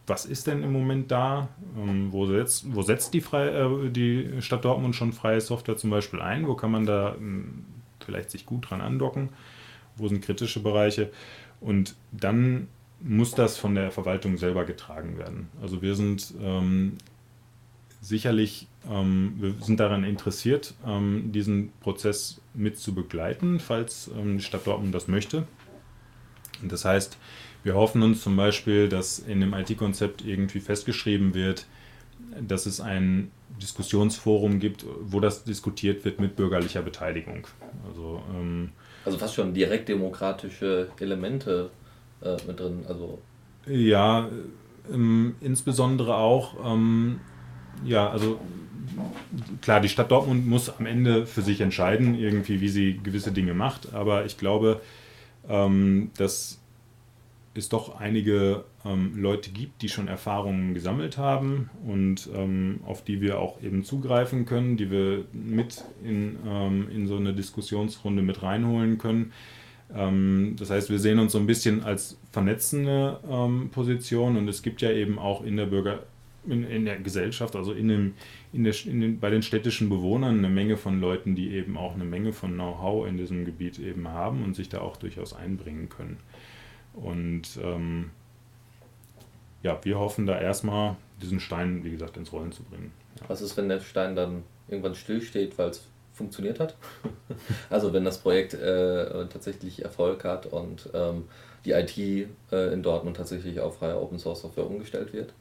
was 0.06 0.26
ist 0.26 0.48
denn 0.48 0.64
im 0.64 0.74
Moment 0.74 1.12
da? 1.12 1.48
Ähm, 1.78 2.12
wo, 2.12 2.26
setzt, 2.26 2.76
wo 2.76 2.82
setzt 2.82 3.14
die, 3.14 3.22
Frei, 3.22 3.48
äh, 3.48 3.90
die 3.90 4.42
Stadt 4.42 4.66
Dortmund 4.66 4.96
schon 4.96 5.14
freie 5.14 5.40
Software 5.40 5.78
zum 5.78 5.90
Beispiel 5.90 6.22
ein? 6.22 6.48
Wo 6.48 6.56
kann 6.56 6.72
man 6.72 6.86
da 6.86 7.16
ähm, 7.16 7.66
vielleicht 8.06 8.32
sich 8.32 8.46
gut 8.46 8.70
dran 8.70 8.82
andocken? 8.82 9.30
Wo 9.96 10.08
sind 10.08 10.22
kritische 10.22 10.62
Bereiche? 10.62 11.10
Und 11.62 11.96
dann 12.12 12.68
muss 13.04 13.32
das 13.32 13.58
von 13.58 13.76
der 13.76 13.92
Verwaltung 13.92 14.38
selber 14.38 14.64
getragen 14.64 15.18
werden. 15.18 15.50
Also 15.62 15.82
wir 15.82 15.94
sind 15.96 16.34
ähm, 16.42 16.98
sicherlich, 18.02 18.68
ähm, 18.90 19.36
wir 19.40 19.54
sind 19.62 19.80
daran 19.80 20.04
interessiert, 20.06 20.74
ähm, 20.88 21.32
diesen 21.34 21.74
Prozess 21.82 22.42
mit 22.54 22.78
zu 22.78 22.96
begleiten, 22.96 23.60
falls 23.60 24.10
ähm, 24.18 24.38
die 24.38 24.44
Stadt 24.44 24.66
Dortmund 24.66 24.96
das 24.96 25.08
möchte. 25.08 25.46
Das 26.62 26.86
heißt, 26.86 27.18
wir 27.64 27.76
hoffen 27.76 28.02
uns 28.04 28.22
zum 28.22 28.38
Beispiel, 28.38 28.88
dass 28.88 29.20
in 29.20 29.42
dem 29.42 29.54
IT-Konzept 29.54 30.26
irgendwie 30.26 30.62
festgeschrieben 30.62 31.34
wird, 31.34 31.66
dass 32.40 32.66
es 32.66 32.80
ein 32.80 33.32
Diskussionsforum 33.62 34.60
gibt, 34.60 34.86
wo 35.02 35.20
das 35.20 35.44
diskutiert 35.44 36.06
wird 36.06 36.20
mit 36.20 36.36
bürgerlicher 36.36 36.82
Beteiligung. 36.82 37.48
Also, 37.88 38.24
ähm, 38.34 38.72
also 39.04 39.18
fast 39.18 39.36
schon 39.36 39.54
direkt 39.54 39.90
demokratische 39.90 40.90
Elemente 41.00 41.70
äh, 42.24 42.38
mit 42.48 42.60
drin. 42.60 42.84
Also 42.88 43.20
ja, 43.68 44.30
ähm, 44.92 45.36
insbesondere 45.42 46.16
auch, 46.16 46.56
ähm, 46.66 47.20
ja, 47.86 48.10
also 48.10 48.40
klar, 49.62 49.80
die 49.80 49.90
Stadt 49.90 50.12
Dortmund 50.12 50.48
muss 50.48 50.70
am 50.70 50.86
Ende 50.86 51.26
für 51.26 51.42
sich 51.42 51.62
entscheiden, 51.62 52.16
irgendwie, 52.16 52.62
wie 52.62 52.70
sie 52.70 53.00
gewisse 53.02 53.32
Dinge 53.32 53.54
macht, 53.54 53.94
aber 53.94 54.26
ich 54.26 54.38
glaube, 54.38 54.82
ähm, 55.48 56.12
dass 56.18 56.60
es 57.56 57.70
doch 57.70 58.00
einige 58.00 58.66
ähm, 58.84 59.14
Leute 59.16 59.52
gibt, 59.52 59.82
die 59.82 59.90
schon 59.90 60.08
Erfahrungen 60.08 60.74
gesammelt 60.74 61.18
haben 61.18 61.70
und 61.86 62.30
ähm, 62.34 62.80
auf 62.86 63.04
die 63.04 63.22
wir 63.22 63.40
auch 63.40 63.62
eben 63.62 63.84
zugreifen 63.84 64.46
können, 64.46 64.76
die 64.76 64.90
wir 64.90 65.26
mit 65.32 65.84
in, 66.04 66.38
ähm, 66.46 66.90
in 66.90 67.08
so 67.08 67.16
eine 67.16 67.34
Diskussionsrunde 67.34 68.24
mit 68.24 68.42
reinholen 68.42 68.98
können. 68.98 69.34
Ähm, 69.96 70.56
das 70.58 70.70
heißt, 70.70 70.90
wir 70.90 71.00
sehen 71.00 71.20
uns 71.20 71.32
so 71.32 71.38
ein 71.38 71.48
bisschen 71.48 71.84
als 71.84 72.18
vernetzende 72.32 73.20
ähm, 73.30 73.70
Position 73.72 74.38
und 74.38 74.48
es 74.48 74.64
gibt 74.64 74.82
ja 74.82 74.92
eben 74.92 75.20
auch 75.20 75.44
in 75.44 75.58
der 75.58 75.68
Bürger, 75.68 76.04
in, 76.48 76.64
in 76.64 76.86
der 76.86 76.98
Gesellschaft, 76.98 77.56
also 77.56 77.74
in 77.74 77.88
dem, 77.88 78.14
in 78.52 78.64
der, 78.64 78.74
in 78.86 79.02
den, 79.02 79.20
bei 79.20 79.30
den 79.30 79.44
städtischen 79.44 79.90
Bewohnern 79.90 80.40
eine 80.40 80.50
Menge 80.50 80.78
von 80.78 81.00
Leuten, 81.00 81.36
die 81.36 81.52
eben 81.52 81.78
auch 81.78 81.94
eine 81.94 82.06
Menge 82.06 82.34
von 82.34 82.54
Know-how 82.54 83.08
in 83.08 83.18
diesem 83.18 83.46
Gebiet 83.46 83.80
eben 83.80 84.08
haben 84.08 84.44
und 84.44 84.56
sich 84.56 84.70
da 84.70 84.82
auch 84.82 84.98
durchaus 84.98 85.34
einbringen 85.34 85.90
können. 85.90 86.18
Und 86.94 87.60
ähm, 87.64 88.10
ja, 89.62 89.80
wir 89.84 89.98
hoffen 90.00 90.26
da 90.26 90.40
erstmal, 90.40 90.96
diesen 91.22 91.40
Stein, 91.40 91.84
wie 91.84 91.92
gesagt, 91.92 92.18
ins 92.18 92.34
Rollen 92.34 92.52
zu 92.52 92.64
bringen. 92.64 92.92
Ja. 93.20 93.30
Was 93.30 93.42
ist, 93.42 93.56
wenn 93.56 93.70
der 93.70 93.80
Stein 93.80 94.16
dann 94.16 94.44
irgendwann 94.68 94.96
stillsteht, 94.96 95.58
weil 95.58 95.70
es 95.70 95.88
funktioniert 96.14 96.60
hat? 96.60 96.76
also 97.70 97.94
wenn 97.94 98.06
das 98.06 98.20
Projekt 98.20 98.54
äh, 98.54 99.26
tatsächlich 99.28 99.84
Erfolg 99.84 100.24
hat 100.24 100.46
und 100.46 100.90
ähm, 100.94 101.26
die 101.66 101.72
IT 101.72 101.98
äh, 102.52 102.74
in 102.74 102.84
Dortmund 102.84 103.18
tatsächlich 103.18 103.60
auf 103.60 103.78
freie 103.78 104.00
Open 104.00 104.20
Source 104.20 104.42
Software 104.42 104.68
umgestellt 104.68 105.14
wird. 105.14 105.34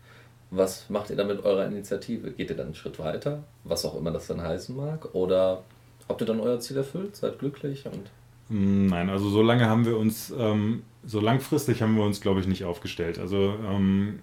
Was 0.51 0.91
macht 0.91 1.11
ihr 1.11 1.17
dann 1.17 1.29
mit 1.29 1.45
eurer 1.45 1.67
Initiative? 1.67 2.31
Geht 2.33 2.51
ihr 2.51 2.57
dann 2.57 2.67
einen 2.67 2.75
Schritt 2.75 2.99
weiter, 2.99 3.43
was 3.65 3.85
auch 3.85 3.97
immer 3.97 4.11
das 4.11 4.27
dann 4.27 4.43
heißen 4.43 4.77
mag? 4.77 5.15
Oder 5.15 5.63
habt 6.09 6.21
ihr 6.21 6.27
dann 6.27 6.41
euer 6.41 6.61
Ziel 6.61 6.77
erfüllt? 6.77 7.17
Seid 7.17 7.39
glücklich 7.39 7.87
und 7.87 8.11
hm, 8.49 8.87
Nein, 8.87 9.09
also 9.09 9.31
so 9.31 9.43
lange 9.43 9.67
haben 9.67 9.87
wir 9.87 9.97
uns, 9.97 10.33
ähm, 10.39 10.83
so 11.05 11.21
langfristig 11.21 11.81
haben 11.81 11.97
wir 11.97 12.05
uns, 12.05 12.21
glaube 12.21 12.41
ich, 12.41 12.47
nicht 12.47 12.65
aufgestellt. 12.65 13.19
Also 13.19 13.55
ähm, 13.67 14.21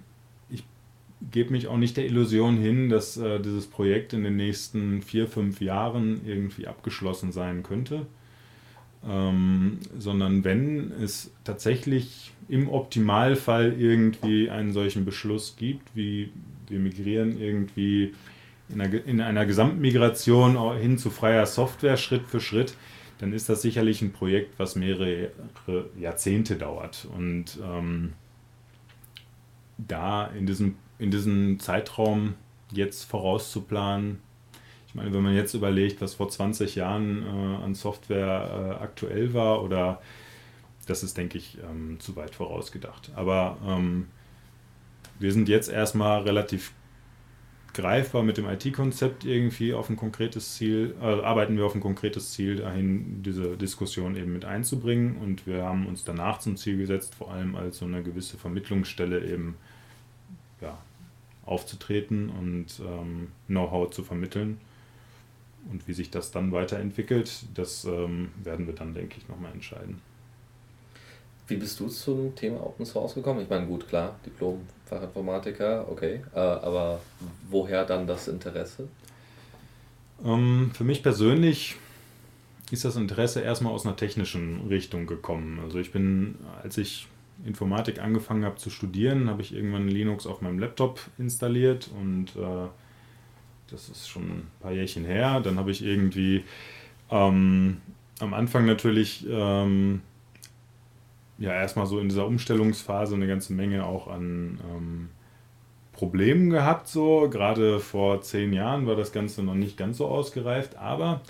gebe 1.31 1.51
mich 1.51 1.67
auch 1.67 1.77
nicht 1.77 1.97
der 1.97 2.05
Illusion 2.05 2.57
hin, 2.57 2.89
dass 2.89 3.17
äh, 3.17 3.39
dieses 3.39 3.67
Projekt 3.67 4.13
in 4.13 4.23
den 4.23 4.35
nächsten 4.35 5.01
vier, 5.01 5.27
fünf 5.27 5.61
Jahren 5.61 6.21
irgendwie 6.25 6.67
abgeschlossen 6.67 7.31
sein 7.31 7.63
könnte. 7.63 8.05
Ähm, 9.07 9.79
sondern 9.97 10.43
wenn 10.43 10.91
es 10.91 11.31
tatsächlich 11.43 12.31
im 12.49 12.67
Optimalfall 12.69 13.73
irgendwie 13.79 14.49
einen 14.49 14.73
solchen 14.73 15.05
Beschluss 15.05 15.55
gibt, 15.57 15.95
wie 15.95 16.31
wir 16.67 16.79
migrieren 16.79 17.39
irgendwie 17.39 18.13
in 18.69 18.81
einer, 18.81 19.05
in 19.05 19.21
einer 19.21 19.45
Gesamtmigration 19.45 20.77
hin 20.77 20.97
zu 20.97 21.09
freier 21.09 21.45
Software 21.45 21.97
Schritt 21.97 22.27
für 22.27 22.39
Schritt, 22.39 22.75
dann 23.19 23.33
ist 23.33 23.49
das 23.49 23.61
sicherlich 23.61 24.01
ein 24.01 24.11
Projekt, 24.11 24.57
was 24.59 24.75
mehrere 24.75 25.31
Jahrzehnte 25.99 26.55
dauert. 26.55 27.07
Und 27.15 27.59
ähm, 27.63 28.13
da 29.77 30.27
in 30.27 30.45
diesem, 30.45 30.75
in 30.99 31.11
diesem 31.11 31.59
Zeitraum 31.59 32.35
jetzt 32.71 33.05
vorauszuplanen, 33.05 34.19
ich 34.87 34.95
meine, 34.95 35.13
wenn 35.13 35.21
man 35.21 35.35
jetzt 35.35 35.53
überlegt, 35.53 36.01
was 36.01 36.15
vor 36.15 36.29
20 36.29 36.75
Jahren 36.75 37.23
äh, 37.23 37.63
an 37.63 37.75
Software 37.75 38.77
äh, 38.79 38.83
aktuell 38.83 39.33
war, 39.35 39.63
oder 39.63 40.01
das 40.87 41.03
ist, 41.03 41.15
denke 41.15 41.37
ich, 41.37 41.59
ähm, 41.63 41.99
zu 41.99 42.15
weit 42.15 42.33
vorausgedacht. 42.33 43.11
Aber 43.15 43.57
ähm, 43.65 44.07
wir 45.19 45.31
sind 45.31 45.47
jetzt 45.47 45.69
erstmal 45.69 46.23
relativ 46.23 46.73
greifbar 47.73 48.23
mit 48.23 48.37
dem 48.37 48.49
IT-Konzept 48.49 49.25
irgendwie 49.25 49.75
auf 49.75 49.89
ein 49.89 49.95
konkretes 49.95 50.55
Ziel, 50.55 50.95
äh, 50.99 51.05
arbeiten 51.05 51.55
wir 51.55 51.65
auf 51.65 51.75
ein 51.75 51.81
konkretes 51.81 52.31
Ziel 52.31 52.55
dahin, 52.55 53.21
diese 53.21 53.57
Diskussion 53.57 54.15
eben 54.15 54.33
mit 54.33 54.45
einzubringen. 54.45 55.17
Und 55.17 55.45
wir 55.45 55.63
haben 55.63 55.85
uns 55.85 56.03
danach 56.03 56.39
zum 56.39 56.57
Ziel 56.57 56.77
gesetzt, 56.77 57.13
vor 57.13 57.31
allem 57.31 57.55
als 57.55 57.77
so 57.77 57.85
eine 57.85 58.01
gewisse 58.01 58.37
Vermittlungsstelle 58.37 59.23
eben 59.23 59.55
ja, 60.61 60.77
aufzutreten 61.49 62.29
und 62.29 62.67
ähm, 62.79 63.31
Know-how 63.47 63.89
zu 63.89 64.03
vermitteln. 64.03 64.59
Und 65.71 65.87
wie 65.87 65.93
sich 65.93 66.09
das 66.09 66.31
dann 66.31 66.51
weiterentwickelt, 66.51 67.45
das 67.53 67.85
ähm, 67.85 68.29
werden 68.43 68.67
wir 68.67 68.75
dann, 68.75 68.93
denke 68.93 69.17
ich, 69.17 69.27
nochmal 69.27 69.51
entscheiden. 69.51 70.01
Wie 71.47 71.57
bist 71.57 71.79
du 71.79 71.87
zum 71.87 72.35
Thema 72.35 72.63
Open 72.63 72.85
Source 72.85 73.15
gekommen? 73.15 73.41
Ich 73.41 73.49
meine, 73.49 73.65
gut, 73.65 73.87
klar, 73.87 74.15
Diplom 74.25 74.61
Fachinformatiker, 74.85 75.87
okay, 75.89 76.21
äh, 76.33 76.39
aber 76.39 77.01
woher 77.49 77.85
dann 77.85 78.05
das 78.05 78.27
Interesse? 78.27 78.87
Ähm, 80.23 80.71
für 80.73 80.83
mich 80.83 81.01
persönlich 81.01 81.75
ist 82.71 82.85
das 82.85 82.95
Interesse 82.95 83.41
erstmal 83.41 83.73
aus 83.73 83.85
einer 83.85 83.95
technischen 83.95 84.67
Richtung 84.67 85.07
gekommen. 85.07 85.59
Also 85.63 85.79
ich 85.79 85.91
bin, 85.91 86.35
als 86.61 86.77
ich 86.77 87.07
Informatik 87.45 87.99
angefangen 88.01 88.43
habe 88.43 88.57
zu 88.57 88.69
studieren, 88.69 89.29
habe 89.29 89.41
ich 89.41 89.53
irgendwann 89.53 89.87
Linux 89.87 90.27
auf 90.27 90.41
meinem 90.41 90.59
Laptop 90.59 90.99
installiert 91.17 91.89
und 91.99 92.35
äh, 92.35 92.67
das 93.71 93.89
ist 93.89 94.09
schon 94.09 94.23
ein 94.23 94.47
paar 94.59 94.71
Jährchen 94.71 95.05
her. 95.05 95.39
Dann 95.39 95.57
habe 95.57 95.71
ich 95.71 95.83
irgendwie 95.83 96.43
ähm, 97.09 97.77
am 98.19 98.33
Anfang 98.33 98.65
natürlich 98.65 99.25
ähm, 99.29 100.01
ja 101.37 101.53
erstmal 101.53 101.85
so 101.85 101.99
in 101.99 102.09
dieser 102.09 102.25
Umstellungsphase 102.25 103.15
eine 103.15 103.27
ganze 103.27 103.53
Menge 103.53 103.85
auch 103.85 104.07
an 104.07 104.59
ähm, 104.75 105.09
Problemen 105.93 106.49
gehabt. 106.49 106.87
So 106.87 107.29
gerade 107.29 107.79
vor 107.79 108.21
zehn 108.21 108.53
Jahren 108.53 108.87
war 108.87 108.95
das 108.95 109.11
Ganze 109.11 109.43
noch 109.43 109.55
nicht 109.55 109.77
ganz 109.77 109.97
so 109.97 110.07
ausgereift, 110.07 110.77
aber 110.77 111.21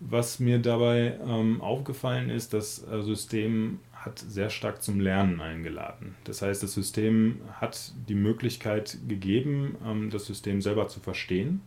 was 0.00 0.40
mir 0.40 0.58
dabei 0.58 1.18
ähm, 1.26 1.60
aufgefallen 1.60 2.28
ist, 2.28 2.52
das 2.52 2.84
äh, 2.90 3.02
System 3.02 3.78
hat 4.04 4.18
sehr 4.18 4.50
stark 4.50 4.82
zum 4.82 5.00
Lernen 5.00 5.40
eingeladen. 5.40 6.14
Das 6.24 6.42
heißt, 6.42 6.62
das 6.62 6.74
System 6.74 7.40
hat 7.60 7.92
die 8.08 8.14
Möglichkeit 8.14 8.98
gegeben, 9.08 9.76
ähm, 9.84 10.10
das 10.10 10.26
System 10.26 10.60
selber 10.60 10.88
zu 10.88 11.00
verstehen. 11.00 11.62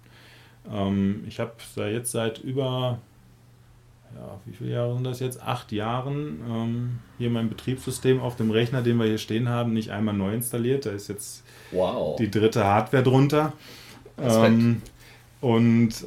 Ähm, 0.72 1.24
ich 1.28 1.40
habe 1.40 1.54
jetzt 1.90 2.12
seit 2.12 2.40
über 2.40 3.00
ja, 4.16 4.40
wie 4.46 4.54
viele 4.54 4.72
Jahre 4.72 4.94
sind 4.94 5.04
das 5.04 5.20
jetzt? 5.20 5.42
Acht 5.42 5.72
Jahren 5.72 6.40
ähm, 6.50 7.00
hier 7.18 7.30
mein 7.30 7.50
Betriebssystem 7.50 8.22
auf 8.22 8.36
dem 8.38 8.52
Rechner, 8.52 8.82
den 8.82 8.98
wir 8.98 9.06
hier 9.06 9.18
stehen 9.18 9.50
haben, 9.50 9.74
nicht 9.74 9.92
einmal 9.92 10.16
neu 10.16 10.34
installiert. 10.34 10.86
Da 10.86 10.92
ist 10.92 11.10
jetzt 11.10 11.44
wow. 11.72 12.16
die 12.16 12.32
dritte 12.32 12.64
Hardware 12.64 13.04
drunter. 13.04 13.54
Und 15.42 16.06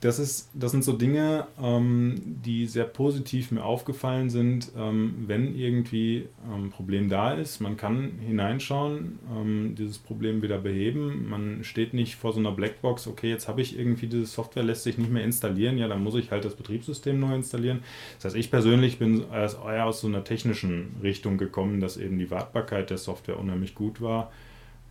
das, 0.00 0.20
ist, 0.20 0.50
das 0.54 0.70
sind 0.70 0.84
so 0.84 0.92
Dinge, 0.92 1.48
ähm, 1.60 2.20
die 2.44 2.66
sehr 2.66 2.84
positiv 2.84 3.50
mir 3.50 3.64
aufgefallen 3.64 4.30
sind, 4.30 4.70
ähm, 4.76 5.24
wenn 5.26 5.56
irgendwie 5.56 6.28
ein 6.46 6.64
ähm, 6.64 6.70
Problem 6.70 7.08
da 7.08 7.34
ist. 7.34 7.60
Man 7.60 7.76
kann 7.76 8.12
hineinschauen, 8.24 9.18
ähm, 9.36 9.74
dieses 9.76 9.98
Problem 9.98 10.40
wieder 10.40 10.58
beheben. 10.58 11.28
Man 11.28 11.64
steht 11.64 11.94
nicht 11.94 12.14
vor 12.14 12.32
so 12.32 12.38
einer 12.38 12.52
Blackbox, 12.52 13.08
okay, 13.08 13.28
jetzt 13.28 13.48
habe 13.48 13.60
ich 13.60 13.76
irgendwie 13.76 14.06
diese 14.06 14.26
Software, 14.26 14.62
lässt 14.62 14.84
sich 14.84 14.98
nicht 14.98 15.10
mehr 15.10 15.24
installieren, 15.24 15.78
ja, 15.78 15.88
dann 15.88 16.02
muss 16.02 16.14
ich 16.14 16.30
halt 16.30 16.44
das 16.44 16.54
Betriebssystem 16.54 17.18
neu 17.18 17.34
installieren. 17.34 17.80
Das 18.16 18.26
heißt, 18.26 18.36
ich 18.36 18.52
persönlich 18.52 18.98
bin 18.98 19.24
eher 19.32 19.86
aus 19.86 20.00
so 20.00 20.06
einer 20.06 20.22
technischen 20.22 20.94
Richtung 21.02 21.38
gekommen, 21.38 21.80
dass 21.80 21.96
eben 21.96 22.18
die 22.18 22.30
Wartbarkeit 22.30 22.90
der 22.90 22.98
Software 22.98 23.38
unheimlich 23.38 23.74
gut 23.74 24.00
war 24.00 24.30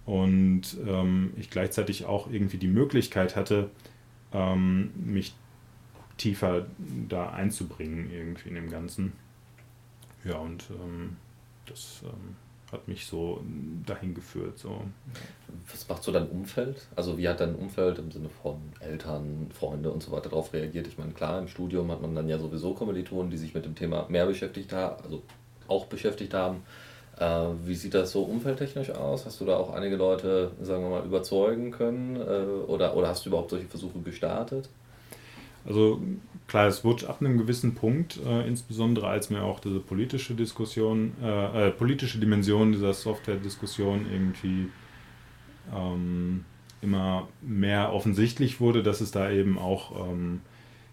und 0.06 0.78
ähm, 0.88 1.32
ich 1.38 1.50
gleichzeitig 1.50 2.06
auch 2.06 2.32
irgendwie 2.32 2.58
die 2.58 2.68
Möglichkeit 2.68 3.36
hatte, 3.36 3.70
ähm, 4.38 4.92
mich 4.96 5.34
tiefer 6.18 6.66
da 7.08 7.30
einzubringen 7.30 8.12
irgendwie 8.12 8.50
in 8.50 8.56
dem 8.56 8.70
Ganzen. 8.70 9.14
Ja, 10.24 10.38
und 10.38 10.66
ähm, 10.72 11.18
das 11.66 12.02
ähm, 12.04 12.36
hat 12.72 12.88
mich 12.88 13.06
so 13.06 13.44
dahin 13.86 14.14
geführt. 14.14 14.58
So. 14.58 14.82
Was 15.72 15.88
macht 15.88 16.04
so 16.04 16.12
dein 16.12 16.28
Umfeld? 16.28 16.88
Also 16.96 17.18
wie 17.18 17.28
hat 17.28 17.40
dein 17.40 17.56
Umfeld 17.56 18.00
im 18.00 18.12
Sinne 18.12 18.30
von 18.30 18.58
Eltern, 18.80 19.50
Freunde 19.54 19.92
und 19.92 20.04
so 20.04 20.12
weiter 20.12 20.30
darauf 20.30 20.54
reagiert? 20.54 20.88
Ich 20.88 20.98
meine, 20.98 21.14
klar, 21.14 21.40
im 21.40 21.48
Studium 21.48 21.92
hat 21.92 22.02
man 22.02 22.16
dann 22.16 22.28
ja 22.28 22.38
sowieso 22.38 22.74
Kommilitonen, 22.74 23.30
die 23.32 23.38
sich 23.38 23.54
mit 23.54 23.66
dem 23.66 23.76
Thema 23.76 24.08
mehr 24.10 24.26
beschäftigt 24.26 24.74
haben, 24.74 25.02
also 25.04 25.24
auch 25.68 25.86
beschäftigt 25.86 26.34
haben. 26.34 26.64
Äh, 27.20 27.26
wie 27.66 27.76
sieht 27.76 27.94
das 27.94 28.12
so 28.12 28.24
umfeldtechnisch 28.24 28.92
aus? 28.92 29.26
Hast 29.26 29.42
du 29.42 29.46
da 29.46 29.58
auch 29.58 29.74
einige 29.74 29.96
Leute, 29.96 30.52
sagen 30.62 30.84
wir 30.84 30.90
mal, 30.90 31.06
überzeugen 31.06 31.72
können? 31.72 32.16
Äh, 32.16 32.70
oder, 32.70 32.96
oder 32.96 33.08
hast 33.08 33.26
du 33.26 33.30
überhaupt 33.30 33.50
solche 33.50 33.68
Versuche 33.68 34.00
gestartet? 34.00 34.70
Also 35.66 36.00
klar, 36.48 36.68
es 36.68 36.84
wurde 36.84 37.10
ab 37.10 37.18
einem 37.20 37.38
gewissen 37.38 37.76
Punkt, 37.76 38.20
äh, 38.26 38.48
insbesondere 38.48 39.08
als 39.08 39.30
mir 39.30 39.44
auch 39.44 39.60
diese 39.60 39.80
politische 39.80 40.34
Diskussion, 40.34 41.14
äh, 41.22 41.68
äh, 41.68 41.72
politische 41.72 42.20
Dimension 42.20 42.72
dieser 42.72 42.94
Software-Diskussion 42.94 44.06
irgendwie 44.12 44.70
ähm, 45.76 46.46
immer 46.82 47.28
mehr 47.42 47.92
offensichtlich 47.94 48.62
wurde, 48.62 48.84
dass 48.84 49.02
es 49.02 49.12
da 49.12 49.30
eben 49.32 49.58
auch 49.58 50.08
ähm, 50.08 50.42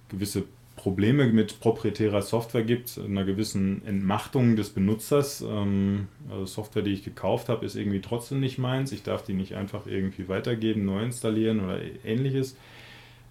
gewisse 0.08 0.44
Probleme 0.76 1.26
mit 1.26 1.60
proprietärer 1.60 2.22
Software 2.22 2.64
gibt, 2.64 2.98
einer 2.98 3.24
gewissen 3.24 3.86
Entmachtung 3.86 4.56
des 4.56 4.70
Benutzers. 4.70 5.40
Ähm, 5.40 6.08
also 6.28 6.46
Software, 6.46 6.82
die 6.82 6.92
ich 6.92 7.04
gekauft 7.04 7.48
habe, 7.48 7.64
ist 7.64 7.76
irgendwie 7.76 8.00
trotzdem 8.00 8.40
nicht 8.40 8.58
meins. 8.58 8.92
Ich 8.92 9.02
darf 9.02 9.22
die 9.22 9.34
nicht 9.34 9.54
einfach 9.54 9.86
irgendwie 9.86 10.28
weitergeben, 10.28 10.84
neu 10.84 11.02
installieren 11.02 11.60
oder 11.64 11.80
ähnliches. 12.04 12.56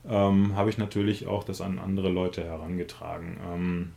Ähm, 0.07 0.55
habe 0.55 0.69
ich 0.69 0.77
natürlich 0.77 1.27
auch 1.27 1.43
das 1.43 1.61
an 1.61 1.79
andere 1.79 2.09
Leute 2.09 2.43
herangetragen. 2.43 3.37
Ähm, 3.53 3.89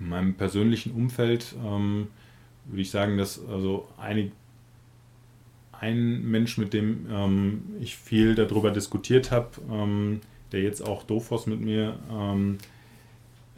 in 0.00 0.08
meinem 0.08 0.34
persönlichen 0.34 0.92
Umfeld 0.92 1.54
ähm, 1.64 2.08
würde 2.66 2.82
ich 2.82 2.90
sagen, 2.90 3.16
dass 3.16 3.44
also 3.48 3.88
einig, 3.96 4.32
ein 5.72 6.22
Mensch, 6.28 6.58
mit 6.58 6.72
dem 6.72 7.06
ähm, 7.10 7.62
ich 7.80 7.96
viel 7.96 8.34
darüber 8.34 8.70
diskutiert 8.70 9.30
habe, 9.30 9.50
ähm, 9.70 10.20
der 10.52 10.62
jetzt 10.62 10.86
auch 10.86 11.02
Dofos 11.02 11.46
mit 11.46 11.60
mir 11.60 11.98
ähm, 12.10 12.58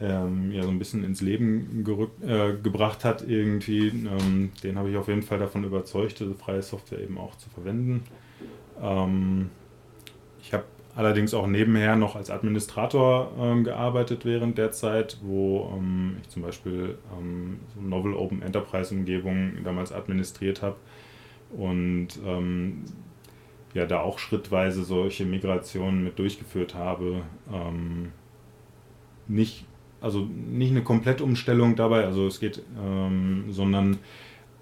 ähm, 0.00 0.50
ja 0.52 0.62
so 0.62 0.70
ein 0.70 0.78
bisschen 0.78 1.04
ins 1.04 1.20
Leben 1.20 1.84
gerückt, 1.84 2.22
äh, 2.24 2.54
gebracht 2.54 3.04
hat 3.04 3.26
irgendwie. 3.26 3.88
Ähm, 3.88 4.50
den 4.62 4.78
habe 4.78 4.90
ich 4.90 4.96
auf 4.96 5.08
jeden 5.08 5.22
Fall 5.22 5.38
davon 5.38 5.64
überzeugt, 5.64 6.20
diese 6.20 6.34
freie 6.34 6.62
Software 6.62 7.00
eben 7.00 7.18
auch 7.18 7.36
zu 7.36 7.50
verwenden. 7.50 8.04
Ähm, 8.82 9.50
ich 10.42 10.54
habe 10.54 10.64
allerdings 10.96 11.34
auch 11.34 11.46
nebenher 11.46 11.96
noch 11.96 12.16
als 12.16 12.30
Administrator 12.30 13.32
ähm, 13.38 13.64
gearbeitet 13.64 14.24
während 14.24 14.58
der 14.58 14.72
Zeit, 14.72 15.18
wo 15.22 15.72
ähm, 15.76 16.16
ich 16.22 16.28
zum 16.30 16.42
Beispiel 16.42 16.98
so 17.74 17.80
Novel 17.80 18.14
Open 18.14 18.42
Enterprise 18.42 18.94
Umgebung 18.94 19.52
damals 19.64 19.92
administriert 19.92 20.62
habe 20.62 20.76
und 21.50 22.08
ja 23.74 23.86
da 23.86 24.00
auch 24.00 24.18
schrittweise 24.18 24.84
solche 24.84 25.24
Migrationen 25.24 26.04
mit 26.04 26.18
durchgeführt 26.18 26.74
habe. 26.74 27.22
Ähm, 27.52 28.12
nicht, 29.28 29.64
also 30.00 30.20
nicht 30.20 30.70
eine 30.70 30.82
Komplettumstellung 30.82 31.76
dabei, 31.76 32.04
also 32.04 32.26
es 32.26 32.40
geht, 32.40 32.62
ähm, 32.82 33.46
sondern 33.50 33.98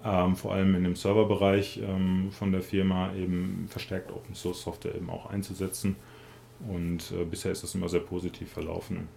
ähm, 0.03 0.35
vor 0.35 0.53
allem 0.53 0.75
in 0.75 0.83
dem 0.83 0.95
Serverbereich 0.95 1.81
ähm, 1.83 2.29
von 2.31 2.51
der 2.51 2.61
Firma 2.61 3.13
eben 3.15 3.65
verstärkt 3.67 4.11
Open 4.11 4.35
Source 4.35 4.61
Software 4.61 4.95
eben 4.95 5.09
auch 5.09 5.25
einzusetzen. 5.25 5.95
Und 6.67 7.11
äh, 7.11 7.25
bisher 7.25 7.51
ist 7.51 7.63
das 7.63 7.75
immer 7.75 7.89
sehr 7.89 8.01
positiv 8.01 8.51
verlaufen. 8.51 9.07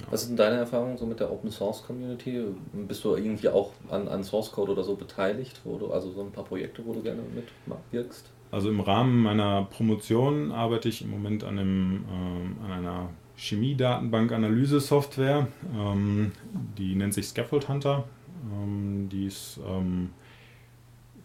Ja. 0.00 0.06
Was 0.10 0.26
sind 0.26 0.38
deine 0.38 0.56
Erfahrungen 0.56 0.96
so 0.96 1.06
mit 1.06 1.18
der 1.18 1.32
Open 1.32 1.50
Source 1.50 1.84
Community? 1.84 2.44
Bist 2.72 3.04
du 3.04 3.16
irgendwie 3.16 3.48
auch 3.48 3.72
an, 3.90 4.06
an 4.06 4.22
Source 4.22 4.52
Code 4.52 4.72
oder 4.72 4.84
so 4.84 4.94
beteiligt, 4.94 5.60
wo 5.64 5.76
du, 5.76 5.90
also 5.90 6.12
so 6.12 6.22
ein 6.22 6.30
paar 6.30 6.44
Projekte, 6.44 6.84
wo 6.86 6.92
du 6.92 7.02
gerne 7.02 7.22
mitwirkst? 7.66 8.30
Also 8.50 8.70
im 8.70 8.80
Rahmen 8.80 9.22
meiner 9.22 9.64
Promotion 9.64 10.52
arbeite 10.52 10.88
ich 10.88 11.02
im 11.02 11.10
Moment 11.10 11.44
an, 11.44 11.58
einem, 11.58 12.06
äh, 12.08 12.64
an 12.64 12.72
einer 12.72 13.10
Chemie-Datenbank-Analyse-Software. 13.36 15.48
Ähm, 15.76 16.32
die 16.78 16.94
nennt 16.94 17.12
sich 17.14 17.28
Scaffold 17.28 17.68
Hunter. 17.68 18.04
Ähm, 18.52 19.08
die 19.10 19.26
ist 19.26 19.60
ähm, 19.66 20.10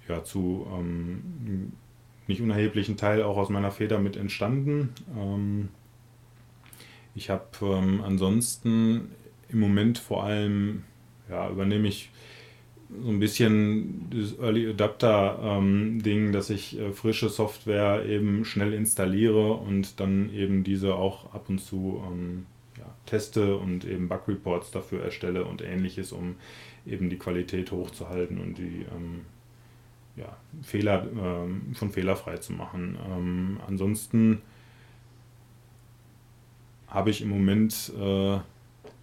ja, 0.08 0.24
zu 0.24 0.66
ähm, 0.74 1.74
nicht 2.28 2.42
unerheblichen 2.42 2.98
Teil 2.98 3.24
auch 3.24 3.38
aus 3.38 3.50
meiner 3.50 3.72
Feder 3.72 4.00
mit 4.00 4.18
entstanden. 4.18 4.90
Ähm, 5.18 5.70
ich 7.16 7.30
habe 7.30 7.46
ähm, 7.62 8.02
ansonsten 8.04 9.12
im 9.50 9.60
Moment 9.60 10.00
vor 10.00 10.24
allem, 10.24 10.84
ja, 11.30 11.50
übernehme 11.50 11.88
ich 11.88 12.10
so 13.02 13.10
ein 13.10 13.20
bisschen 13.20 14.10
das 14.10 14.38
Early 14.40 14.70
Adapter-Ding, 14.70 16.26
ähm, 16.26 16.32
dass 16.32 16.50
ich 16.50 16.80
äh, 16.80 16.92
frische 16.92 17.30
Software 17.30 18.06
eben 18.06 18.46
schnell 18.46 18.74
installiere 18.74 19.54
und 19.54 20.00
dann 20.00 20.34
eben 20.34 20.64
diese 20.64 20.96
auch 20.96 21.34
ab 21.34 21.46
und 21.50 21.60
zu 21.60 22.04
ähm, 22.10 22.46
ja, 22.78 22.86
teste 23.06 23.58
und 23.58 23.86
eben 23.86 24.10
Bug-Reports 24.10 24.72
dafür 24.72 25.04
erstelle 25.04 25.46
und 25.46 25.62
ähnliches, 25.62 26.12
um 26.12 26.36
eben 26.86 27.10
die 27.10 27.18
Qualität 27.18 27.72
hochzuhalten 27.72 28.40
und 28.40 28.58
die 28.58 28.86
ähm, 28.96 29.22
ja, 30.16 30.38
Fehler 30.62 31.08
ähm, 31.18 31.74
von 31.74 31.92
fehlerfrei 31.92 32.38
zu 32.38 32.54
machen. 32.54 32.98
Ähm, 33.10 33.60
ansonsten 33.68 34.42
habe 36.88 37.10
ich 37.10 37.22
im 37.22 37.30
Moment 37.30 37.92
äh, 38.00 38.40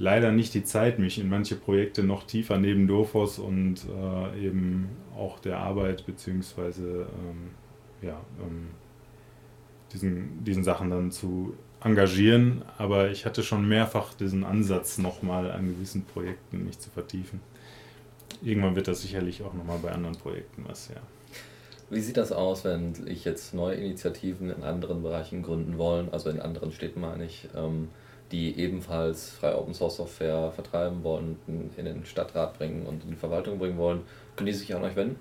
leider 0.00 0.32
nicht 0.32 0.54
die 0.54 0.64
Zeit, 0.64 0.98
mich 0.98 1.18
in 1.18 1.28
manche 1.28 1.54
Projekte 1.54 2.02
noch 2.02 2.24
tiefer 2.24 2.58
neben 2.58 2.88
Dofos 2.88 3.38
und 3.38 3.76
äh, 3.86 4.46
eben 4.46 4.88
auch 5.16 5.38
der 5.38 5.58
Arbeit 5.58 6.06
beziehungsweise 6.06 7.06
ähm, 7.06 7.50
ja, 8.02 8.20
ähm, 8.40 8.68
diesen, 9.92 10.42
diesen 10.42 10.64
Sachen 10.64 10.90
dann 10.90 11.10
zu 11.10 11.54
engagieren. 11.82 12.62
Aber 12.78 13.10
ich 13.10 13.26
hatte 13.26 13.42
schon 13.42 13.68
mehrfach 13.68 14.14
diesen 14.14 14.44
Ansatz, 14.44 14.98
nochmal 14.98 15.50
an 15.50 15.68
gewissen 15.68 16.04
Projekten 16.04 16.64
mich 16.64 16.78
zu 16.78 16.90
vertiefen. 16.90 17.40
Irgendwann 18.42 18.74
wird 18.74 18.88
das 18.88 19.02
sicherlich 19.02 19.42
auch 19.42 19.52
nochmal 19.52 19.78
bei 19.78 19.92
anderen 19.92 20.16
Projekten 20.16 20.64
was, 20.66 20.88
ja. 20.88 21.00
Wie 21.90 22.00
sieht 22.00 22.16
das 22.16 22.30
aus, 22.30 22.64
wenn 22.64 22.94
ich 23.06 23.24
jetzt 23.24 23.52
neue 23.52 23.74
Initiativen 23.74 24.48
in 24.48 24.62
anderen 24.62 25.02
Bereichen 25.02 25.42
gründen 25.42 25.76
wollen, 25.76 26.08
also 26.12 26.30
in 26.30 26.40
anderen 26.40 26.70
Städten 26.70 27.00
meine 27.00 27.24
ich? 27.24 27.48
Ähm, 27.54 27.88
die 28.32 28.58
ebenfalls 28.58 29.30
freie 29.30 29.58
Open 29.58 29.74
Source 29.74 29.96
Software 29.96 30.52
vertreiben 30.52 31.02
wollen, 31.02 31.36
in 31.76 31.84
den 31.84 32.04
Stadtrat 32.04 32.58
bringen 32.58 32.86
und 32.86 33.04
in 33.04 33.10
die 33.10 33.16
Verwaltung 33.16 33.58
bringen 33.58 33.78
wollen, 33.78 34.02
können 34.36 34.46
die 34.46 34.52
sich 34.52 34.74
an 34.74 34.82
euch 34.82 34.96
wenden? 34.96 35.16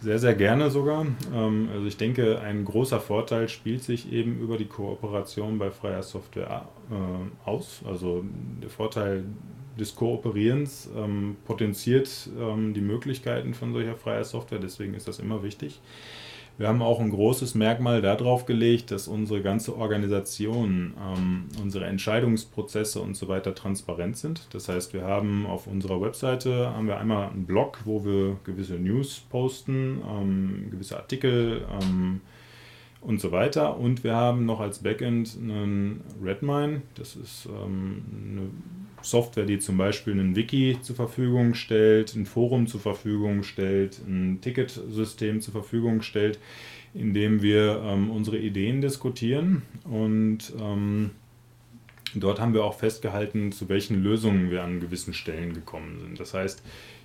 Sehr, 0.00 0.18
sehr 0.18 0.34
gerne 0.34 0.68
sogar. 0.68 1.06
Ähm, 1.32 1.68
also 1.72 1.86
ich 1.86 1.96
denke, 1.96 2.40
ein 2.40 2.64
großer 2.64 2.98
Vorteil 2.98 3.48
spielt 3.48 3.84
sich 3.84 4.12
eben 4.12 4.40
über 4.40 4.56
die 4.56 4.66
Kooperation 4.66 5.58
bei 5.58 5.70
freier 5.70 6.02
Software 6.02 6.68
äh, 6.90 7.48
aus. 7.48 7.82
Also 7.86 8.24
der 8.60 8.68
Vorteil 8.68 9.24
des 9.78 9.94
Kooperierens 9.94 10.90
ähm, 10.96 11.36
potenziert 11.44 12.28
ähm, 12.38 12.74
die 12.74 12.80
Möglichkeiten 12.80 13.54
von 13.54 13.72
solcher 13.72 13.94
freier 13.94 14.24
Software, 14.24 14.58
deswegen 14.58 14.94
ist 14.94 15.06
das 15.06 15.20
immer 15.20 15.42
wichtig. 15.42 15.80
Wir 16.58 16.68
haben 16.68 16.82
auch 16.82 17.00
ein 17.00 17.10
großes 17.10 17.54
Merkmal 17.54 18.02
darauf 18.02 18.46
gelegt, 18.46 18.90
dass 18.90 19.08
unsere 19.08 19.42
ganze 19.42 19.76
Organisation, 19.76 20.94
ähm, 21.00 21.44
unsere 21.60 21.86
Entscheidungsprozesse 21.86 23.00
und 23.00 23.16
so 23.16 23.28
weiter 23.28 23.54
transparent 23.54 24.16
sind. 24.16 24.46
Das 24.52 24.68
heißt, 24.68 24.92
wir 24.92 25.04
haben 25.04 25.46
auf 25.46 25.66
unserer 25.66 26.00
Webseite 26.00 26.70
haben 26.70 26.86
wir 26.86 26.98
einmal 26.98 27.30
einen 27.30 27.46
Blog, 27.46 27.80
wo 27.84 28.04
wir 28.04 28.36
gewisse 28.44 28.74
News 28.74 29.24
posten, 29.30 30.02
ähm, 30.08 30.68
gewisse 30.70 30.96
Artikel 30.96 31.64
ähm, 31.80 32.20
und 33.02 33.20
so 33.20 33.32
weiter. 33.32 33.78
Und 33.78 34.04
wir 34.04 34.14
haben 34.14 34.46
noch 34.46 34.60
als 34.60 34.78
Backend 34.78 35.36
einen 35.38 36.00
Redmine. 36.22 36.82
Das 36.94 37.16
ist 37.16 37.46
ähm, 37.46 38.02
eine 38.30 38.50
Software, 39.02 39.44
die 39.44 39.58
zum 39.58 39.76
Beispiel 39.76 40.18
ein 40.18 40.36
Wiki 40.36 40.78
zur 40.80 40.96
Verfügung 40.96 41.54
stellt, 41.54 42.14
ein 42.14 42.26
Forum 42.26 42.66
zur 42.66 42.80
Verfügung 42.80 43.42
stellt, 43.42 44.00
ein 44.06 44.40
Ticketsystem 44.40 45.40
zur 45.40 45.52
Verfügung 45.52 46.02
stellt, 46.02 46.38
in 46.94 47.12
dem 47.12 47.42
wir 47.42 47.82
ähm, 47.84 48.10
unsere 48.10 48.38
Ideen 48.38 48.80
diskutieren. 48.80 49.62
Und 49.84 50.52
ähm, 50.60 51.10
dort 52.14 52.40
haben 52.40 52.54
wir 52.54 52.64
auch 52.64 52.78
festgehalten, 52.78 53.50
zu 53.50 53.68
welchen 53.68 54.02
Lösungen 54.02 54.50
wir 54.50 54.62
an 54.62 54.80
gewissen 54.80 55.14
Stellen 55.14 55.54
gekommen 55.54 55.98
sind. 55.98 56.20
Das 56.20 56.34
heißt, 56.34 56.62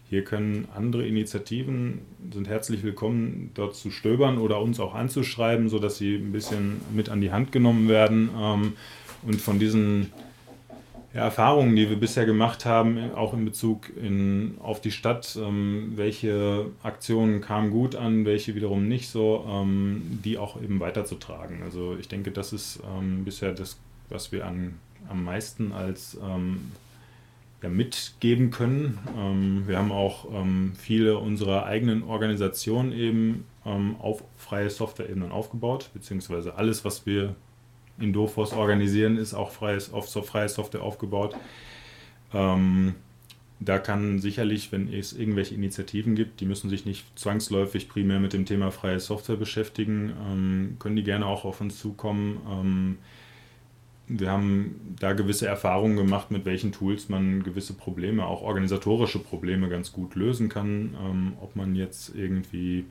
hier 0.10 0.24
können 0.24 0.68
andere 0.74 1.05
Initiativen, 1.05 1.99
sind 2.32 2.47
herzlich 2.47 2.82
willkommen, 2.84 3.51
dort 3.55 3.76
zu 3.76 3.91
stöbern 3.91 4.38
oder 4.38 4.62
uns 4.62 4.80
auch 4.80 4.95
anzuschreiben, 4.95 5.68
sodass 5.68 5.97
sie 5.97 6.16
ein 6.16 6.32
bisschen 6.32 6.80
mit 6.93 7.10
an 7.10 7.20
die 7.20 7.32
Hand 7.32 7.51
genommen 7.51 7.89
werden 7.89 8.30
ähm, 8.39 8.74
und 9.24 9.41
von 9.41 9.60
diesen 9.60 10.14
ja, 11.14 11.24
Erfahrungen, 11.24 11.76
die 11.76 11.89
wir 11.89 11.97
bisher 11.97 12.26
gemacht 12.26 12.66
haben, 12.66 13.12
auch 13.16 13.34
in 13.34 13.43
Bezug 13.43 13.91
in, 13.97 14.55
auf 14.62 14.80
die 14.80 14.91
Stadt, 14.91 15.38
ähm, 15.41 15.93
welche 15.95 16.68
Aktionen 16.84 17.41
kamen 17.41 17.72
gut 17.72 17.95
an, 17.95 18.24
welche 18.24 18.55
wiederum 18.55 18.88
nicht 18.88 19.10
so, 19.10 19.45
ähm, 19.49 20.20
die 20.24 20.38
auch 20.38 20.62
eben 20.62 20.80
weiterzutragen. 20.80 21.64
Also 21.64 21.97
ich 21.99 22.08
denke, 22.08 22.32
das 22.32 22.53
ist 22.53 22.80
ähm, 22.97 23.26
bisher 23.26 23.51
das, 23.51 23.78
was 24.08 24.32
wir 24.32 24.45
an, 24.45 24.76
am 25.10 25.26
meisten 25.26 25.74
als 25.74 26.18
ähm, 26.24 26.72
ja, 27.62 27.70
mitgeben 27.70 28.51
können. 28.51 28.99
Ähm, 29.18 29.68
wir 29.68 29.78
haben 29.78 29.91
auch 29.91 30.28
ähm, 30.32 30.74
viele 30.78 31.18
unserer 31.18 31.66
eigenen 31.66 32.03
Organisationen 32.03 32.91
eben 32.91 33.45
auf 33.99 34.24
freie 34.38 34.70
Software-Ebenen 34.70 35.30
aufgebaut, 35.30 35.89
beziehungsweise 35.93 36.55
alles, 36.55 36.86
was 36.86 37.05
wir 37.05 37.36
in 37.99 38.14
Dofos 38.14 38.53
organisieren, 38.53 39.18
ist 39.18 39.34
auch 39.34 39.51
freies, 39.51 39.91
auf 39.91 40.08
so 40.08 40.22
freie 40.22 40.47
Software 40.47 40.84
aufgebaut. 40.84 41.36
Ähm, 42.34 42.95
da 43.60 43.80
kann 43.80 44.20
sicherlich, 44.20 44.72
wenn 44.72 44.91
es 44.91 45.14
irgendwelche 45.14 45.55
Initiativen 45.55 46.16
gibt, 46.16 46.39
die 46.39 46.45
müssen 46.45 46.70
sich 46.70 46.86
nicht 46.86 47.05
zwangsläufig 47.18 47.89
primär 47.89 48.20
mit 48.20 48.34
dem 48.34 48.45
Thema 48.45 48.72
freie 48.72 48.99
Software 48.99 49.36
beschäftigen, 49.36 50.14
ähm, 50.32 50.76
können 50.80 50.95
die 50.95 51.03
gerne 51.03 51.26
auch 51.26 51.43
auf 51.43 51.60
uns 51.60 51.80
zukommen. 51.80 52.97
Wir 54.08 54.32
haben 54.32 54.95
da 54.99 55.14
gewisse 55.14 55.47
Erfahrungen 55.47 55.97
gemacht, 55.97 56.32
mit 56.32 56.45
welchen 56.45 56.72
Tools 56.72 57.10
man 57.10 57.43
gewisse 57.43 57.74
Probleme, 57.74 58.26
auch 58.26 58.41
organisatorische 58.41 59.20
Probleme 59.20 59.68
ganz 59.68 59.91
gut 59.91 60.16
lösen 60.16 60.47
kann. 60.47 60.95
Ähm, 61.03 61.34
ob 61.41 61.55
man 61.55 61.76
jetzt 61.76 62.16
irgendwie 62.16 62.86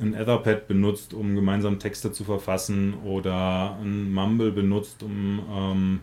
ein 0.00 0.14
Etherpad 0.14 0.68
benutzt, 0.68 1.12
um 1.12 1.34
gemeinsam 1.34 1.78
Texte 1.78 2.12
zu 2.12 2.24
verfassen 2.24 2.94
oder 3.04 3.76
ein 3.82 4.12
Mumble 4.12 4.52
benutzt, 4.52 5.02
um 5.02 5.42
ähm, 5.50 6.00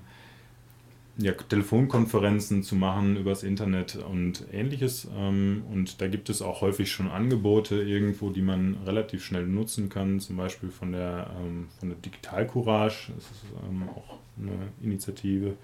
ja, 1.21 1.33
Telefonkonferenzen 1.33 2.63
zu 2.63 2.75
machen 2.75 3.17
übers 3.17 3.43
Internet 3.43 3.97
und 3.97 4.45
ähnliches. 4.53 5.07
Ähm, 5.17 5.63
und 5.71 6.01
da 6.01 6.07
gibt 6.07 6.29
es 6.29 6.41
auch 6.41 6.61
häufig 6.61 6.91
schon 6.91 7.09
Angebote 7.09 7.81
irgendwo, 7.81 8.29
die 8.29 8.41
man 8.41 8.77
relativ 8.85 9.25
schnell 9.25 9.45
nutzen 9.45 9.89
kann, 9.89 10.19
zum 10.19 10.37
Beispiel 10.37 10.69
von 10.69 10.93
der, 10.93 11.29
ähm, 11.39 11.67
von 11.79 11.89
der 11.89 11.97
Digital 11.97 12.45
das 12.45 13.07
ist 13.07 13.43
ähm, 13.69 13.89
auch 13.89 14.17
eine 14.37 14.69
Initiative 14.81 15.55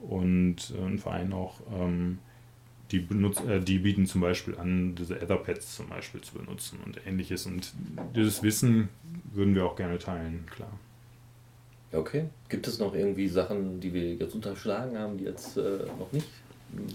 und 0.00 0.74
äh, 0.76 0.84
ein 0.84 0.98
Verein 0.98 1.32
auch, 1.32 1.60
die, 2.90 2.98
benutzt, 2.98 3.44
äh, 3.46 3.60
die 3.60 3.78
bieten 3.78 4.06
zum 4.06 4.20
Beispiel 4.20 4.56
an, 4.56 4.96
diese 4.96 5.20
Etherpads 5.20 5.76
zum 5.76 5.88
Beispiel 5.88 6.20
zu 6.20 6.34
benutzen 6.34 6.80
und 6.84 7.06
ähnliches. 7.06 7.46
Und 7.46 7.72
dieses 8.16 8.42
Wissen 8.42 8.88
würden 9.32 9.54
wir 9.54 9.64
auch 9.64 9.76
gerne 9.76 9.98
teilen, 9.98 10.46
klar. 10.50 10.72
Okay. 11.92 12.26
Gibt 12.48 12.68
es 12.68 12.78
noch 12.78 12.94
irgendwie 12.94 13.28
Sachen, 13.28 13.80
die 13.80 13.92
wir 13.92 14.14
jetzt 14.14 14.34
unterschlagen 14.34 14.96
haben, 14.98 15.18
die 15.18 15.24
jetzt 15.24 15.56
äh, 15.56 15.86
noch 15.98 16.12
nicht 16.12 16.28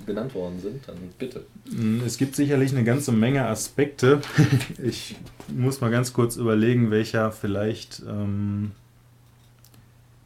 genannt 0.06 0.34
worden 0.34 0.60
sind? 0.60 0.88
Dann 0.88 0.96
bitte. 1.18 1.46
Mm, 1.70 2.02
es 2.06 2.18
gibt 2.18 2.36
sicherlich 2.36 2.72
eine 2.72 2.86
ganze 2.86 3.12
Menge 3.12 3.46
Aspekte. 3.46 4.22
ich 4.84 5.16
muss 5.50 5.82
mal 5.82 5.91
ganz 5.91 6.14
kurz 6.14 6.38
überlegen, 6.38 6.91
welcher 6.91 7.32
vielleicht 7.32 8.04
ähm, 8.08 8.72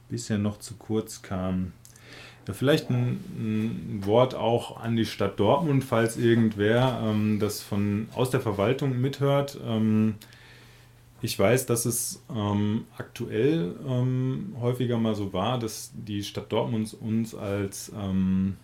bisher 0.10 0.38
noch 0.38 0.60
zu 0.60 0.76
kurz 0.76 1.24
kam. 1.24 1.74
Ja, 2.48 2.54
vielleicht 2.54 2.90
ein, 2.90 3.20
ein, 3.38 4.02
Wort 4.06 4.34
auch 4.34 4.78
an 4.82 4.96
die 4.96 5.06
Stadt 5.06 5.40
Dortmund, 5.40 5.84
falls 5.84 6.18
irgendwer 6.18 7.00
ähm, 7.04 7.40
das 7.40 7.62
von 7.62 8.08
aus 8.16 8.32
der 8.32 8.42
Verwaltung 8.42 9.00
mithört. 9.00 9.60
Ähm, 9.64 10.16
ich 11.22 11.38
weiß, 11.38 11.66
dass 11.66 11.86
es 11.86 12.24
ähm, 12.34 12.86
aktuell 12.98 13.76
ähm, 13.88 14.56
häufiger 14.60 14.98
mal 14.98 15.16
so 15.16 15.34
war, 15.34 15.60
dass 15.60 15.92
die 15.94 16.24
Stadt 16.24 16.52
Dortmund 16.52 16.96
uns 17.00 17.36
als 17.36 17.92
ähm, 17.96 18.58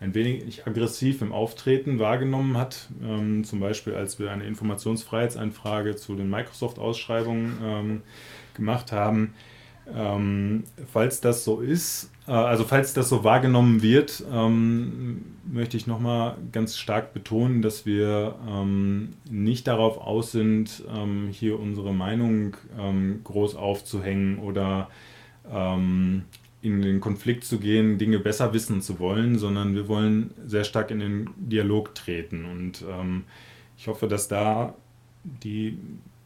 ein 0.00 0.14
wenig 0.14 0.66
aggressiv 0.66 1.22
im 1.22 1.32
Auftreten 1.32 1.98
wahrgenommen 1.98 2.56
hat. 2.56 2.88
Ähm, 3.02 3.44
zum 3.44 3.60
Beispiel, 3.60 3.94
als 3.94 4.18
wir 4.18 4.30
eine 4.30 4.44
Informationsfreiheitseinfrage 4.44 5.96
zu 5.96 6.14
den 6.14 6.30
Microsoft-Ausschreibungen 6.30 7.58
ähm, 7.62 8.02
gemacht 8.54 8.92
haben. 8.92 9.34
Ähm, 9.94 10.64
falls 10.92 11.20
das 11.20 11.44
so 11.44 11.60
ist, 11.60 12.10
äh, 12.26 12.32
also 12.32 12.64
falls 12.64 12.92
das 12.92 13.08
so 13.08 13.24
wahrgenommen 13.24 13.82
wird, 13.82 14.22
ähm, 14.30 15.24
möchte 15.50 15.76
ich 15.76 15.86
nochmal 15.86 16.36
ganz 16.52 16.76
stark 16.76 17.14
betonen, 17.14 17.62
dass 17.62 17.86
wir 17.86 18.34
ähm, 18.46 19.14
nicht 19.30 19.66
darauf 19.66 19.98
aus 19.98 20.32
sind, 20.32 20.84
ähm, 20.94 21.28
hier 21.30 21.58
unsere 21.58 21.94
Meinung 21.94 22.56
ähm, 22.78 23.20
groß 23.24 23.56
aufzuhängen 23.56 24.38
oder 24.38 24.88
ähm, 25.50 26.24
in 26.60 26.82
den 26.82 27.00
Konflikt 27.00 27.44
zu 27.44 27.58
gehen, 27.58 27.98
Dinge 27.98 28.18
besser 28.18 28.52
wissen 28.52 28.82
zu 28.82 28.98
wollen, 28.98 29.38
sondern 29.38 29.74
wir 29.74 29.88
wollen 29.88 30.34
sehr 30.44 30.64
stark 30.64 30.90
in 30.90 30.98
den 30.98 31.30
Dialog 31.36 31.94
treten. 31.94 32.44
Und 32.44 32.84
ich 33.76 33.86
hoffe, 33.86 34.08
dass 34.08 34.26
da 34.26 34.74
die 35.22 35.78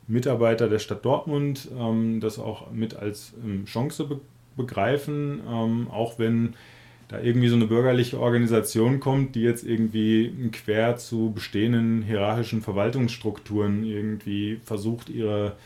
Mitarbeiter 0.09 0.69
der 0.69 0.79
Stadt 0.79 1.05
Dortmund 1.05 1.69
ähm, 1.79 2.21
das 2.21 2.39
auch 2.39 2.71
mit 2.71 2.95
als 2.97 3.33
ähm, 3.45 3.65
Chance 3.67 4.05
be 4.05 4.21
begreifen, 4.55 5.41
ähm, 5.49 5.89
auch 5.91 6.19
wenn 6.19 6.53
da 7.09 7.21
irgendwie 7.21 7.49
so 7.49 7.57
eine 7.57 7.67
bürgerliche 7.67 8.21
Organisation 8.21 9.01
kommt, 9.01 9.35
die 9.35 9.41
jetzt 9.41 9.65
irgendwie 9.65 10.51
quer 10.53 10.97
zu 10.97 11.33
bestehenden 11.35 12.03
hierarchischen 12.03 12.61
Verwaltungsstrukturen 12.61 13.83
irgendwie 13.85 14.61
versucht, 14.63 15.09
ihre 15.09 15.57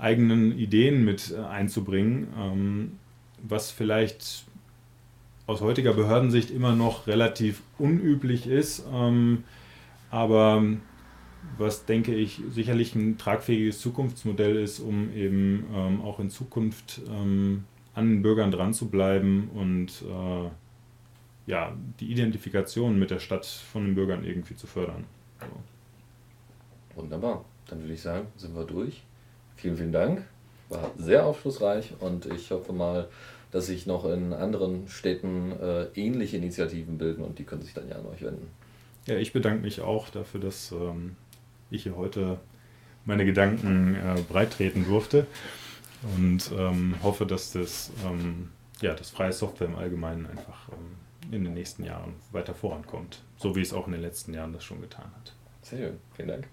eigenen 0.00 0.58
Ideen 0.58 1.04
mit 1.04 1.32
äh, 1.32 1.40
einzubringen, 1.40 2.26
ähm, 2.38 2.92
was 3.42 3.70
vielleicht 3.70 4.44
aus 5.46 5.60
heutiger 5.60 5.92
Behördensicht 5.92 6.50
immer 6.50 6.74
noch 6.74 7.06
relativ 7.06 7.62
unüblich 7.78 8.46
ist, 8.46 8.84
ähm, 8.92 9.44
aber 10.10 10.62
was 11.58 11.84
denke 11.84 12.14
ich 12.14 12.40
sicherlich 12.50 12.94
ein 12.94 13.18
tragfähiges 13.18 13.80
Zukunftsmodell 13.80 14.56
ist, 14.56 14.80
um 14.80 15.12
eben 15.14 15.66
ähm, 15.74 16.02
auch 16.02 16.20
in 16.20 16.30
Zukunft 16.30 17.00
ähm, 17.08 17.64
an 17.94 18.08
den 18.08 18.22
Bürgern 18.22 18.50
dran 18.50 18.74
zu 18.74 18.88
bleiben 18.88 19.50
und 19.54 20.02
äh, 20.02 20.50
ja, 21.46 21.76
die 22.00 22.10
Identifikation 22.10 22.98
mit 22.98 23.10
der 23.10 23.20
Stadt 23.20 23.46
von 23.46 23.84
den 23.84 23.94
Bürgern 23.94 24.24
irgendwie 24.24 24.56
zu 24.56 24.66
fördern. 24.66 25.04
So. 25.40 27.00
Wunderbar. 27.00 27.44
Dann 27.68 27.80
würde 27.80 27.94
ich 27.94 28.02
sagen, 28.02 28.26
sind 28.36 28.54
wir 28.54 28.64
durch. 28.64 29.02
Vielen, 29.56 29.76
vielen 29.76 29.92
Dank. 29.92 30.24
War 30.68 30.90
sehr 30.98 31.24
aufschlussreich 31.24 31.94
und 32.00 32.26
ich 32.26 32.50
hoffe 32.50 32.72
mal, 32.72 33.08
dass 33.52 33.66
sich 33.66 33.86
noch 33.86 34.04
in 34.04 34.32
anderen 34.32 34.88
Städten 34.88 35.52
äh, 35.52 35.84
ähnliche 35.94 36.36
Initiativen 36.36 36.98
bilden 36.98 37.22
und 37.22 37.38
die 37.38 37.44
können 37.44 37.62
sich 37.62 37.74
dann 37.74 37.88
ja 37.88 37.96
an 37.96 38.06
euch 38.06 38.22
wenden. 38.22 38.48
Ja, 39.06 39.16
ich 39.16 39.32
bedanke 39.32 39.62
mich 39.62 39.80
auch 39.80 40.08
dafür, 40.08 40.40
dass 40.40 40.72
ähm, 40.72 41.16
ich 41.70 41.84
hier 41.84 41.96
heute 41.96 42.38
meine 43.04 43.24
Gedanken 43.24 43.94
äh, 43.94 44.20
breitreten 44.28 44.84
durfte 44.84 45.26
und 46.16 46.50
ähm, 46.56 46.96
hoffe, 47.02 47.26
dass 47.26 47.52
das, 47.52 47.90
ähm, 48.04 48.50
ja, 48.80 48.94
das 48.94 49.10
freie 49.10 49.32
Software 49.32 49.68
im 49.68 49.76
Allgemeinen 49.76 50.26
einfach 50.26 50.68
ähm, 50.70 51.32
in 51.32 51.44
den 51.44 51.54
nächsten 51.54 51.84
Jahren 51.84 52.14
weiter 52.32 52.54
vorankommt, 52.54 53.22
so 53.36 53.56
wie 53.56 53.62
es 53.62 53.72
auch 53.72 53.86
in 53.86 53.92
den 53.92 54.02
letzten 54.02 54.34
Jahren 54.34 54.52
das 54.52 54.64
schon 54.64 54.80
getan 54.80 55.10
hat. 55.16 55.34
Sehr 55.62 55.78
schön, 55.78 55.98
vielen 56.14 56.28
Dank. 56.28 56.48